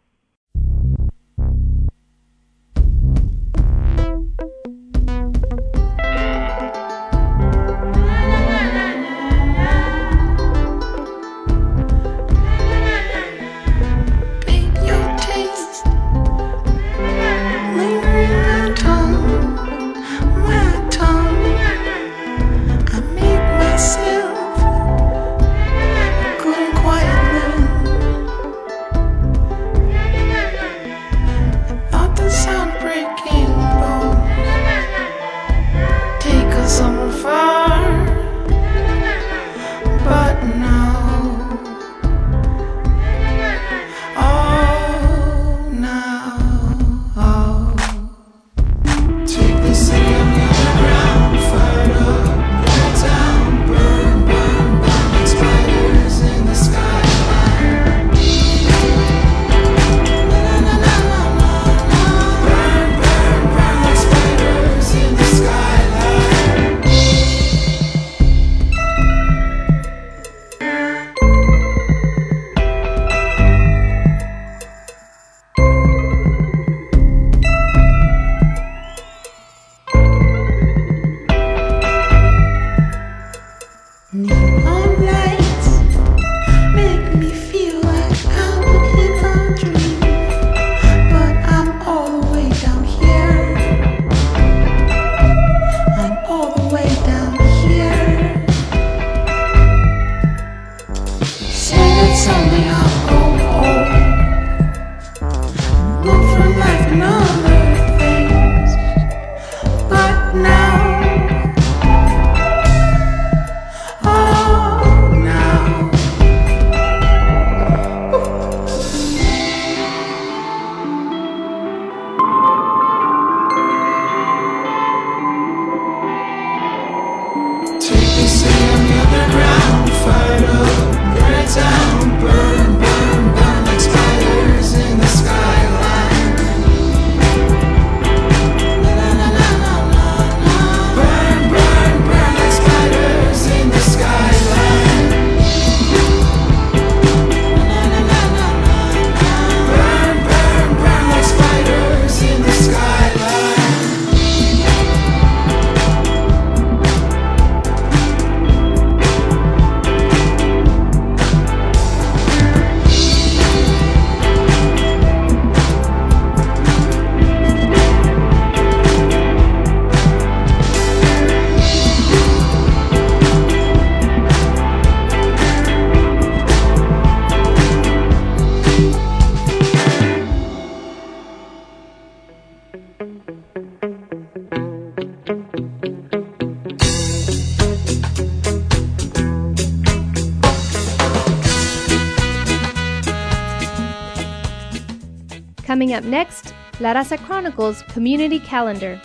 Coming 195.89 196.05
up 196.05 196.11
next, 196.11 196.53
La 196.81 196.93
Raza 196.93 197.17
Chronicles 197.17 197.81
Community 197.89 198.39
Calendar. 198.39 199.01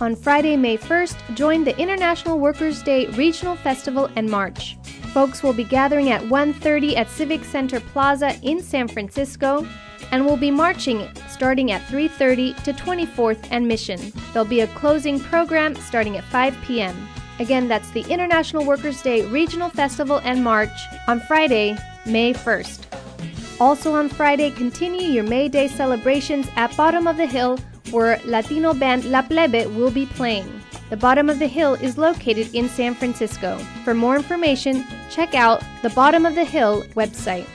On 0.00 0.16
Friday, 0.16 0.56
May 0.56 0.76
1st, 0.76 1.36
join 1.36 1.62
the 1.62 1.78
International 1.78 2.40
Workers' 2.40 2.82
Day 2.82 3.06
Regional 3.10 3.54
Festival 3.54 4.10
and 4.16 4.28
March. 4.28 4.76
Folks 5.14 5.44
will 5.44 5.52
be 5.52 5.62
gathering 5.62 6.10
at 6.10 6.22
1:30 6.22 6.96
at 6.96 7.08
Civic 7.08 7.44
Center 7.44 7.78
Plaza 7.78 8.34
in 8.42 8.60
San 8.60 8.88
Francisco 8.88 9.64
and 10.10 10.26
will 10.26 10.36
be 10.36 10.50
marching 10.50 11.06
starting 11.28 11.70
at 11.70 11.82
3:30 11.82 12.52
to 12.64 12.72
24th 12.72 13.46
and 13.52 13.68
Mission. 13.68 14.12
There'll 14.32 14.48
be 14.48 14.62
a 14.62 14.74
closing 14.74 15.20
program 15.20 15.76
starting 15.76 16.16
at 16.16 16.24
5 16.24 16.56
p.m. 16.64 16.96
Again, 17.38 17.68
that's 17.68 17.90
the 17.90 18.02
International 18.02 18.64
Workers' 18.64 19.02
Day 19.02 19.26
Regional 19.26 19.68
Festival 19.68 20.20
and 20.24 20.42
March 20.42 20.70
on 21.06 21.20
Friday, 21.20 21.76
May 22.06 22.32
1st. 22.32 23.60
Also 23.60 23.94
on 23.94 24.08
Friday, 24.08 24.50
continue 24.50 25.06
your 25.06 25.24
May 25.24 25.48
Day 25.48 25.68
celebrations 25.68 26.48
at 26.56 26.76
Bottom 26.76 27.06
of 27.06 27.16
the 27.16 27.26
Hill 27.26 27.58
where 27.90 28.20
Latino 28.24 28.74
band 28.74 29.04
La 29.04 29.22
Plebe 29.22 29.66
will 29.76 29.90
be 29.90 30.06
playing. 30.06 30.60
The 30.90 30.96
Bottom 30.96 31.28
of 31.28 31.38
the 31.38 31.46
Hill 31.46 31.74
is 31.74 31.98
located 31.98 32.54
in 32.54 32.68
San 32.68 32.94
Francisco. 32.94 33.58
For 33.84 33.94
more 33.94 34.16
information, 34.16 34.84
check 35.10 35.34
out 35.34 35.62
the 35.82 35.90
Bottom 35.90 36.26
of 36.26 36.34
the 36.34 36.44
Hill 36.44 36.84
website. 36.94 37.46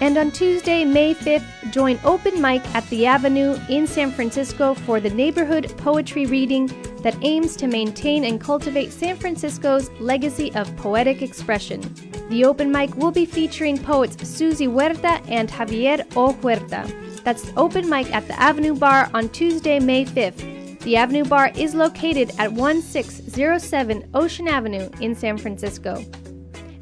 And 0.00 0.18
on 0.18 0.32
Tuesday, 0.32 0.84
May 0.84 1.14
5th, 1.14 1.72
join 1.72 1.98
Open 2.04 2.40
Mic 2.42 2.62
at 2.74 2.88
the 2.90 3.06
Avenue 3.06 3.56
in 3.68 3.86
San 3.86 4.10
Francisco 4.10 4.74
for 4.74 5.00
the 5.00 5.10
neighborhood 5.10 5.72
poetry 5.78 6.26
reading 6.26 6.66
that 7.02 7.16
aims 7.22 7.54
to 7.56 7.66
maintain 7.66 8.24
and 8.24 8.40
cultivate 8.40 8.92
San 8.92 9.16
Francisco's 9.16 9.90
legacy 10.00 10.52
of 10.54 10.74
poetic 10.76 11.22
expression. 11.22 11.80
The 12.28 12.44
open 12.44 12.72
mic 12.72 12.96
will 12.96 13.12
be 13.12 13.26
featuring 13.26 13.78
poets 13.78 14.28
Susie 14.28 14.66
Huerta 14.66 15.22
and 15.28 15.48
Javier 15.48 16.04
O. 16.16 16.32
Huerta. 16.32 16.90
That's 17.22 17.52
open 17.56 17.88
mic 17.88 18.12
at 18.14 18.26
the 18.26 18.38
Avenue 18.40 18.74
Bar 18.74 19.10
on 19.14 19.28
Tuesday, 19.28 19.78
May 19.78 20.04
5th. 20.04 20.80
The 20.80 20.96
Avenue 20.96 21.24
Bar 21.24 21.52
is 21.54 21.74
located 21.74 22.30
at 22.38 22.52
1607 22.52 24.10
Ocean 24.12 24.48
Avenue 24.48 24.90
in 25.00 25.14
San 25.14 25.38
Francisco. 25.38 26.04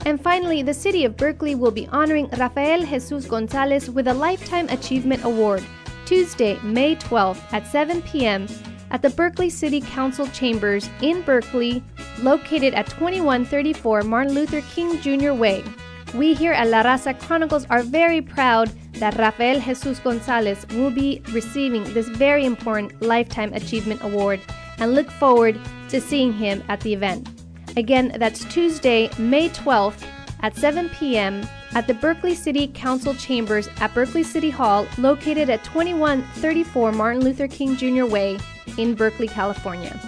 And 0.05 0.21
finally, 0.21 0.63
the 0.63 0.75
city 0.75 1.05
of 1.05 1.17
Berkeley 1.17 1.55
will 1.55 1.71
be 1.71 1.87
honoring 1.89 2.29
Rafael 2.37 2.85
Jesus 2.85 3.27
Gonzalez 3.27 3.89
with 3.89 4.09
a 4.09 4.15
Lifetime 4.15 4.69
Achievement 4.69 5.25
Award 5.25 5.65
Tuesday, 6.07 6.59
May 6.63 6.97
12th 6.97 7.41
at 7.53 7.67
7 7.67 8.03
p.m. 8.03 8.47
at 8.91 9.01
the 9.01 9.11
Berkeley 9.11 9.49
City 9.49 9.81
Council 9.81 10.27
Chambers 10.29 10.91
in 11.01 11.23
Berkeley, 11.23 11.83
located 12.21 12.75
at 12.75 12.87
2134 12.87 14.03
Martin 14.03 14.35
Luther 14.35 14.61
King 14.63 15.01
Jr. 15.01 15.33
Way. 15.33 15.65
We 16.15 16.35
here 16.35 16.53
at 16.53 16.69
La 16.69 16.83
Raza 16.83 17.19
Chronicles 17.19 17.67
are 17.71 17.83
very 17.83 18.21
proud 18.21 18.71
that 18.95 19.17
Rafael 19.17 19.61
Jesus 19.61 20.01
Gonzalez 20.01 20.67
will 20.71 20.91
be 20.91 21.23
receiving 21.31 21.85
this 21.95 22.09
very 22.09 22.45
important 22.45 23.01
Lifetime 23.01 23.53
Achievement 23.55 24.03
Award 24.03 24.41
and 24.79 24.95
look 24.95 25.11
forward 25.13 25.59
to 25.89 26.01
seeing 26.01 26.33
him 26.33 26.63
at 26.69 26.81
the 26.81 26.93
event. 26.93 27.42
Again, 27.77 28.15
that's 28.19 28.45
Tuesday, 28.45 29.11
May 29.19 29.49
12th 29.49 30.07
at 30.41 30.57
7 30.57 30.89
p.m. 30.91 31.47
at 31.75 31.87
the 31.87 31.95
Berkeley 31.95 32.35
City 32.35 32.67
Council 32.69 33.15
Chambers 33.15 33.69
at 33.79 33.95
Berkeley 33.95 34.23
City 34.23 34.51
Hall, 34.51 34.87
located 34.99 35.49
at 35.49 35.65
2134 35.65 36.93
Martin 36.93 37.23
Luther 37.23 37.49
King 37.49 37.77
Jr. 37.77 38.05
Way 38.05 38.39
in 38.77 38.95
Berkeley, 38.95 39.29
California. 39.29 39.99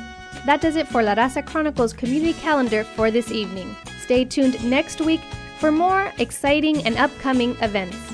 That 0.45 0.61
does 0.61 0.77
it 0.77 0.89
for 0.89 1.03
La 1.03 1.15
Raza 1.15 1.45
Chronicles 1.45 1.95
community 1.95 2.35
calendar 2.35 2.85
for 2.85 3.11
this 3.11 3.31
evening. 3.31 3.75
Stay 4.01 4.25
tuned 4.25 4.63
next 4.63 5.01
week 5.01 5.23
for 5.59 5.73
more 5.73 6.13
exciting 6.19 6.85
and 6.85 6.99
upcoming 6.99 7.57
events. 7.63 8.14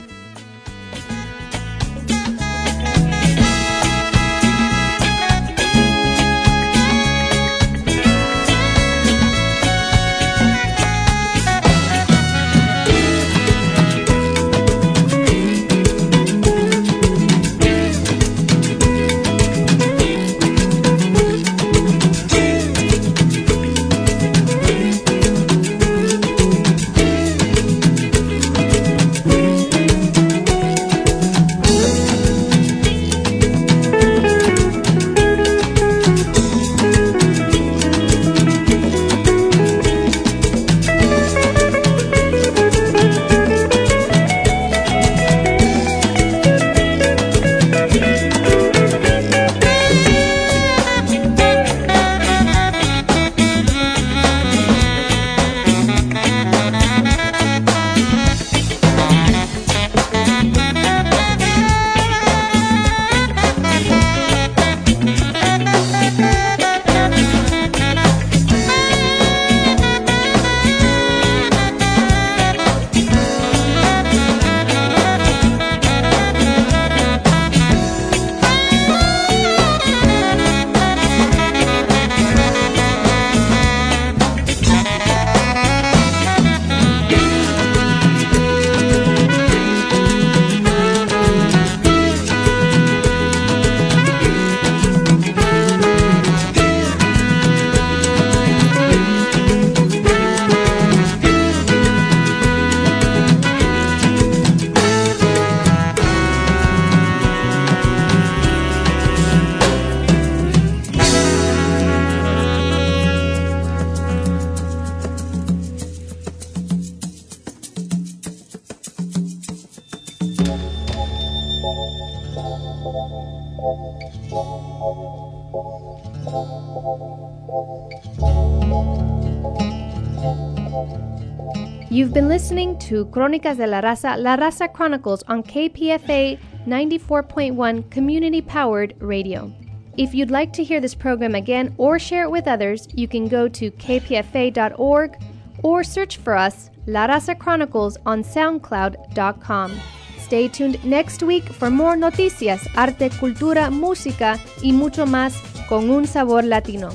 To 132.91 133.05
Crónicas 133.05 133.57
de 133.57 133.69
la 133.69 133.81
Raza, 133.81 134.17
La 134.17 134.37
Raza 134.37 134.67
Chronicles 134.67 135.23
on 135.29 135.45
KPFA 135.45 136.37
94.1 136.67 137.89
community 137.89 138.43
powered 138.43 138.97
radio. 138.99 139.53
If 139.97 140.13
you'd 140.13 140.33
like 140.33 140.53
to 140.55 140.65
hear 140.65 140.81
this 140.81 140.97
program 140.97 141.37
again 141.37 141.73
or 141.79 142.01
share 142.01 142.25
it 142.25 142.31
with 142.33 142.49
others, 142.49 142.89
you 142.93 143.07
can 143.07 143.29
go 143.29 143.47
to 143.47 143.71
kpfa.org 143.71 145.17
or 145.63 145.85
search 145.85 146.17
for 146.17 146.37
us, 146.37 146.71
La 146.87 147.07
Raza 147.07 147.39
Chronicles, 147.39 147.97
on 148.07 148.25
SoundCloud.com. 148.25 149.73
Stay 150.19 150.49
tuned 150.49 150.85
next 150.85 151.23
week 151.23 151.45
for 151.45 151.71
more 151.71 151.95
noticias, 151.95 152.67
arte, 152.77 153.11
cultura, 153.21 153.71
música 153.71 154.37
y 154.65 154.73
mucho 154.73 155.07
más 155.07 155.41
con 155.69 155.91
un 155.91 156.07
sabor 156.07 156.43
latino. 156.43 156.91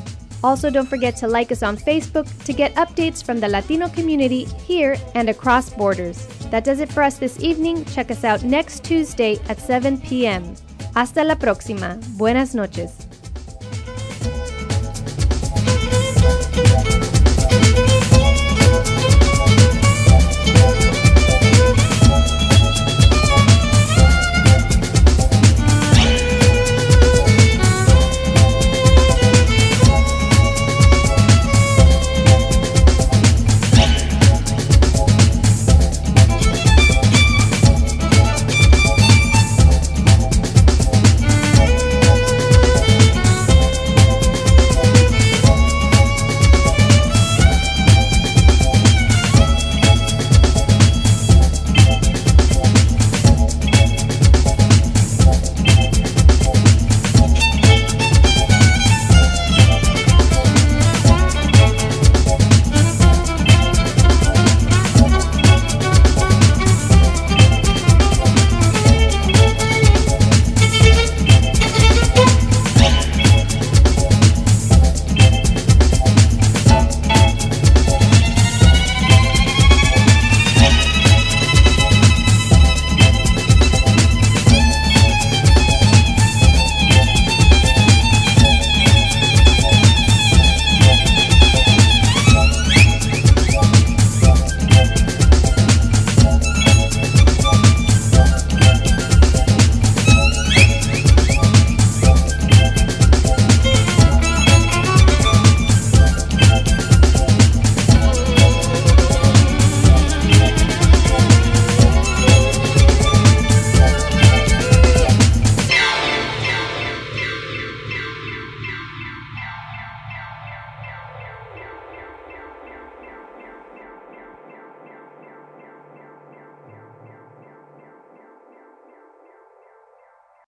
Also, 0.45 0.69
don't 0.69 0.87
forget 0.87 1.15
to 1.17 1.27
like 1.27 1.51
us 1.51 1.63
on 1.63 1.75
Facebook 1.75 2.27
to 2.45 2.53
get 2.53 2.75
updates 2.75 3.25
from 3.25 3.39
the 3.39 3.47
Latino 3.49 3.89
community 3.89 4.45
here 4.67 4.95
and 5.15 5.27
across 5.27 5.71
borders. 5.71 6.27
That 6.51 6.63
does 6.63 6.81
it 6.81 6.93
for 6.93 7.01
us 7.01 7.17
this 7.17 7.39
evening. 7.39 7.83
Check 7.85 8.11
us 8.11 8.23
out 8.23 8.43
next 8.43 8.83
Tuesday 8.83 9.39
at 9.49 9.59
7 9.59 9.99
p.m. 10.01 10.53
Hasta 10.93 11.23
la 11.23 11.33
próxima. 11.33 11.99
Buenas 12.15 12.53
noches. 12.53 13.04